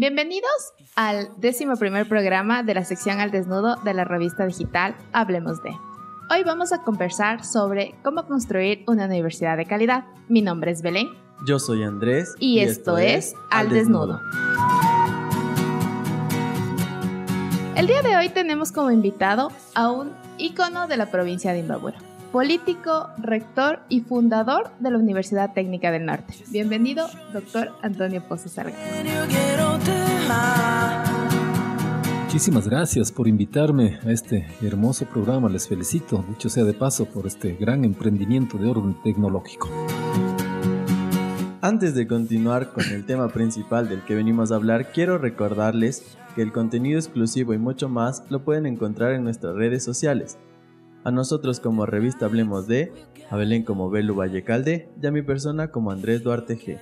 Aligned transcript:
Bienvenidos 0.00 0.50
al 0.96 1.28
décimo 1.36 1.76
primer 1.76 2.08
programa 2.08 2.62
de 2.62 2.72
la 2.72 2.86
sección 2.86 3.20
al 3.20 3.30
desnudo 3.30 3.76
de 3.84 3.92
la 3.92 4.04
revista 4.04 4.46
digital 4.46 4.96
Hablemos 5.12 5.62
de. 5.62 5.72
Hoy 6.30 6.42
vamos 6.42 6.72
a 6.72 6.80
conversar 6.82 7.44
sobre 7.44 7.94
cómo 8.02 8.26
construir 8.26 8.82
una 8.86 9.04
universidad 9.04 9.58
de 9.58 9.66
calidad. 9.66 10.06
Mi 10.26 10.40
nombre 10.40 10.70
es 10.70 10.80
Belén. 10.80 11.10
Yo 11.46 11.58
soy 11.58 11.82
Andrés. 11.82 12.34
Y, 12.38 12.60
esto, 12.60 12.96
es 12.96 13.34
Al 13.50 13.68
desnudo. 13.68 14.22
El 17.76 17.86
día 17.86 18.00
de 18.00 18.16
hoy 18.16 18.30
tenemos 18.30 18.72
como 18.72 18.90
invitado 18.90 19.52
a 19.74 19.90
un 19.90 20.14
ícono 20.38 20.88
de 20.88 20.96
la 20.96 21.10
provincia 21.10 21.52
de 21.52 21.58
Imbabura 21.58 21.98
político, 22.32 23.08
rector 23.18 23.80
y 23.88 24.00
fundador 24.00 24.70
de 24.78 24.90
la 24.90 24.98
Universidad 24.98 25.52
Técnica 25.52 25.90
del 25.90 26.06
Norte. 26.06 26.34
Bienvenido, 26.50 27.06
doctor 27.32 27.72
Antonio 27.82 28.22
Pozo 28.26 28.48
Salgado. 28.48 28.78
Muchísimas 32.24 32.68
gracias 32.68 33.10
por 33.10 33.26
invitarme 33.26 33.98
a 34.06 34.12
este 34.12 34.46
hermoso 34.62 35.04
programa. 35.06 35.48
Les 35.48 35.66
felicito, 35.66 36.24
dicho 36.28 36.48
sea 36.48 36.62
de 36.62 36.72
paso, 36.72 37.06
por 37.06 37.26
este 37.26 37.54
gran 37.54 37.84
emprendimiento 37.84 38.56
de 38.56 38.68
orden 38.68 38.96
tecnológico. 39.02 39.68
Antes 41.60 41.94
de 41.94 42.06
continuar 42.06 42.72
con 42.72 42.84
el 42.84 43.04
tema 43.04 43.28
principal 43.28 43.88
del 43.88 44.04
que 44.04 44.14
venimos 44.14 44.52
a 44.52 44.54
hablar, 44.54 44.92
quiero 44.92 45.18
recordarles 45.18 46.16
que 46.36 46.42
el 46.42 46.52
contenido 46.52 46.98
exclusivo 46.98 47.52
y 47.52 47.58
mucho 47.58 47.88
más 47.88 48.22
lo 48.30 48.44
pueden 48.44 48.66
encontrar 48.66 49.12
en 49.12 49.24
nuestras 49.24 49.56
redes 49.56 49.82
sociales 49.82 50.38
a 51.04 51.10
nosotros 51.10 51.60
como 51.60 51.86
revista 51.86 52.26
Hablemos 52.26 52.66
de, 52.66 52.92
a 53.30 53.36
Belén 53.36 53.64
como 53.64 53.90
Belu 53.90 54.14
Vallecalde 54.14 54.90
y 55.00 55.06
a 55.06 55.10
mi 55.10 55.22
persona 55.22 55.70
como 55.70 55.90
Andrés 55.90 56.22
Duarte 56.22 56.58
G. 56.58 56.78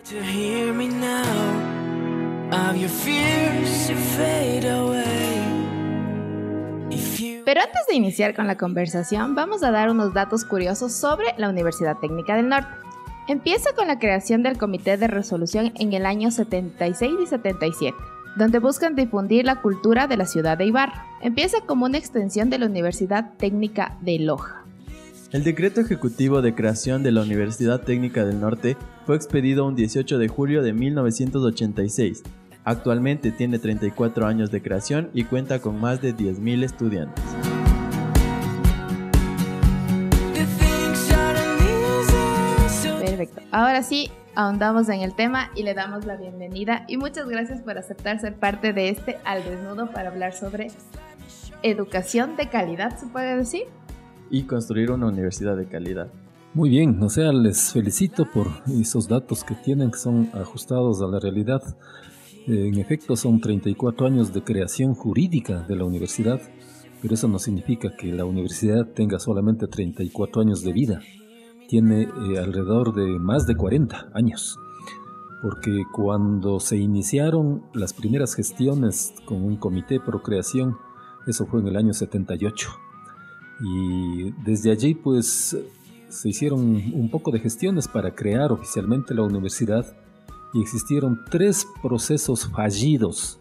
Pero 7.45 7.61
antes 7.63 7.87
de 7.89 7.95
iniciar 7.95 8.35
con 8.35 8.47
la 8.47 8.57
conversación, 8.57 9.35
vamos 9.35 9.63
a 9.63 9.71
dar 9.71 9.91
unos 9.91 10.13
datos 10.13 10.45
curiosos 10.45 10.93
sobre 10.93 11.27
la 11.39 11.49
Universidad 11.49 11.97
Técnica 11.99 12.37
del 12.37 12.49
Norte. 12.49 12.69
Empieza 13.27 13.75
con 13.75 13.89
la 13.89 13.99
creación 13.99 14.43
del 14.43 14.59
Comité 14.59 14.97
de 14.97 15.07
Resolución 15.07 15.73
en 15.77 15.93
el 15.93 16.07
año 16.07 16.31
76 16.31 17.13
y 17.23 17.27
77 17.27 17.97
donde 18.39 18.61
buscan 18.61 18.95
difundir 18.95 19.45
la 19.45 19.61
cultura 19.61 20.07
de 20.07 20.17
la 20.17 20.25
ciudad 20.25 20.57
de 20.57 20.67
Ibarra. 20.67 21.05
Empieza 21.21 21.61
como 21.67 21.87
una 21.87 21.99
extensión 21.99 22.49
de 22.49 22.59
la 22.59 22.67
Universidad 22.67 23.33
Técnica 23.37 23.99
de 24.01 24.21
Loja. 24.21 24.65
El 25.33 25.45
decreto 25.45 25.81
ejecutivo 25.81 26.41
de 26.41 26.55
creación 26.55 27.03
de 27.03 27.11
la 27.11 27.23
Universidad 27.23 27.83
Técnica 27.83 28.25
del 28.25 28.41
Norte 28.41 28.77
fue 29.05 29.17
expedido 29.17 29.67
un 29.67 29.75
18 29.75 30.19
de 30.19 30.29
julio 30.29 30.63
de 30.63 30.73
1986. 30.73 32.23
Actualmente 32.65 33.33
tiene 33.33 33.59
34 33.59 34.27
años 34.27 34.51
de 34.51 34.63
creación 34.63 35.11
y 35.13 35.25
cuenta 35.25 35.59
con 35.59 35.81
más 35.81 36.01
de 36.01 36.15
10.000 36.15 36.65
estudiantes. 36.65 37.25
Perfecto. 43.01 43.43
Ahora 43.51 43.83
sí, 43.83 44.11
ahondamos 44.39 44.89
en 44.89 45.01
el 45.01 45.15
tema 45.15 45.51
y 45.57 45.65
le 45.65 45.75
damos 45.75 46.07
la 46.07 46.15
bienvenida. 46.15 46.85
Y 46.87 46.97
muchas 46.97 47.29
gracias 47.29 47.61
por 47.61 47.77
aceptar 47.77 48.21
ser 48.21 48.37
parte 48.37 48.73
de 48.73 48.89
este 48.89 49.17
Al 49.25 49.43
Desnudo 49.43 49.91
para 49.91 50.11
hablar 50.11 50.33
sobre 50.33 50.69
educación 51.65 52.37
de 52.37 52.49
calidad, 52.49 52.97
se 52.97 53.09
puede 53.09 53.37
decir. 53.37 53.65
Y 54.31 54.45
construir 54.45 54.93
una 54.93 55.09
universidad 55.09 55.57
de 55.57 55.67
calidad. 55.67 56.07
Muy 56.55 56.71
bien, 56.71 57.03
o 57.03 57.09
sea, 57.09 57.33
les 57.33 57.73
felicito 57.73 58.27
por 58.33 58.47
esos 58.81 59.09
datos 59.09 59.43
que 59.43 59.57
tienen, 59.57 59.91
que 59.91 59.99
son 59.99 60.31
ajustados 60.33 61.03
a 61.03 61.09
la 61.09 61.19
realidad. 61.19 61.61
En 62.47 62.79
efecto, 62.79 63.17
son 63.17 63.41
34 63.41 64.07
años 64.07 64.33
de 64.33 64.45
creación 64.45 64.95
jurídica 64.95 65.63
de 65.63 65.75
la 65.75 65.85
universidad, 65.85 66.41
pero 67.03 67.15
eso 67.15 67.27
no 67.27 67.41
significa 67.41 67.97
que 67.97 68.13
la 68.13 68.25
universidad 68.25 68.87
tenga 68.87 69.19
solamente 69.19 69.67
34 69.67 70.43
años 70.43 70.63
de 70.63 70.73
vida 70.73 71.01
tiene 71.69 72.03
eh, 72.03 72.39
alrededor 72.39 72.95
de 72.95 73.19
más 73.19 73.47
de 73.47 73.55
40 73.55 74.11
años, 74.15 74.59
porque 75.43 75.85
cuando 75.95 76.59
se 76.59 76.79
iniciaron 76.79 77.63
las 77.75 77.93
primeras 77.93 78.35
gestiones 78.35 79.15
con 79.27 79.45
un 79.45 79.57
comité 79.57 80.01
procreación, 80.01 80.77
eso 81.27 81.47
fue 81.47 81.61
en 81.61 81.69
el 81.69 81.77
año 81.77 81.93
78, 81.93 82.71
y 83.61 84.33
desde 84.45 84.71
allí 84.71 84.95
pues 84.95 85.57
se 86.09 86.29
hicieron 86.29 86.61
un 86.61 87.11
poco 87.11 87.31
de 87.31 87.39
gestiones 87.39 87.87
para 87.87 88.15
crear 88.15 88.51
oficialmente 88.51 89.15
la 89.15 89.23
universidad 89.23 89.85
y 90.55 90.63
existieron 90.63 91.21
tres 91.31 91.67
procesos 91.83 92.49
fallidos 92.49 93.39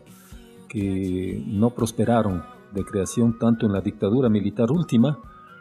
que 0.68 1.42
no 1.48 1.70
prosperaron 1.70 2.44
de 2.74 2.84
creación 2.84 3.40
tanto 3.40 3.66
en 3.66 3.72
la 3.72 3.80
dictadura 3.80 4.28
militar 4.28 4.70
última 4.72 5.18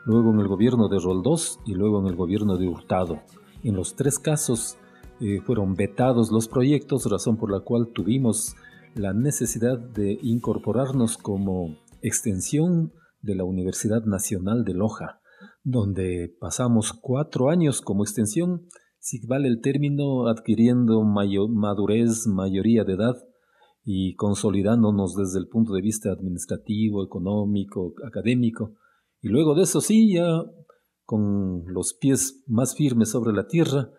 luego 0.07 0.33
en 0.33 0.41
el 0.41 0.49
gobierno 0.49 0.89
de 0.89 1.01
Roldós 1.01 1.59
y 1.67 1.75
luego 1.75 2.01
en 2.01 2.07
el 2.07 2.17
gobierno 2.17 2.57
de 2.57 2.69
Hurtado. 2.69 3.21
En 3.63 3.75
los 3.75 3.97
tres 3.97 4.19
casos 4.19 4.79
eh, 5.21 5.41
fueron 5.41 5.75
vetados 5.75 6.31
los 6.31 6.49
proyectos, 6.49 7.11
razón 7.11 7.37
por 7.37 7.51
la 7.51 7.61
cual 7.61 7.89
tuvimos 7.93 8.55
la 8.95 9.13
necesidad 9.13 9.79
de 9.79 10.19
incorporarnos 10.23 11.19
como 11.19 11.77
extensión 12.03 12.93
de 13.21 13.35
la 13.35 13.45
Universidad 13.45 14.05
Nacional 14.05 14.65
de 14.65 14.75
Loja, 14.75 15.21
donde 15.65 16.35
pasamos 16.41 16.93
cuatro 16.93 17.51
años 17.51 17.81
como 17.81 18.05
extensión, 18.05 18.69
si 19.01 19.25
vale 19.27 19.49
el 19.49 19.61
término, 19.61 20.29
adquiriendo 20.29 21.03
madurez, 21.03 22.27
mayoría 22.29 22.85
de 22.85 22.95
edad 22.95 23.17
y 23.85 24.15
consolidándonos 24.15 25.17
desde 25.17 25.41
el 25.41 25.49
punto 25.49 25.75
de 25.75 25.83
vista 25.83 26.11
administrativo, 26.11 27.05
económico, 27.05 27.95
académico, 28.07 28.75
y 29.21 29.29
luego 29.29 29.55
de 29.55 29.63
eso 29.63 29.81
sí, 29.81 30.15
ya 30.15 30.45
con 31.05 31.65
los 31.67 31.95
pies 31.95 32.43
más 32.47 32.75
firmes 32.75 33.11
sobre 33.11 33.33
la 33.33 33.47
tierra, 33.47 33.91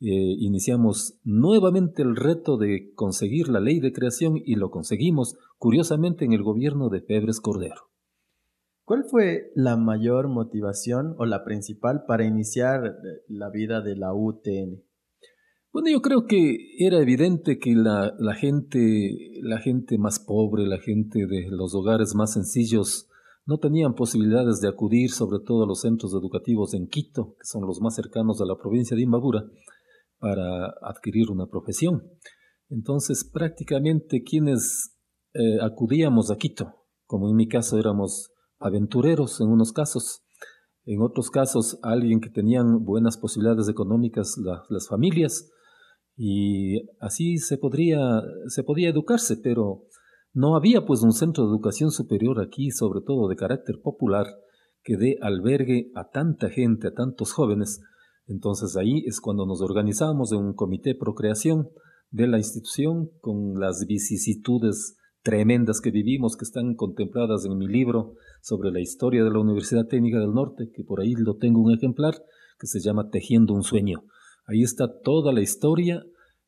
eh, 0.00 0.36
iniciamos 0.38 1.18
nuevamente 1.24 2.02
el 2.02 2.16
reto 2.16 2.56
de 2.56 2.92
conseguir 2.94 3.48
la 3.48 3.60
ley 3.60 3.80
de 3.80 3.92
creación 3.92 4.34
y 4.44 4.56
lo 4.56 4.70
conseguimos, 4.70 5.36
curiosamente, 5.56 6.24
en 6.24 6.32
el 6.32 6.42
gobierno 6.42 6.88
de 6.88 7.00
Febres 7.00 7.40
Cordero. 7.40 7.90
¿Cuál 8.84 9.04
fue 9.04 9.50
la 9.54 9.76
mayor 9.76 10.28
motivación 10.28 11.14
o 11.18 11.24
la 11.24 11.44
principal 11.44 12.04
para 12.06 12.26
iniciar 12.26 12.84
eh, 12.84 13.22
la 13.28 13.48
vida 13.50 13.80
de 13.80 13.96
la 13.96 14.12
UTN? 14.12 14.82
Bueno, 15.72 15.90
yo 15.90 16.02
creo 16.02 16.26
que 16.26 16.76
era 16.78 16.98
evidente 17.00 17.58
que 17.58 17.74
la, 17.74 18.14
la, 18.18 18.34
gente, 18.34 19.10
la 19.42 19.58
gente 19.58 19.96
más 19.96 20.18
pobre, 20.18 20.66
la 20.66 20.78
gente 20.78 21.26
de 21.26 21.48
los 21.50 21.74
hogares 21.74 22.14
más 22.14 22.34
sencillos, 22.34 23.08
no 23.46 23.58
tenían 23.58 23.94
posibilidades 23.94 24.60
de 24.60 24.68
acudir 24.68 25.10
sobre 25.10 25.38
todo 25.44 25.64
a 25.64 25.66
los 25.66 25.80
centros 25.80 26.14
educativos 26.14 26.74
en 26.74 26.86
Quito, 26.86 27.34
que 27.38 27.44
son 27.44 27.66
los 27.66 27.80
más 27.80 27.94
cercanos 27.94 28.40
a 28.40 28.46
la 28.46 28.56
provincia 28.56 28.96
de 28.96 29.02
Imbabura, 29.02 29.44
para 30.18 30.72
adquirir 30.82 31.30
una 31.30 31.46
profesión. 31.46 32.02
Entonces, 32.70 33.28
prácticamente 33.30 34.22
quienes 34.22 34.96
eh, 35.34 35.58
acudíamos 35.60 36.30
a 36.30 36.36
Quito, 36.36 36.86
como 37.06 37.28
en 37.28 37.36
mi 37.36 37.46
caso 37.46 37.78
éramos 37.78 38.30
aventureros 38.58 39.40
en 39.40 39.48
unos 39.48 39.72
casos, 39.72 40.22
en 40.86 41.02
otros 41.02 41.30
casos 41.30 41.78
alguien 41.82 42.20
que 42.20 42.30
tenían 42.30 42.84
buenas 42.84 43.18
posibilidades 43.18 43.68
económicas 43.68 44.36
las 44.68 44.88
familias, 44.88 45.50
y 46.16 46.86
así 47.00 47.38
se, 47.38 47.58
podría, 47.58 48.22
se 48.46 48.62
podía 48.62 48.88
educarse, 48.88 49.36
pero 49.36 49.86
no 50.34 50.56
había 50.56 50.84
pues 50.84 51.02
un 51.02 51.12
centro 51.12 51.44
de 51.44 51.50
educación 51.50 51.92
superior 51.92 52.40
aquí, 52.40 52.70
sobre 52.70 53.00
todo 53.00 53.28
de 53.28 53.36
carácter 53.36 53.80
popular, 53.80 54.26
que 54.82 54.96
dé 54.96 55.16
albergue 55.22 55.90
a 55.94 56.10
tanta 56.10 56.50
gente, 56.50 56.88
a 56.88 56.92
tantos 56.92 57.32
jóvenes. 57.32 57.80
Entonces 58.26 58.76
ahí 58.76 59.04
es 59.06 59.20
cuando 59.20 59.46
nos 59.46 59.60
organizamos 59.60 60.32
en 60.32 60.38
un 60.38 60.54
comité 60.54 60.94
procreación 60.94 61.68
de 62.10 62.26
la 62.26 62.38
institución 62.38 63.10
con 63.20 63.60
las 63.60 63.86
vicisitudes 63.86 64.96
tremendas 65.22 65.80
que 65.80 65.90
vivimos, 65.90 66.36
que 66.36 66.44
están 66.44 66.74
contempladas 66.74 67.44
en 67.46 67.56
mi 67.56 67.66
libro 67.66 68.14
sobre 68.42 68.70
la 68.72 68.80
historia 68.80 69.24
de 69.24 69.30
la 69.30 69.38
Universidad 69.38 69.86
Técnica 69.86 70.18
del 70.18 70.34
Norte, 70.34 70.70
que 70.74 70.84
por 70.84 71.00
ahí 71.00 71.14
lo 71.14 71.36
tengo 71.36 71.62
un 71.62 71.72
ejemplar, 71.72 72.14
que 72.58 72.66
se 72.66 72.80
llama 72.80 73.08
Tejiendo 73.08 73.54
un 73.54 73.62
sueño. 73.62 74.04
Ahí 74.46 74.62
está 74.62 75.00
toda 75.00 75.32
la 75.32 75.40
historia 75.40 76.04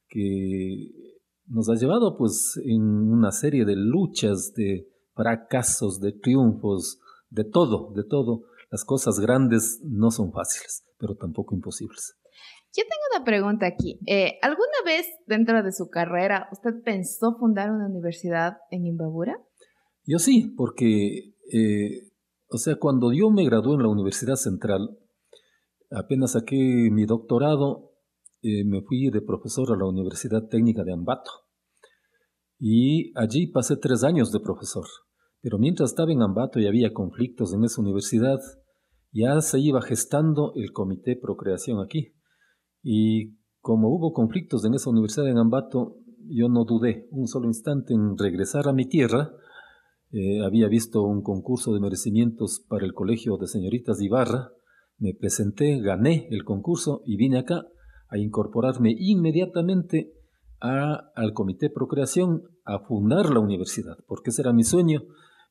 que 0.09 0.91
nos 1.49 1.69
ha 1.69 1.75
llevado 1.75 2.17
pues 2.17 2.61
en 2.65 2.83
una 2.83 3.31
serie 3.33 3.65
de 3.65 3.77
luchas, 3.77 4.53
de 4.55 4.89
fracasos, 5.15 6.01
de 6.01 6.13
triunfos, 6.13 7.01
de 7.31 7.45
todo, 7.45 7.93
de 7.95 8.05
todo. 8.05 8.45
Las 8.71 8.85
cosas 8.85 9.21
grandes 9.21 9.81
no 9.85 10.11
son 10.11 10.33
fáciles, 10.33 10.85
pero 10.99 11.15
tampoco 11.15 11.55
imposibles. 11.55 12.17
Yo 12.77 12.83
tengo 12.83 13.17
una 13.17 13.25
pregunta 13.25 13.67
aquí. 13.67 13.99
Eh, 14.07 14.39
¿Alguna 14.43 14.83
vez 14.85 15.07
dentro 15.27 15.63
de 15.63 15.73
su 15.73 15.89
carrera 15.89 16.49
usted 16.53 16.83
pensó 16.85 17.37
fundar 17.39 17.71
una 17.71 17.87
universidad 17.87 18.59
en 18.71 18.87
Imbabura? 18.87 19.41
Yo 20.05 20.19
sí, 20.19 20.53
porque, 20.57 21.35
eh, 21.53 22.11
o 22.49 22.59
sea, 22.59 22.77
cuando 22.77 23.13
yo 23.13 23.31
me 23.31 23.45
gradué 23.45 23.75
en 23.77 23.83
la 23.83 23.89
Universidad 23.89 24.37
Central, 24.37 24.99
apenas 25.91 26.33
saqué 26.33 26.91
mi 26.93 27.07
doctorado, 27.07 27.86
eh, 28.47 28.65
me 28.65 28.81
fui 28.83 29.11
de 29.11 29.21
profesor 29.21 29.73
a 29.73 29.77
la 29.77 29.87
Universidad 29.87 30.47
Técnica 30.49 30.85
de 30.85 30.93
Ambato. 30.93 31.31
y 32.59 33.13
allí 33.19 33.49
pasé 33.49 33.77
tres 33.77 34.05
años 34.05 34.31
de 34.31 34.39
profesor. 34.39 34.87
Pero 35.43 35.59
mientras 35.59 35.91
estaba 35.91 36.13
en 36.13 36.23
Ambato 36.23 36.61
y 36.61 36.67
había 36.67 36.93
conflictos 36.93 37.53
en 37.53 37.65
esa 37.65 37.81
universidad, 37.83 38.39
ya 39.13 39.41
se 39.41 39.59
iba 39.59 39.83
gestando 39.83 40.53
el 40.55 40.73
comité 40.73 41.17
Procreación 41.17 41.81
aquí. 41.81 42.15
Y 42.83 43.37
como 43.61 43.89
hubo 43.89 44.13
conflictos 44.13 44.65
en 44.65 44.75
esa 44.75 44.91
universidad 44.91 45.29
en 45.29 45.39
Ambato, 45.39 45.97
yo 46.29 46.49
no 46.49 46.65
dudé 46.65 47.09
un 47.11 47.27
solo 47.27 47.47
instante 47.47 47.95
en 47.95 48.17
regresar 48.17 48.69
a 48.69 48.73
mi 48.73 48.87
tierra. 48.87 49.33
Eh, 50.13 50.45
había 50.45 50.69
visto 50.69 51.03
un 51.03 51.23
concurso 51.23 51.75
de 51.75 51.81
merecimientos 51.81 52.65
para 52.69 52.87
el 52.87 52.95
Colegio 52.95 53.37
de 53.39 53.49
Señoritas 53.49 54.01
Ibarra. 54.01 54.53
Me 54.99 55.15
presenté, 55.15 55.81
gané 55.81 56.29
el 56.31 56.45
concurso 56.45 57.03
y 57.05 57.17
vine 57.17 57.39
acá 57.39 57.67
a 58.09 58.19
incorporarme 58.19 58.95
inmediatamente 58.99 60.13
al 60.61 61.33
Comité 61.35 61.71
Procreación 61.71 62.45
a 62.65 62.79
fundar 62.79 63.31
la 63.31 63.41
universidad, 63.41 63.99
porque 64.07 64.31
ese 64.31 64.43
era 64.43 64.53
mi 64.53 64.65
sueño. 64.65 65.03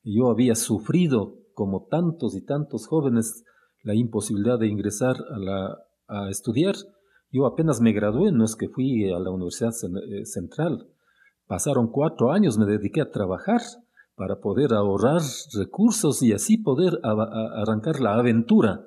Yo 0.03 0.29
había 0.29 0.55
sufrido, 0.55 1.35
como 1.53 1.85
tantos 1.85 2.35
y 2.35 2.41
tantos 2.41 2.87
jóvenes, 2.87 3.43
la 3.83 3.95
imposibilidad 3.95 4.59
de 4.59 4.67
ingresar 4.67 5.15
a, 5.31 5.37
la, 5.37 5.77
a 6.07 6.29
estudiar. 6.29 6.75
Yo 7.31 7.45
apenas 7.45 7.81
me 7.81 7.93
gradué, 7.93 8.31
no 8.31 8.43
es 8.43 8.55
que 8.55 8.67
fui 8.67 9.11
a 9.11 9.19
la 9.19 9.29
Universidad 9.29 9.73
eh, 10.09 10.25
Central. 10.25 10.87
Pasaron 11.47 11.87
cuatro 11.87 12.31
años, 12.31 12.57
me 12.57 12.65
dediqué 12.65 13.01
a 13.01 13.11
trabajar 13.11 13.61
para 14.15 14.39
poder 14.39 14.73
ahorrar 14.73 15.21
recursos 15.53 16.23
y 16.23 16.33
así 16.33 16.57
poder 16.57 16.99
arrancar 17.03 17.99
la 17.99 18.15
aventura, 18.15 18.85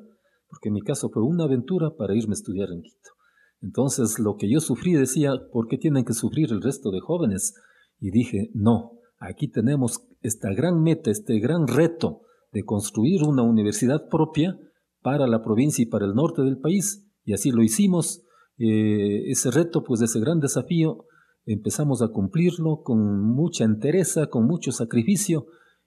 porque 0.48 0.68
en 0.68 0.74
mi 0.74 0.80
caso 0.80 1.10
fue 1.10 1.22
una 1.22 1.44
aventura 1.44 1.90
para 1.96 2.14
irme 2.14 2.32
a 2.32 2.34
estudiar 2.34 2.70
en 2.72 2.82
Quito. 2.82 3.10
Entonces 3.60 4.18
lo 4.18 4.36
que 4.36 4.50
yo 4.50 4.60
sufrí 4.60 4.92
decía, 4.92 5.32
¿por 5.52 5.68
qué 5.68 5.78
tienen 5.78 6.04
que 6.04 6.14
sufrir 6.14 6.52
el 6.52 6.62
resto 6.62 6.90
de 6.90 7.00
jóvenes? 7.00 7.54
Y 7.98 8.10
dije, 8.10 8.50
no, 8.54 8.98
aquí 9.18 9.48
tenemos 9.48 10.06
esta 10.20 10.52
gran 10.52 10.82
meta, 10.82 11.10
este 11.10 11.38
gran 11.40 11.66
reto 11.66 12.22
de 12.52 12.64
construir 12.64 13.24
una 13.24 13.42
universidad 13.42 14.08
propia 14.08 14.58
para 15.02 15.26
la 15.26 15.42
provincia 15.42 15.82
y 15.82 15.86
para 15.86 16.06
el 16.06 16.14
norte 16.14 16.42
del 16.42 16.58
país. 16.58 17.06
Y 17.24 17.32
así 17.32 17.50
lo 17.50 17.62
hicimos. 17.62 18.24
Eh, 18.58 19.30
ese 19.30 19.50
reto, 19.50 19.84
pues 19.84 20.00
ese 20.00 20.20
gran 20.20 20.40
desafío, 20.40 21.04
empezamos 21.44 22.02
a 22.02 22.08
cumplirlo 22.08 22.82
con 22.82 23.20
mucha 23.22 23.64
entereza, 23.64 24.28
con 24.28 24.46
mucho 24.46 24.72
sacrificio. 24.72 25.46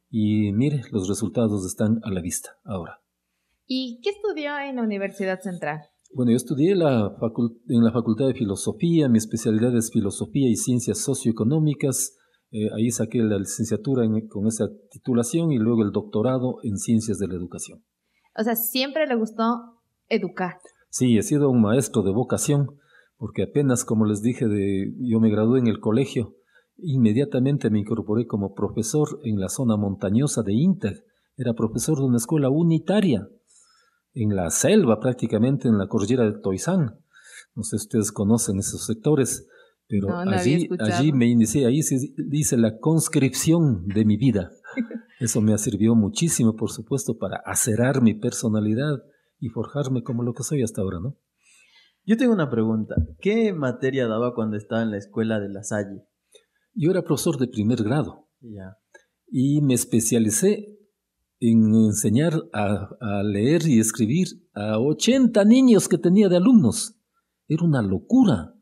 Y 0.10 0.52
mire, 0.54 0.82
los 0.92 1.08
resultados 1.08 1.66
están 1.66 2.00
a 2.04 2.12
la 2.12 2.22
vista 2.22 2.58
ahora. 2.64 3.02
¿Y 3.66 4.02
qué 4.04 4.10
estudió 4.10 4.58
en 4.60 4.76
la 4.76 4.84
Universidad 4.84 5.40
Central? 5.40 5.80
Bueno, 6.14 6.32
yo 6.32 6.38
estudié 6.38 6.76
la 6.76 7.16
en 7.70 7.84
la 7.84 7.92
Facultad 7.94 8.28
de 8.28 8.34
Filosofía, 8.34 9.08
mi 9.08 9.18
especialidad 9.18 9.76
es 9.78 9.92
Filosofía 9.92 10.50
y 10.50 10.58
Ciencias 10.58 10.98
Socioeconómicas. 11.00 12.18
Eh, 12.52 12.68
ahí 12.76 12.92
saqué 12.92 13.20
la 13.20 13.38
licenciatura 13.38 14.04
con 14.30 14.46
esa 14.48 14.68
titulación 14.92 15.54
y 15.54 15.58
luego 15.58 15.84
el 15.84 15.92
doctorado 15.92 16.58
en 16.64 16.78
Ciencias 16.78 17.18
de 17.18 17.30
la 17.30 17.36
Educación. 17.36 17.82
O 18.38 18.44
sea, 18.44 18.56
siempre 18.56 19.08
le 19.08 19.16
gustó 19.16 19.44
educar. 20.10 20.58
Sí, 20.90 21.18
he 21.18 21.22
sido 21.22 21.50
un 21.50 21.62
maestro 21.62 22.02
de 22.04 22.12
vocación, 22.12 22.78
porque 23.16 23.44
apenas, 23.44 23.86
como 23.86 24.06
les 24.06 24.22
dije, 24.22 24.48
de, 24.48 24.94
yo 25.00 25.22
me 25.22 25.30
gradué 25.30 25.60
en 25.60 25.68
el 25.68 25.80
colegio, 25.80 26.36
inmediatamente 26.78 27.70
me 27.70 27.80
incorporé 27.80 28.28
como 28.28 28.54
profesor 28.54 29.08
en 29.24 29.40
la 29.40 29.48
zona 29.48 29.78
montañosa 29.78 30.44
de 30.44 30.54
Inter. 30.54 31.06
Era 31.38 31.54
profesor 31.54 32.00
de 32.00 32.06
una 32.06 32.18
escuela 32.18 32.50
unitaria 32.50 33.30
en 34.14 34.36
la 34.36 34.50
selva 34.50 35.00
prácticamente, 35.00 35.68
en 35.68 35.78
la 35.78 35.88
cordillera 35.88 36.26
de 36.26 36.40
Toizán. 36.40 37.00
No 37.56 37.64
sé 37.64 37.78
si 37.78 37.86
ustedes 37.86 38.12
conocen 38.12 38.60
esos 38.60 38.86
sectores, 38.86 39.48
pero 39.88 40.16
allí, 40.18 40.70
allí 40.80 41.12
me 41.12 41.28
inicié, 41.28 41.66
ahí 41.66 41.84
se 41.84 42.14
dice 42.18 42.58
la 42.58 42.80
conscripción 42.80 43.88
de 43.88 44.06
mi 44.06 44.18
vida. 44.18 44.52
Eso 45.20 45.42
me 45.42 45.54
ha 45.54 45.58
servido 45.58 45.96
muchísimo, 45.96 46.56
por 46.56 46.72
supuesto, 46.72 47.18
para 47.18 47.38
acerar 47.46 48.02
mi 48.02 48.14
personalidad 48.14 49.04
y 49.40 49.50
forjarme 49.50 50.02
como 50.04 50.24
lo 50.24 50.34
que 50.34 50.44
soy 50.44 50.64
hasta 50.64 50.82
ahora, 50.82 51.00
¿no? 51.02 51.18
Yo 52.06 52.18
tengo 52.18 52.34
una 52.34 52.50
pregunta. 52.50 52.96
¿Qué 53.20 53.54
materia 53.54 54.08
daba 54.08 54.34
cuando 54.34 54.58
estaba 54.58 54.82
en 54.82 54.92
la 54.92 54.98
escuela 54.98 55.40
de 55.40 55.50
La 55.50 55.64
Salle? 55.64 56.04
Yo 56.74 56.90
era 56.90 57.04
profesor 57.04 57.38
de 57.38 57.48
primer 57.48 57.84
grado. 57.84 58.30
Ya. 58.40 58.78
Y 59.28 59.62
me 59.62 59.76
especialicé 59.76 60.80
en 61.42 61.74
enseñar 61.74 62.34
a, 62.54 63.24
leer 63.24 63.68
y 63.68 63.80
escribir 63.80 64.28
a 64.54 64.80
80 64.80 65.44
niños 65.44 65.90
que 65.90 65.98
tenía 65.98 66.30
de 66.30 66.38
alumnos. 66.38 66.96
Era 67.48 67.66
una 67.66 67.82
locura, 67.82 68.54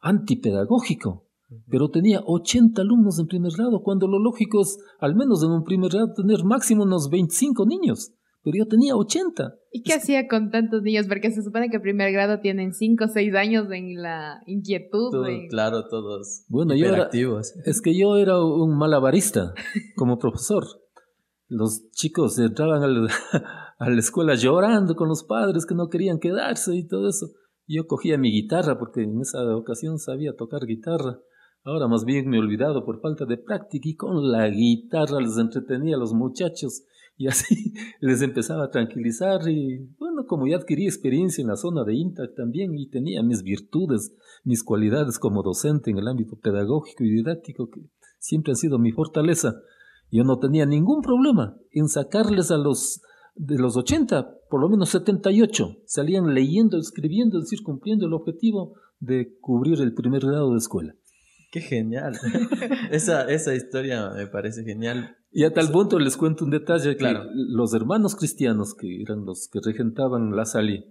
antipedagógico. 0.00 1.26
Pero 1.70 1.90
tenía 1.90 2.20
80 2.26 2.82
alumnos 2.82 3.18
en 3.18 3.26
primer 3.26 3.52
grado, 3.56 3.82
cuando 3.82 4.06
lo 4.06 4.18
lógico 4.18 4.60
es, 4.60 4.78
al 5.00 5.16
menos 5.16 5.42
en 5.42 5.50
un 5.50 5.64
primer 5.64 5.90
grado, 5.90 6.12
tener 6.12 6.44
máximo 6.44 6.82
unos 6.82 7.08
25 7.08 7.64
niños. 7.64 8.12
Pero 8.44 8.58
yo 8.58 8.68
tenía 8.68 8.94
80. 8.94 9.54
¿Y 9.72 9.82
qué 9.82 9.94
hacía 9.94 10.28
con 10.28 10.50
tantos 10.50 10.82
niños? 10.82 11.06
Porque 11.08 11.30
se 11.30 11.42
supone 11.42 11.70
que 11.70 11.76
en 11.76 11.82
primer 11.82 12.12
grado 12.12 12.40
tienen 12.40 12.74
5 12.74 13.04
o 13.04 13.08
6 13.08 13.34
años 13.34 13.66
en 13.72 13.94
la 14.00 14.42
inquietud. 14.46 15.10
Claro, 15.48 15.88
todos 15.88 16.44
bueno, 16.48 16.74
Yo 16.74 17.40
es 17.64 17.80
que 17.80 17.98
yo 17.98 18.18
era 18.18 18.42
un 18.42 18.76
malabarista 18.76 19.54
como 19.96 20.18
profesor 20.18 20.64
los 21.48 21.90
chicos 21.92 22.38
entraban 22.38 22.82
a 23.78 23.90
la 23.90 23.98
escuela 23.98 24.34
llorando 24.34 24.94
con 24.94 25.08
los 25.08 25.24
padres 25.24 25.66
que 25.66 25.74
no 25.74 25.88
querían 25.88 26.18
quedarse 26.18 26.76
y 26.76 26.86
todo 26.86 27.08
eso. 27.08 27.30
Yo 27.66 27.86
cogía 27.86 28.16
mi 28.16 28.30
guitarra 28.32 28.78
porque 28.78 29.02
en 29.02 29.20
esa 29.20 29.44
ocasión 29.56 29.98
sabía 29.98 30.36
tocar 30.36 30.66
guitarra. 30.66 31.20
Ahora 31.64 31.88
más 31.88 32.04
bien 32.04 32.28
me 32.28 32.36
he 32.36 32.40
olvidado 32.40 32.84
por 32.84 33.00
falta 33.00 33.24
de 33.26 33.36
práctica 33.36 33.88
y 33.88 33.96
con 33.96 34.30
la 34.30 34.48
guitarra 34.48 35.20
les 35.20 35.36
entretenía 35.36 35.96
a 35.96 35.98
los 35.98 36.14
muchachos 36.14 36.84
y 37.18 37.26
así 37.26 37.74
les 38.00 38.22
empezaba 38.22 38.64
a 38.64 38.70
tranquilizar 38.70 39.46
y 39.48 39.78
bueno, 39.98 40.24
como 40.26 40.46
ya 40.46 40.56
adquirí 40.56 40.86
experiencia 40.86 41.42
en 41.42 41.48
la 41.48 41.56
zona 41.56 41.84
de 41.84 41.94
INTAC 41.94 42.34
también 42.36 42.74
y 42.74 42.88
tenía 42.88 43.22
mis 43.22 43.42
virtudes, 43.42 44.14
mis 44.44 44.62
cualidades 44.62 45.18
como 45.18 45.42
docente 45.42 45.90
en 45.90 45.98
el 45.98 46.08
ámbito 46.08 46.38
pedagógico 46.38 47.04
y 47.04 47.10
didáctico 47.10 47.68
que 47.68 47.82
siempre 48.18 48.52
han 48.52 48.56
sido 48.56 48.78
mi 48.78 48.92
fortaleza, 48.92 49.60
yo 50.10 50.24
no 50.24 50.38
tenía 50.38 50.66
ningún 50.66 51.02
problema 51.02 51.56
en 51.70 51.88
sacarles 51.88 52.50
a 52.50 52.56
los 52.56 53.00
de 53.34 53.56
los 53.56 53.76
80, 53.76 54.34
por 54.50 54.60
lo 54.60 54.68
menos 54.68 54.88
78, 54.90 55.82
salían 55.86 56.34
leyendo, 56.34 56.76
escribiendo, 56.76 57.38
es 57.38 57.44
decir, 57.44 57.62
cumpliendo 57.62 58.06
el 58.06 58.12
objetivo 58.12 58.74
de 58.98 59.38
cubrir 59.40 59.80
el 59.80 59.94
primer 59.94 60.26
grado 60.26 60.52
de 60.52 60.58
escuela. 60.58 60.94
Qué 61.52 61.60
genial. 61.60 62.14
esa, 62.90 63.22
esa 63.30 63.54
historia 63.54 64.10
me 64.10 64.26
parece 64.26 64.64
genial. 64.64 65.16
Y 65.30 65.44
a 65.44 65.52
tal 65.52 65.70
punto 65.70 65.98
les 65.98 66.16
cuento 66.16 66.44
un 66.44 66.50
detalle 66.50 66.96
claro. 66.96 67.24
los 67.32 67.72
hermanos 67.74 68.16
cristianos, 68.16 68.74
que 68.74 69.02
eran 69.02 69.24
los 69.24 69.48
que 69.48 69.60
regentaban 69.62 70.34
la 70.34 70.44
salí, 70.44 70.84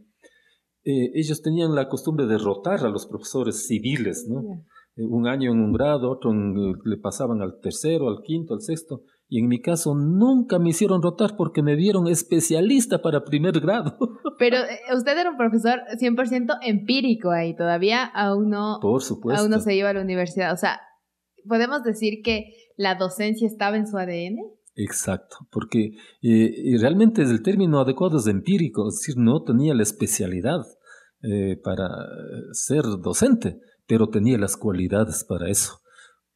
eh, 0.83 1.11
ellos 1.15 1.41
tenían 1.41 1.75
la 1.75 1.89
costumbre 1.89 2.27
de 2.27 2.37
rotar 2.37 2.85
a 2.85 2.89
los 2.89 3.07
profesores 3.07 3.67
civiles, 3.67 4.25
¿no? 4.29 4.63
Un 4.97 5.27
año 5.27 5.51
en 5.51 5.59
un 5.59 5.71
grado, 5.71 6.09
otro 6.09 6.31
le 6.33 6.97
pasaban 6.97 7.41
al 7.41 7.59
tercero, 7.61 8.09
al 8.09 8.23
quinto, 8.23 8.53
al 8.53 8.61
sexto, 8.61 9.03
y 9.29 9.39
en 9.39 9.47
mi 9.47 9.61
caso 9.61 9.93
nunca 9.93 10.57
me 10.57 10.69
hicieron 10.69 11.01
rotar 11.01 11.35
porque 11.37 11.61
me 11.61 11.75
vieron 11.75 12.07
especialista 12.07 13.01
para 13.01 13.23
primer 13.23 13.59
grado. 13.59 13.97
Pero 14.39 14.57
eh, 14.57 14.95
usted 14.95 15.17
era 15.17 15.29
un 15.29 15.37
profesor 15.37 15.79
100% 15.99 16.57
empírico 16.63 17.31
ahí, 17.31 17.55
todavía 17.55 18.05
aún 18.05 18.49
no, 18.49 18.79
Por 18.81 19.01
supuesto. 19.01 19.41
aún 19.41 19.51
no 19.51 19.59
se 19.59 19.75
iba 19.75 19.89
a 19.89 19.93
la 19.93 20.01
universidad. 20.01 20.53
O 20.53 20.57
sea, 20.57 20.79
¿podemos 21.47 21.83
decir 21.83 22.21
que 22.23 22.45
la 22.77 22.95
docencia 22.95 23.47
estaba 23.47 23.77
en 23.77 23.87
su 23.87 23.97
ADN? 23.97 24.37
Exacto, 24.75 25.37
porque 25.51 25.91
eh, 26.21 26.77
realmente 26.79 27.23
el 27.23 27.41
término 27.41 27.79
adecuado 27.79 28.17
es 28.17 28.27
empírico, 28.27 28.87
es 28.87 28.99
decir, 28.99 29.15
no 29.17 29.43
tenía 29.43 29.73
la 29.73 29.83
especialidad 29.83 30.61
para 31.63 31.89
ser 32.53 32.83
docente 33.01 33.59
pero 33.87 34.09
tenía 34.09 34.37
las 34.37 34.57
cualidades 34.57 35.23
para 35.23 35.49
eso. 35.49 35.79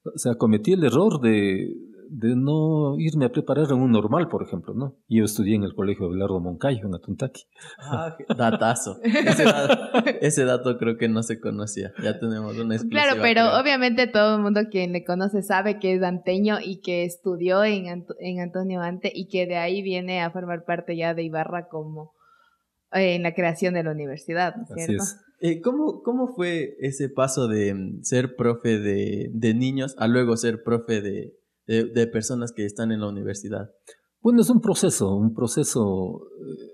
O 0.04 0.18
sea, 0.18 0.36
cometí 0.36 0.74
el 0.74 0.84
error 0.84 1.22
de, 1.22 1.76
de 2.10 2.36
no 2.36 3.00
irme 3.00 3.26
a 3.26 3.30
preparar 3.30 3.68
en 3.70 3.78
un 3.78 3.92
normal, 3.92 4.28
por 4.28 4.44
ejemplo, 4.44 4.74
¿no? 4.74 4.98
Yo 5.08 5.24
estudié 5.24 5.56
en 5.56 5.64
el 5.64 5.74
colegio 5.74 6.10
Belardo 6.10 6.42
Moncayo, 6.42 6.86
en 6.86 6.96
Atuntaqui. 6.96 7.44
Ah, 7.80 8.18
datazo. 8.38 9.00
Ese 9.04 9.44
dato, 9.44 10.10
ese 10.22 10.46
dato 10.46 10.78
creo 10.78 10.98
que 10.98 11.08
no 11.08 11.24
se 11.24 11.40
conocía. 11.40 11.94
Ya 12.04 12.20
tenemos 12.20 12.58
una. 12.58 12.78
Claro, 12.90 13.22
pero 13.22 13.58
obviamente 13.58 14.08
todo 14.08 14.36
el 14.36 14.42
mundo 14.42 14.62
quien 14.70 14.92
le 14.92 15.06
conoce 15.06 15.42
sabe 15.42 15.80
que 15.80 15.94
es 15.94 16.04
anteño 16.04 16.58
y 16.62 16.82
que 16.82 17.06
estudió 17.06 17.64
en, 17.64 18.06
en 18.20 18.40
Antonio 18.42 18.82
Ante 18.82 19.12
y 19.14 19.28
que 19.28 19.46
de 19.46 19.56
ahí 19.56 19.82
viene 19.82 20.22
a 20.22 20.32
formar 20.32 20.66
parte 20.66 20.98
ya 20.98 21.14
de 21.14 21.24
Ibarra 21.24 21.70
como 21.70 22.14
en 22.94 23.24
la 23.24 23.34
creación 23.34 23.74
de 23.74 23.84
la 23.84 23.92
universidad, 23.92 24.56
¿no 24.56 24.64
es 24.76 24.86
cierto? 24.86 25.04
Eh, 25.40 25.60
¿cómo, 25.62 26.04
¿Cómo 26.04 26.28
fue 26.28 26.76
ese 26.80 27.10
paso 27.10 27.48
de 27.48 27.74
mm, 27.74 28.04
ser 28.04 28.36
profe 28.36 28.78
de, 28.78 29.32
de 29.34 29.54
niños 29.56 29.96
a 29.98 30.08
luego 30.08 30.38
ser 30.38 30.62
profe 30.64 31.02
de, 31.02 31.34
de, 31.66 32.08
personas 32.08 32.52
que 32.52 32.66
están 32.66 32.92
en 32.92 33.00
la 33.00 33.08
universidad? 33.08 33.72
Bueno, 34.22 34.42
es 34.42 34.50
un 34.52 34.62
proceso, 34.62 35.16
un 35.16 35.34
proceso 35.34 36.28
eh, 36.48 36.70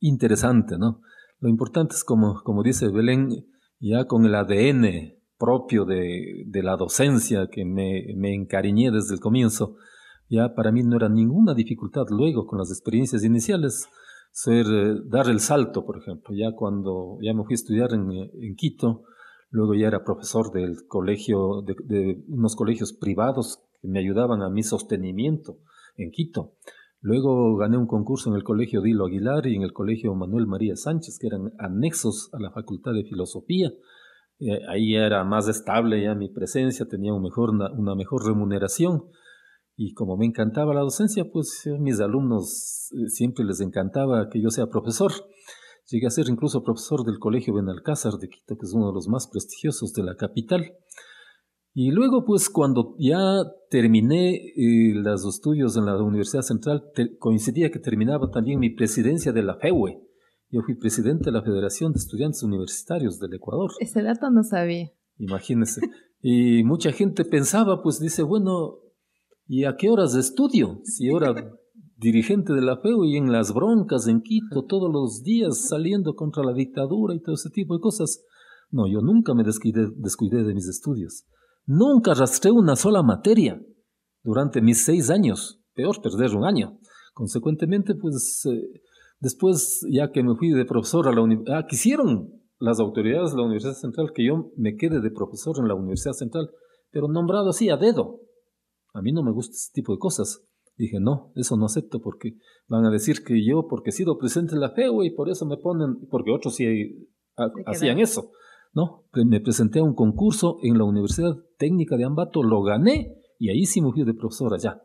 interesante, 0.00 0.78
¿no? 0.78 1.00
Lo 1.38 1.48
importante 1.48 1.94
es, 1.94 2.02
como, 2.02 2.42
como 2.42 2.64
dice 2.64 2.88
Belén, 2.88 3.46
ya 3.78 4.06
con 4.06 4.24
el 4.24 4.34
ADN 4.34 5.14
propio 5.38 5.84
de, 5.84 6.46
la 6.54 6.76
docencia 6.76 7.48
que 7.52 7.64
me, 7.64 8.06
me, 8.16 8.34
encariñé 8.34 8.90
desde 8.90 9.14
el 9.14 9.20
comienzo, 9.20 9.76
ya 10.28 10.54
para 10.54 10.72
mí 10.72 10.82
no 10.82 10.96
era 10.96 11.08
ninguna 11.08 11.54
dificultad 11.54 12.06
luego 12.08 12.46
con 12.46 12.58
las 12.58 12.70
experiencias 12.70 13.22
iniciales 13.22 13.86
ser, 14.34 14.66
eh, 14.66 15.00
dar 15.06 15.28
el 15.28 15.38
salto, 15.38 15.86
por 15.86 15.96
ejemplo. 15.96 16.34
Ya 16.34 16.52
cuando 16.52 17.18
ya 17.22 17.32
me 17.32 17.44
fui 17.44 17.54
a 17.54 17.54
estudiar 17.54 17.92
en, 17.94 18.10
en 18.10 18.56
Quito, 18.56 19.04
luego 19.50 19.74
ya 19.74 19.86
era 19.86 20.04
profesor 20.04 20.50
del 20.50 20.86
colegio, 20.88 21.62
de, 21.62 22.24
unos 22.28 22.56
colegios 22.56 22.92
privados 22.92 23.62
que 23.80 23.88
me 23.88 24.00
ayudaban 24.00 24.42
a 24.42 24.50
mi 24.50 24.64
sostenimiento 24.64 25.58
en 25.96 26.10
Quito. 26.10 26.56
Luego 27.00 27.56
gané 27.56 27.76
un 27.76 27.86
concurso 27.86 28.30
en 28.30 28.36
el 28.36 28.42
Colegio 28.42 28.80
Dilo 28.80 29.06
Aguilar 29.06 29.46
y 29.46 29.54
en 29.54 29.62
el 29.62 29.72
Colegio 29.72 30.14
Manuel 30.14 30.46
María 30.46 30.74
Sánchez, 30.74 31.18
que 31.20 31.28
eran 31.28 31.52
anexos 31.58 32.30
a 32.32 32.40
la 32.40 32.50
Facultad 32.50 32.92
de 32.92 33.04
Filosofía. 33.04 33.70
Eh, 34.40 34.58
ahí 34.68 34.96
era 34.96 35.22
más 35.22 35.46
estable 35.46 36.02
ya 36.02 36.14
mi 36.14 36.28
presencia, 36.28 36.86
tenía 36.86 37.12
una, 37.12 37.94
mejor 37.94 38.26
remuneración. 38.26 39.04
Y 39.76 39.92
como 39.94 40.16
me 40.16 40.26
encantaba 40.26 40.74
la 40.74 40.80
docencia, 40.80 41.24
pues 41.32 41.66
a 41.66 41.78
mis 41.78 42.00
alumnos 42.00 42.90
eh, 42.92 43.08
siempre 43.08 43.44
les 43.44 43.60
encantaba 43.60 44.28
que 44.28 44.40
yo 44.40 44.50
sea 44.50 44.68
profesor. 44.68 45.12
Llegué 45.90 46.06
a 46.06 46.10
ser 46.10 46.26
incluso 46.28 46.62
profesor 46.62 47.04
del 47.04 47.18
Colegio 47.18 47.54
Benalcázar 47.54 48.14
de 48.14 48.28
Quito, 48.28 48.56
que 48.56 48.64
es 48.64 48.72
uno 48.72 48.88
de 48.88 48.94
los 48.94 49.08
más 49.08 49.26
prestigiosos 49.26 49.92
de 49.92 50.02
la 50.02 50.14
capital. 50.16 50.72
Y 51.74 51.90
luego, 51.90 52.24
pues, 52.24 52.48
cuando 52.48 52.94
ya 53.00 53.42
terminé 53.68 54.36
eh, 54.36 54.94
los 54.94 55.26
estudios 55.26 55.76
en 55.76 55.86
la 55.86 56.00
Universidad 56.00 56.42
Central, 56.42 56.84
coincidía 57.18 57.70
que 57.70 57.80
terminaba 57.80 58.30
también 58.30 58.60
mi 58.60 58.70
presidencia 58.70 59.32
de 59.32 59.42
la 59.42 59.56
FEUE. 59.56 60.00
Yo 60.50 60.62
fui 60.62 60.76
presidente 60.76 61.24
de 61.26 61.32
la 61.32 61.42
Federación 61.42 61.92
de 61.92 61.98
Estudiantes 61.98 62.44
Universitarios 62.44 63.18
del 63.18 63.34
Ecuador. 63.34 63.72
Ese 63.80 64.02
dato 64.02 64.30
no 64.30 64.44
sabía. 64.44 64.92
Imagínese. 65.18 65.80
y 66.22 66.62
mucha 66.62 66.92
gente 66.92 67.24
pensaba, 67.24 67.82
pues 67.82 67.98
dice, 67.98 68.22
bueno, 68.22 68.83
¿y 69.46 69.64
a 69.64 69.76
qué 69.76 69.90
horas 69.90 70.14
estudio? 70.14 70.80
Si 70.84 71.08
ahora 71.08 71.34
dirigente 71.96 72.52
de 72.52 72.60
la 72.60 72.76
FEU 72.76 73.04
y 73.04 73.16
en 73.16 73.32
las 73.32 73.52
broncas 73.52 74.08
en 74.08 74.20
Quito 74.20 74.64
todos 74.66 74.92
los 74.92 75.22
días 75.22 75.68
saliendo 75.68 76.14
contra 76.14 76.44
la 76.44 76.52
dictadura 76.52 77.14
y 77.14 77.20
todo 77.20 77.34
ese 77.34 77.50
tipo 77.50 77.74
de 77.74 77.80
cosas. 77.80 78.22
No, 78.70 78.86
yo 78.86 79.00
nunca 79.00 79.34
me 79.34 79.44
descuidé, 79.44 79.88
descuidé 79.96 80.42
de 80.42 80.54
mis 80.54 80.68
estudios. 80.68 81.24
Nunca 81.66 82.12
arrastré 82.12 82.50
una 82.50 82.76
sola 82.76 83.02
materia 83.02 83.60
durante 84.22 84.60
mis 84.60 84.84
seis 84.84 85.10
años. 85.10 85.60
Peor 85.74 86.00
perder 86.02 86.34
un 86.36 86.44
año. 86.44 86.78
Consecuentemente, 87.14 87.94
pues 87.94 88.42
eh, 88.46 88.80
después, 89.20 89.80
ya 89.90 90.10
que 90.10 90.22
me 90.22 90.34
fui 90.36 90.50
de 90.50 90.64
profesor 90.64 91.08
a 91.08 91.12
la 91.12 91.22
universidad, 91.22 91.58
ah, 91.58 91.66
quisieron 91.66 92.42
las 92.58 92.80
autoridades 92.80 93.30
de 93.30 93.36
la 93.36 93.44
Universidad 93.44 93.74
Central 93.74 94.12
que 94.14 94.26
yo 94.26 94.50
me 94.56 94.76
quede 94.76 95.00
de 95.00 95.10
profesor 95.10 95.56
en 95.58 95.68
la 95.68 95.74
Universidad 95.74 96.12
Central, 96.12 96.50
pero 96.90 97.08
nombrado 97.08 97.50
así 97.50 97.70
a 97.70 97.76
dedo. 97.76 98.20
A 98.94 99.02
mí 99.02 99.12
no 99.12 99.22
me 99.22 99.32
gusta 99.32 99.54
ese 99.54 99.72
tipo 99.72 99.92
de 99.92 99.98
cosas. 99.98 100.46
Dije, 100.76 100.98
no, 101.00 101.32
eso 101.34 101.56
no 101.56 101.66
acepto 101.66 102.00
porque 102.00 102.36
van 102.68 102.84
a 102.84 102.90
decir 102.90 103.22
que 103.24 103.44
yo, 103.44 103.66
porque 103.68 103.90
he 103.90 103.92
sido 103.92 104.16
presente 104.18 104.54
en 104.54 104.60
la 104.60 104.70
FEU 104.70 105.02
y 105.02 105.10
por 105.10 105.28
eso 105.28 105.46
me 105.46 105.56
ponen, 105.56 106.06
porque 106.10 106.32
otros 106.32 106.56
sí 106.56 107.08
hacían 107.66 107.98
eso. 107.98 108.30
No, 108.72 109.04
me 109.12 109.40
presenté 109.40 109.80
a 109.80 109.84
un 109.84 109.94
concurso 109.94 110.58
en 110.62 110.78
la 110.78 110.84
Universidad 110.84 111.36
Técnica 111.58 111.96
de 111.96 112.04
Ambato, 112.04 112.42
lo 112.42 112.62
gané 112.62 113.16
y 113.38 113.50
ahí 113.50 113.66
sí 113.66 113.80
me 113.80 113.92
fui 113.92 114.04
de 114.04 114.14
profesor 114.14 114.54
allá. 114.54 114.80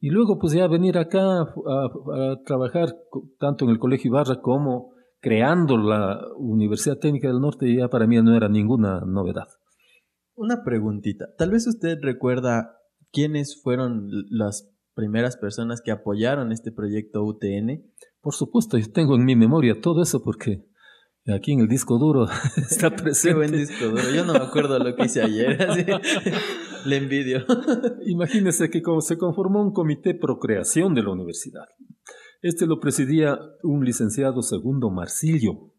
Y 0.00 0.10
luego 0.10 0.38
pues 0.40 0.52
ya 0.52 0.66
venir 0.66 0.98
acá 0.98 1.42
a, 1.42 2.36
trabajar 2.44 2.96
tanto 3.38 3.64
en 3.64 3.70
el 3.70 3.78
Colegio 3.78 4.08
Ibarra 4.08 4.40
como 4.40 4.92
creando 5.20 5.76
la 5.76 6.20
Universidad 6.36 6.98
Técnica 6.98 7.28
del 7.28 7.40
Norte 7.40 7.72
ya 7.72 7.88
para 7.88 8.08
mí 8.08 8.20
no 8.20 8.36
era 8.36 8.48
ninguna 8.48 9.02
novedad. 9.06 9.46
Una 10.34 10.64
preguntita, 10.64 11.26
tal 11.38 11.52
vez 11.52 11.68
usted 11.68 11.98
recuerda 12.02 12.76
quiénes 13.12 13.60
fueron 13.62 14.08
las 14.30 14.70
primeras 14.94 15.36
personas 15.36 15.80
que 15.80 15.90
apoyaron 15.90 16.52
este 16.52 16.72
proyecto 16.72 17.22
UTN. 17.22 17.84
Por 18.20 18.34
supuesto, 18.34 18.78
yo 18.78 18.90
tengo 18.90 19.14
en 19.14 19.24
mi 19.24 19.36
memoria 19.36 19.80
todo 19.80 20.02
eso 20.02 20.22
porque 20.22 20.64
Aquí 21.28 21.52
en 21.52 21.60
el 21.60 21.68
disco 21.68 21.98
duro 21.98 22.26
está 22.56 22.90
presente. 22.90 23.28
Qué 23.28 23.34
buen 23.34 23.52
disco 23.52 23.84
duro. 23.84 24.10
Yo 24.12 24.24
no 24.24 24.32
me 24.32 24.40
acuerdo 24.40 24.78
lo 24.78 24.96
que 24.96 25.04
hice 25.04 25.22
ayer. 25.22 25.56
Le 26.84 26.96
envidio. 26.96 27.44
Imagínese 28.06 28.70
que 28.70 28.82
se 29.00 29.16
conformó 29.16 29.62
un 29.62 29.72
comité 29.72 30.14
procreación 30.14 30.94
de 30.94 31.02
la 31.02 31.12
universidad. 31.12 31.66
Este 32.40 32.66
lo 32.66 32.80
presidía 32.80 33.38
un 33.62 33.84
licenciado 33.84 34.42
segundo 34.42 34.90
Marsilio. 34.90 35.72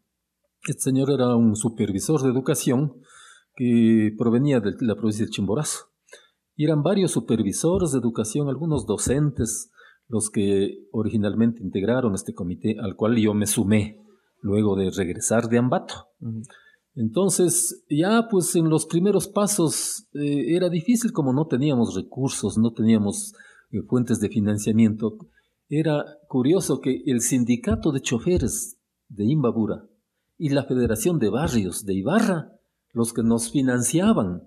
Este 0.66 0.80
señor 0.80 1.10
era 1.10 1.36
un 1.36 1.56
supervisor 1.56 2.22
de 2.22 2.30
educación 2.30 3.02
que 3.54 4.12
provenía 4.16 4.60
de 4.60 4.72
la 4.80 4.94
provincia 4.94 5.26
de 5.26 5.30
Chimborazo. 5.30 5.93
Y 6.56 6.64
eran 6.64 6.82
varios 6.82 7.12
supervisores 7.12 7.92
de 7.92 7.98
educación, 7.98 8.48
algunos 8.48 8.86
docentes, 8.86 9.70
los 10.08 10.30
que 10.30 10.86
originalmente 10.92 11.62
integraron 11.62 12.14
este 12.14 12.34
comité 12.34 12.76
al 12.80 12.96
cual 12.96 13.16
yo 13.16 13.34
me 13.34 13.46
sumé 13.46 14.00
luego 14.40 14.76
de 14.76 14.90
regresar 14.90 15.48
de 15.48 15.58
Ambato. 15.58 16.08
Entonces, 16.94 17.84
ya 17.88 18.28
pues 18.30 18.54
en 18.54 18.68
los 18.68 18.86
primeros 18.86 19.26
pasos 19.26 20.06
eh, 20.14 20.54
era 20.54 20.68
difícil 20.68 21.12
como 21.12 21.32
no 21.32 21.46
teníamos 21.46 21.94
recursos, 21.94 22.56
no 22.56 22.72
teníamos 22.72 23.32
eh, 23.72 23.82
fuentes 23.82 24.20
de 24.20 24.28
financiamiento. 24.28 25.16
Era 25.68 26.04
curioso 26.28 26.80
que 26.80 27.02
el 27.06 27.20
sindicato 27.20 27.90
de 27.90 28.00
choferes 28.00 28.78
de 29.08 29.24
Imbabura 29.24 29.86
y 30.38 30.50
la 30.50 30.64
Federación 30.64 31.18
de 31.18 31.30
Barrios 31.30 31.84
de 31.84 31.94
Ibarra, 31.94 32.52
los 32.92 33.12
que 33.12 33.22
nos 33.22 33.50
financiaban, 33.50 34.42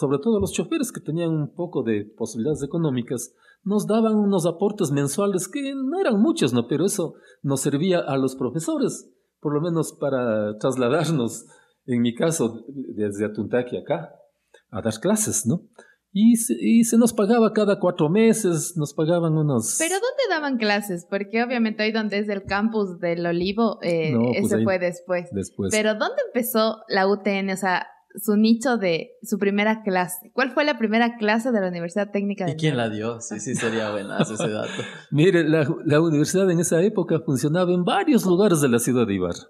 sobre 0.00 0.18
todo 0.18 0.40
los 0.40 0.52
choferes 0.52 0.90
que 0.90 1.00
tenían 1.00 1.30
un 1.30 1.54
poco 1.54 1.82
de 1.82 2.04
posibilidades 2.16 2.62
económicas, 2.62 3.34
nos 3.62 3.86
daban 3.86 4.16
unos 4.16 4.46
aportes 4.46 4.90
mensuales 4.90 5.46
que 5.46 5.74
no 5.74 6.00
eran 6.00 6.20
muchos, 6.20 6.52
¿no? 6.52 6.66
Pero 6.66 6.86
eso 6.86 7.14
nos 7.42 7.60
servía 7.60 7.98
a 8.00 8.16
los 8.16 8.34
profesores 8.34 9.10
por 9.40 9.54
lo 9.54 9.60
menos 9.60 9.92
para 9.92 10.58
trasladarnos, 10.58 11.46
en 11.86 12.02
mi 12.02 12.14
caso, 12.14 12.64
desde 12.68 13.24
Atuntaqui 13.24 13.78
acá, 13.78 14.14
a 14.70 14.82
dar 14.82 14.94
clases, 15.00 15.46
¿no? 15.46 15.62
Y 16.12 16.36
se, 16.36 16.54
y 16.58 16.84
se, 16.84 16.98
nos 16.98 17.12
pagaba 17.12 17.52
cada 17.52 17.78
cuatro 17.78 18.08
meses, 18.08 18.74
nos 18.76 18.92
pagaban 18.94 19.38
unos... 19.38 19.76
¿Pero 19.78 19.94
dónde 19.94 20.22
daban 20.28 20.58
clases? 20.58 21.06
Porque 21.08 21.42
obviamente 21.42 21.84
hoy 21.84 21.92
donde 21.92 22.18
es 22.18 22.28
el 22.28 22.44
campus 22.44 22.98
del 22.98 23.24
Olivo, 23.24 23.78
eh, 23.82 24.12
pues 24.16 24.52
ese 24.52 24.64
fue 24.64 24.80
después. 24.80 25.28
Después. 25.30 25.70
Pero 25.70 25.94
¿dónde 25.94 26.20
empezó 26.26 26.78
la 26.88 27.06
UTN? 27.06 27.50
O 27.50 27.56
sea, 27.56 27.86
su 28.16 28.36
nicho 28.36 28.76
de 28.76 29.12
su 29.22 29.38
primera 29.38 29.82
clase. 29.82 30.30
¿Cuál 30.32 30.50
fue 30.50 30.64
la 30.64 30.78
primera 30.78 31.16
clase 31.16 31.52
de 31.52 31.60
la 31.60 31.68
Universidad 31.68 32.10
Técnica 32.10 32.44
de 32.44 32.52
¿Y 32.52 32.56
quién 32.56 32.76
la 32.76 32.88
dio? 32.88 33.20
Sí, 33.20 33.38
sí, 33.40 33.54
sería 33.54 33.90
buenazo 33.90 34.34
ese 34.34 34.48
dato. 34.50 34.82
Mire, 35.10 35.48
la, 35.48 35.68
la, 35.84 36.00
universidad 36.00 36.50
en 36.50 36.60
esa 36.60 36.82
época 36.82 37.20
funcionaba 37.24 37.72
en 37.72 37.84
varios 37.84 38.24
lugares 38.26 38.60
de 38.60 38.68
la 38.68 38.78
ciudad 38.78 39.06
de 39.06 39.14
Ibarra. 39.14 39.48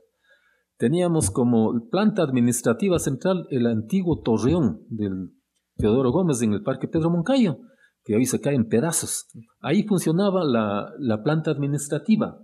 Teníamos 0.77 1.31
como 1.31 1.89
planta 1.91 2.23
administrativa 2.23 2.99
central 2.99 3.47
el 3.51 3.67
antiguo 3.67 4.23
torreón 4.23 4.85
del 4.89 5.31
Teodoro 5.77 6.11
Gómez 6.11 6.43
en 6.43 6.53
el 6.53 6.63
Parque 6.63 6.89
Pedro 6.89 7.11
Moncayo, 7.11 7.59
que 8.05 8.17
hoy 8.17 8.25
se 8.25 8.41
cae 8.41 8.55
en 8.55 8.69
pedazos. 8.69 9.27
Ahí 9.61 9.85
funcionaba 9.85 10.45
la, 10.45 10.91
la 10.99 11.23
planta 11.23 11.51
administrativa, 11.51 12.39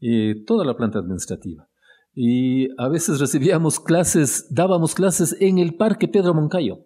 eh, 0.00 0.44
toda 0.46 0.64
la 0.64 0.76
planta 0.76 0.98
administrativa 0.98 1.68
y 2.20 2.68
a 2.78 2.88
veces 2.88 3.20
recibíamos 3.20 3.78
clases, 3.78 4.48
dábamos 4.50 4.96
clases 4.96 5.36
en 5.38 5.58
el 5.58 5.76
Parque 5.76 6.08
Pedro 6.08 6.34
Moncayo. 6.34 6.80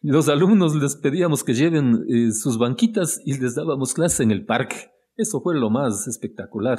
Los 0.00 0.28
alumnos 0.28 0.76
les 0.76 0.94
pedíamos 0.94 1.42
que 1.42 1.54
lleven 1.54 2.06
eh, 2.08 2.30
sus 2.30 2.56
banquitas 2.56 3.20
y 3.24 3.36
les 3.36 3.56
dábamos 3.56 3.92
clases 3.92 4.20
en 4.20 4.30
el 4.30 4.46
parque. 4.46 4.92
Eso 5.16 5.40
fue 5.40 5.56
lo 5.56 5.70
más 5.70 6.06
espectacular. 6.06 6.78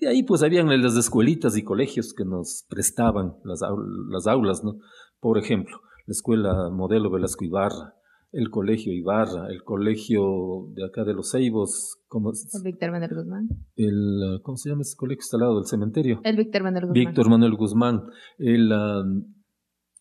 De 0.00 0.08
ahí 0.08 0.22
pues 0.22 0.42
habían 0.42 0.68
las 0.82 0.96
escuelitas 0.96 1.58
y 1.58 1.62
colegios 1.62 2.14
que 2.14 2.24
nos 2.24 2.64
prestaban 2.70 3.36
las, 3.44 3.60
las 4.08 4.26
aulas, 4.26 4.64
¿no? 4.64 4.78
Por 5.20 5.36
ejemplo, 5.36 5.82
la 6.06 6.12
escuela 6.12 6.70
Modelo 6.70 7.10
Velasco 7.10 7.44
Ibarra, 7.44 7.95
el 8.36 8.50
Colegio 8.50 8.92
Ibarra, 8.92 9.48
el 9.48 9.64
Colegio 9.64 10.68
de 10.74 10.84
acá 10.84 11.04
de 11.04 11.14
los 11.14 11.30
Ceibos. 11.30 11.96
¿cómo 12.06 12.30
el 12.30 12.62
Víctor 12.62 12.90
Manuel 12.92 13.14
Guzmán. 13.14 13.48
El, 13.76 14.40
¿Cómo 14.42 14.58
se 14.58 14.68
llama 14.68 14.82
ese 14.82 14.94
colegio? 14.94 15.20
Está 15.20 15.38
al 15.38 15.40
lado 15.40 15.56
del 15.56 15.66
cementerio. 15.66 16.20
El 16.22 16.36
Víctor 16.36 16.62
Manuel 16.62 16.86
Guzmán. 16.86 17.04
Víctor 17.04 17.30
Manuel 17.30 17.54
Guzmán. 17.54 18.02
El, 18.36 18.72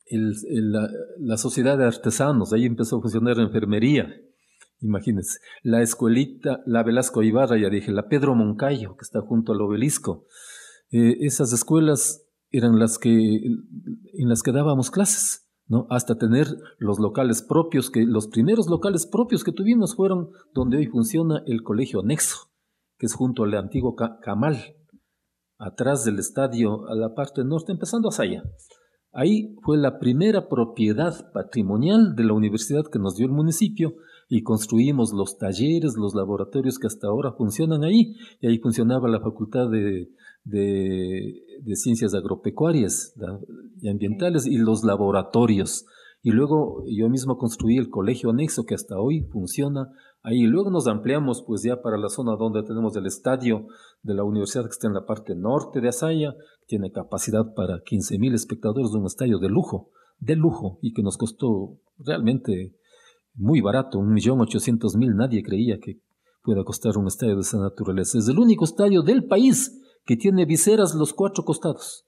el, 0.07 0.71
la, 0.71 0.89
la, 1.19 1.37
Sociedad 1.37 1.77
de 1.77 1.85
Artesanos, 1.85 2.51
ahí 2.51 2.65
empezó 2.65 2.97
a 2.97 3.01
funcionar 3.01 3.37
la 3.37 3.43
enfermería. 3.43 4.13
Imagínense. 4.81 5.39
La 5.63 5.81
escuelita, 5.81 6.61
la 6.65 6.83
Velasco 6.83 7.23
Ibarra, 7.23 7.57
ya 7.57 7.69
dije, 7.69 7.93
la 7.93 8.09
Pedro 8.09 8.35
Moncayo, 8.35 8.97
que 8.97 9.03
está 9.03 9.21
junto 9.21 9.53
al 9.53 9.61
obelisco. 9.61 10.25
Eh, 10.91 11.19
esas 11.21 11.53
escuelas 11.53 12.27
eran 12.51 12.79
las 12.79 12.97
que, 12.97 13.09
en 13.09 14.29
las 14.29 14.43
que 14.43 14.51
dábamos 14.51 14.91
clases 14.91 15.44
¿no? 15.67 15.87
hasta 15.89 16.17
tener 16.17 16.47
los 16.77 16.99
locales 16.99 17.41
propios, 17.41 17.89
que 17.89 18.05
los 18.05 18.27
primeros 18.27 18.67
locales 18.67 19.05
propios 19.05 19.43
que 19.43 19.51
tuvimos 19.51 19.95
fueron 19.95 20.29
donde 20.53 20.77
hoy 20.77 20.87
funciona 20.87 21.43
el 21.45 21.63
colegio 21.63 22.01
anexo, 22.01 22.49
que 22.97 23.05
es 23.07 23.13
junto 23.13 23.43
al 23.43 23.53
antiguo 23.55 23.95
Camal, 23.95 24.75
atrás 25.57 26.05
del 26.05 26.19
estadio, 26.19 26.87
a 26.87 26.95
la 26.95 27.13
parte 27.13 27.43
norte, 27.43 27.71
empezando 27.71 28.09
hacia 28.09 28.23
allá. 28.23 28.43
Ahí 29.11 29.55
fue 29.63 29.77
la 29.77 29.97
primera 29.97 30.49
propiedad 30.49 31.31
patrimonial 31.31 32.15
de 32.15 32.25
la 32.25 32.33
universidad 32.33 32.83
que 32.91 32.99
nos 32.99 33.15
dio 33.15 33.25
el 33.25 33.31
municipio 33.31 33.95
y 34.27 34.43
construimos 34.43 35.13
los 35.13 35.37
talleres, 35.37 35.95
los 35.95 36.13
laboratorios 36.15 36.77
que 36.77 36.87
hasta 36.87 37.07
ahora 37.07 37.31
funcionan 37.31 37.85
ahí. 37.85 38.15
Y 38.41 38.47
ahí 38.47 38.57
funcionaba 38.57 39.07
la 39.07 39.21
Facultad 39.21 39.69
de, 39.69 40.09
Ciencias 40.45 42.13
Agropecuarias 42.13 43.13
y 43.81 43.89
Ambientales 43.89 44.45
y 44.45 44.57
los 44.57 44.83
laboratorios. 44.83 45.85
Y 46.21 46.31
luego 46.31 46.83
yo 46.87 47.07
mismo 47.07 47.37
construí 47.37 47.77
el 47.77 47.89
colegio 47.89 48.31
anexo 48.31 48.65
que 48.65 48.73
hasta 48.73 48.99
hoy 48.99 49.27
funciona 49.31 49.89
ahí. 50.23 50.41
Luego 50.47 50.71
nos 50.71 50.87
ampliamos 50.87 51.43
pues 51.45 51.61
ya 51.61 51.81
para 51.81 51.97
la 51.97 52.09
zona 52.09 52.35
donde 52.35 52.63
tenemos 52.63 52.95
el 52.95 53.05
estadio 53.05 53.67
de 54.01 54.15
la 54.15 54.23
universidad 54.23 54.63
que 54.63 54.71
está 54.71 54.87
en 54.87 54.95
la 54.95 55.05
parte 55.05 55.35
norte 55.35 55.81
de 55.81 55.89
Asaya, 55.89 56.33
tiene 56.65 56.91
capacidad 56.91 57.53
para 57.53 57.83
15.000 57.83 58.33
espectadores 58.33 58.91
de 58.91 58.97
un 58.97 59.05
estadio 59.05 59.37
de 59.37 59.49
lujo, 59.49 59.91
de 60.17 60.35
lujo, 60.35 60.79
y 60.81 60.93
que 60.93 61.03
nos 61.03 61.15
costó 61.17 61.77
realmente 61.99 62.75
muy 63.35 63.61
barato, 63.61 63.99
un 63.99 64.13
millón 64.13 64.41
ochocientos 64.41 64.95
mil, 64.95 65.15
nadie 65.15 65.43
creía 65.43 65.77
que 65.79 65.99
pueda 66.41 66.63
costar 66.63 66.97
un 66.97 67.07
estadio 67.07 67.35
de 67.35 67.41
esa 67.41 67.59
naturaleza. 67.59 68.17
Es 68.17 68.27
el 68.29 68.39
único 68.39 68.65
estadio 68.65 69.01
del 69.01 69.25
país 69.25 69.79
que 70.05 70.15
tiene 70.15 70.45
viseras 70.45 70.93
los 70.95 71.13
cuatro 71.13 71.43
costados. 71.43 72.05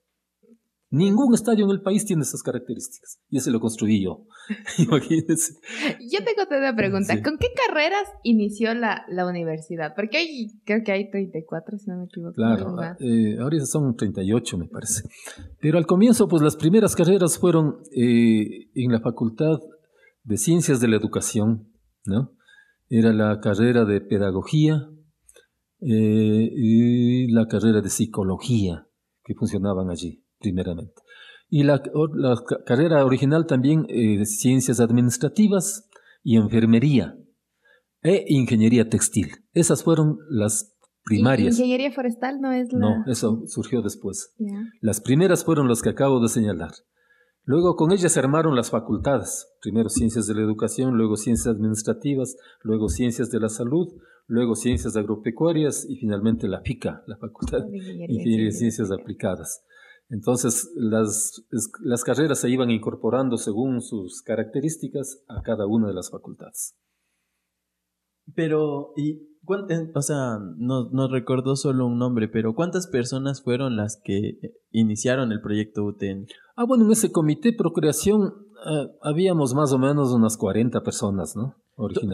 Ningún 0.90 1.34
estadio 1.34 1.66
en 1.66 1.70
el 1.70 1.82
país 1.82 2.06
tiene 2.06 2.22
esas 2.22 2.42
características. 2.42 3.20
Y 3.28 3.36
ese 3.36 3.50
lo 3.50 3.60
construí 3.60 4.02
yo. 4.02 4.24
Imagínense. 4.78 5.52
Yo 6.10 6.20
tengo 6.24 6.48
una 6.48 6.74
pregunta. 6.74 7.22
¿Con 7.22 7.36
qué 7.36 7.48
carreras 7.66 8.08
inició 8.22 8.72
la, 8.72 9.04
la, 9.08 9.26
universidad? 9.26 9.92
Porque 9.94 10.16
hay, 10.16 10.46
creo 10.64 10.82
que 10.82 10.92
hay 10.92 11.10
34, 11.10 11.78
si 11.78 11.90
no 11.90 11.98
me 11.98 12.04
equivoco. 12.06 12.32
Claro, 12.32 12.74
eh, 13.00 13.36
ahorita 13.38 13.66
son 13.66 13.96
38, 13.96 14.56
me 14.56 14.66
parece. 14.66 15.02
Pero 15.60 15.76
al 15.76 15.84
comienzo, 15.84 16.26
pues 16.26 16.40
las 16.40 16.56
primeras 16.56 16.96
carreras 16.96 17.36
fueron 17.36 17.82
eh, 17.94 18.70
en 18.74 18.90
la 18.90 19.00
Facultad 19.00 19.58
de 20.22 20.38
Ciencias 20.38 20.80
de 20.80 20.88
la 20.88 20.96
Educación, 20.96 21.70
¿no? 22.06 22.32
Era 22.88 23.12
la 23.12 23.40
carrera 23.40 23.84
de 23.84 24.00
Pedagogía 24.00 24.88
eh, 25.80 26.50
y 26.54 27.30
la 27.32 27.46
carrera 27.46 27.80
de 27.80 27.88
Psicología 27.88 28.86
que 29.24 29.34
funcionaban 29.34 29.90
allí, 29.90 30.24
primeramente. 30.38 30.94
Y 31.48 31.62
la, 31.62 31.82
carrera 32.66 33.04
original 33.04 33.46
también 33.46 33.86
eh, 33.88 34.24
Ciencias 34.26 34.80
Administrativas 34.80 35.88
y 36.22 36.36
Enfermería 36.36 37.16
e 38.02 38.24
Ingeniería 38.28 38.88
Textil. 38.88 39.28
Esas 39.52 39.82
fueron 39.82 40.18
las 40.28 40.76
primarias. 41.04 41.58
¿Ingeniería 41.58 41.90
forestal 41.90 42.40
no 42.40 42.52
es 42.52 42.72
la...? 42.72 42.78
No, 42.78 43.04
eso 43.06 43.42
surgió 43.46 43.82
después. 43.82 44.34
Las 44.80 45.00
primeras 45.00 45.44
fueron 45.44 45.68
las 45.68 45.82
que 45.82 45.90
acabo 45.90 46.20
de 46.20 46.28
señalar. 46.28 46.72
Luego 47.44 47.76
con 47.76 47.92
ellas 47.92 48.12
se 48.12 48.20
armaron 48.20 48.54
las 48.54 48.70
facultades, 48.70 49.48
primero 49.62 49.88
ciencias 49.88 50.26
de 50.26 50.34
la 50.34 50.42
educación, 50.42 50.98
luego 50.98 51.16
ciencias 51.16 51.54
administrativas, 51.54 52.36
luego 52.60 52.90
ciencias 52.90 53.30
de 53.30 53.40
la 53.40 53.48
salud, 53.48 53.88
luego 54.28 54.54
ciencias 54.54 54.94
agropecuarias 54.96 55.84
y 55.88 55.96
finalmente 55.96 56.46
la 56.46 56.60
FICA, 56.60 57.02
la 57.06 57.16
Facultad 57.16 57.64
de 57.64 57.76
Ingeniería 58.08 58.48
y 58.48 58.52
Ciencias 58.52 58.92
Aplicadas. 58.92 59.64
Entonces 60.10 60.70
las, 60.76 61.42
las 61.80 62.04
carreras 62.04 62.38
se 62.38 62.48
iban 62.48 62.70
incorporando 62.70 63.36
según 63.36 63.80
sus 63.80 64.22
características 64.22 65.24
a 65.28 65.42
cada 65.42 65.66
una 65.66 65.88
de 65.88 65.94
las 65.94 66.10
facultades. 66.10 66.76
Pero, 68.34 68.92
y 68.96 69.28
o 69.94 70.02
sea, 70.02 70.38
no, 70.58 70.90
no 70.90 71.08
recuerdo 71.08 71.56
solo 71.56 71.86
un 71.86 71.98
nombre, 71.98 72.28
pero 72.28 72.54
¿cuántas 72.54 72.86
personas 72.86 73.42
fueron 73.42 73.76
las 73.76 73.98
que 74.02 74.38
iniciaron 74.70 75.32
el 75.32 75.40
proyecto 75.40 75.84
UTN? 75.84 76.26
Ah, 76.54 76.64
bueno, 76.66 76.84
en 76.84 76.92
ese 76.92 77.10
comité 77.10 77.54
procreación 77.54 78.34
eh, 78.70 78.88
habíamos 79.02 79.54
más 79.54 79.72
o 79.72 79.78
menos 79.78 80.12
unas 80.12 80.36
40 80.36 80.82
personas, 80.82 81.34
¿no? 81.34 81.56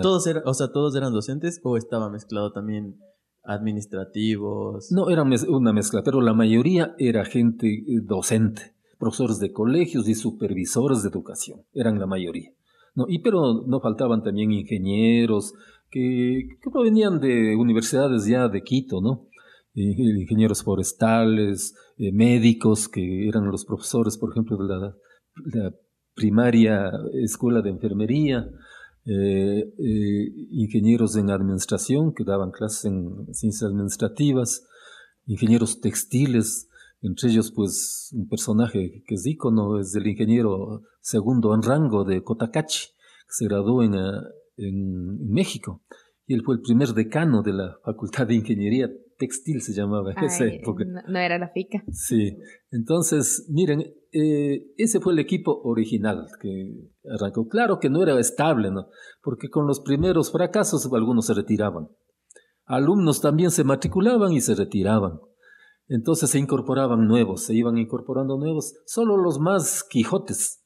Todos 0.03 0.27
eran, 0.27 0.43
o 0.47 0.53
sea, 0.53 0.69
todos 0.73 0.95
eran 0.95 1.13
docentes 1.13 1.61
o 1.63 1.77
estaba 1.77 2.11
mezclado 2.11 2.53
también 2.53 2.99
administrativos. 3.43 4.93
No, 4.93 5.11
era 5.11 5.23
una 5.23 5.73
mezcla, 5.73 6.03
pero 6.05 6.21
la 6.21 6.35
mayoría 6.35 6.95
era 6.99 7.25
gente 7.25 7.69
eh, 7.69 8.01
docente, 8.03 8.75
profesores 8.99 9.39
de 9.39 9.53
colegios 9.53 10.09
y 10.09 10.15
supervisores 10.15 11.03
de 11.03 11.09
educación, 11.09 11.63
eran 11.73 11.99
la 11.99 12.07
mayoría. 12.07 12.51
No, 12.95 13.07
y 13.09 13.21
pero 13.21 13.65
no 13.67 13.81
faltaban 13.81 14.23
también 14.23 14.53
ingenieros, 14.53 15.55
que, 15.91 16.49
provenían 16.73 17.21
de 17.21 17.57
universidades 17.57 18.27
ya 18.27 18.49
de 18.49 18.63
Quito, 18.63 19.01
¿no? 19.01 19.29
ingenieros 19.77 20.63
forestales, 20.63 21.75
eh, 21.99 22.13
médicos, 22.13 22.89
que 22.89 23.29
eran 23.29 23.47
los 23.47 23.65
profesores, 23.65 24.17
por 24.17 24.31
ejemplo, 24.31 24.57
de 24.57 24.69
la, 25.59 25.75
primaria 26.15 26.93
escuela 27.25 27.61
de 27.61 27.71
enfermería, 27.71 28.49
eh, 29.07 29.73
eh, 29.79 30.33
ingenieros 30.51 31.17
en 31.17 31.31
administración, 31.31 32.15
que 32.15 32.25
daban 32.25 32.51
clases 32.51 32.87
en 32.87 33.35
ciencias 33.35 33.71
administrativas, 33.71 34.67
ingenieros 35.27 35.81
textiles, 35.81 36.69
entre 37.03 37.31
ellos 37.31 37.51
pues 37.51 38.11
un 38.15 38.29
personaje 38.29 39.03
que 39.07 39.15
es 39.15 39.27
ícono, 39.27 39.79
es 39.79 39.95
el 39.95 40.07
ingeniero 40.07 40.83
segundo 41.01 41.55
en 41.55 41.63
rango 41.63 42.05
de 42.05 42.23
Cotacachi, 42.23 42.89
que 42.89 43.35
se 43.35 43.45
graduó 43.47 43.83
en 43.83 43.95
en, 44.57 45.31
México. 45.31 45.83
Y 46.27 46.35
él 46.35 46.43
fue 46.45 46.55
el 46.57 46.63
primer 46.63 46.95
decano 46.95 47.43
de 47.43 47.53
la 47.53 47.79
Facultad 47.85 48.27
de 48.27 48.35
Ingeniería 48.35 48.91
Textil, 49.19 49.61
se 49.61 49.73
llamaba 49.73 50.13
en 50.13 50.25
esa 50.25 50.47
época. 50.47 50.85
No, 50.85 51.19
era 51.19 51.39
la 51.39 51.49
FICA. 51.49 51.85
Sí. 51.93 52.37
Entonces, 52.71 53.47
miren, 53.51 53.81
eh, 54.13 54.67
ese 54.77 55.01
fue 55.01 55.13
el 55.13 55.19
equipo 55.19 55.61
original 55.65 56.27
que 56.41 56.91
arrancó. 57.09 57.49
Claro 57.49 57.79
que 57.79 57.91
no 57.91 58.03
era 58.03 58.19
estable, 58.19 58.71
¿no? 58.71 58.89
Porque 59.23 59.49
con 59.49 59.67
los 59.67 59.81
primeros 59.81 60.33
fracasos 60.33 60.89
algunos 60.93 61.27
se 61.27 61.35
retiraban. 61.35 61.89
Alumnos 62.65 63.21
también 63.21 63.51
se 63.51 63.65
matriculaban 63.65 64.33
y 64.33 64.41
se 64.41 64.55
retiraban. 64.55 65.21
Entonces 65.89 66.31
se 66.31 66.39
incorporaban 66.39 67.07
nuevos, 67.07 67.45
se 67.45 67.55
iban 67.55 67.77
incorporando 67.77 68.39
nuevos. 68.39 68.75
Solo 68.87 69.17
los 69.17 69.39
más 69.39 69.85
quijotes, 69.85 70.65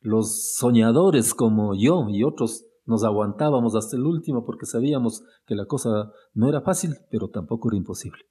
los 0.00 0.54
soñadores 0.54 1.34
como 1.34 1.74
yo 1.74 2.06
y 2.08 2.22
otros 2.22 2.66
nos 2.86 3.04
aguantábamos 3.04 3.74
hasta 3.74 3.96
el 3.96 4.02
último 4.02 4.44
porque 4.44 4.66
sabíamos 4.66 5.22
que 5.46 5.54
la 5.54 5.66
cosa 5.66 6.12
no 6.34 6.48
era 6.48 6.60
fácil, 6.60 6.96
pero 7.10 7.28
tampoco 7.28 7.70
era 7.70 7.76
imposible. 7.76 8.24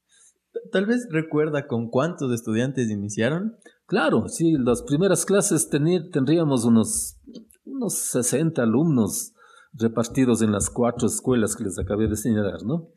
Tal 0.71 0.85
vez 0.85 1.07
recuerda 1.09 1.67
con 1.67 1.89
cuántos 1.89 2.31
estudiantes 2.31 2.89
iniciaron. 2.89 3.57
Claro, 3.85 4.27
sí, 4.27 4.53
las 4.57 4.83
primeras 4.83 5.25
clases 5.25 5.69
tendríamos 5.69 6.65
unos, 6.65 7.17
unos 7.65 7.93
60 7.95 8.61
alumnos 8.61 9.33
repartidos 9.73 10.41
en 10.41 10.51
las 10.51 10.69
cuatro 10.69 11.07
escuelas 11.07 11.55
que 11.55 11.63
les 11.63 11.79
acabé 11.79 12.07
de 12.07 12.15
señalar, 12.15 12.63
¿no? 12.63 12.89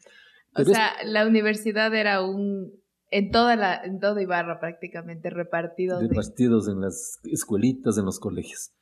o 0.59 0.65
sea, 0.65 0.93
la 1.05 1.27
universidad 1.27 1.95
era 1.95 2.23
un 2.23 2.73
en 3.11 3.31
toda 3.31 3.57
la 3.57 3.77
en 3.85 4.01
todo 4.01 4.21
Ibarra 4.21 4.59
prácticamente 4.59 5.31
repartidos 5.31 6.03
repartidos 6.03 6.69
en 6.69 6.81
las 6.81 7.21
escuelitas, 7.25 7.99
en 7.99 8.05
los 8.05 8.19
colegios. 8.19 8.73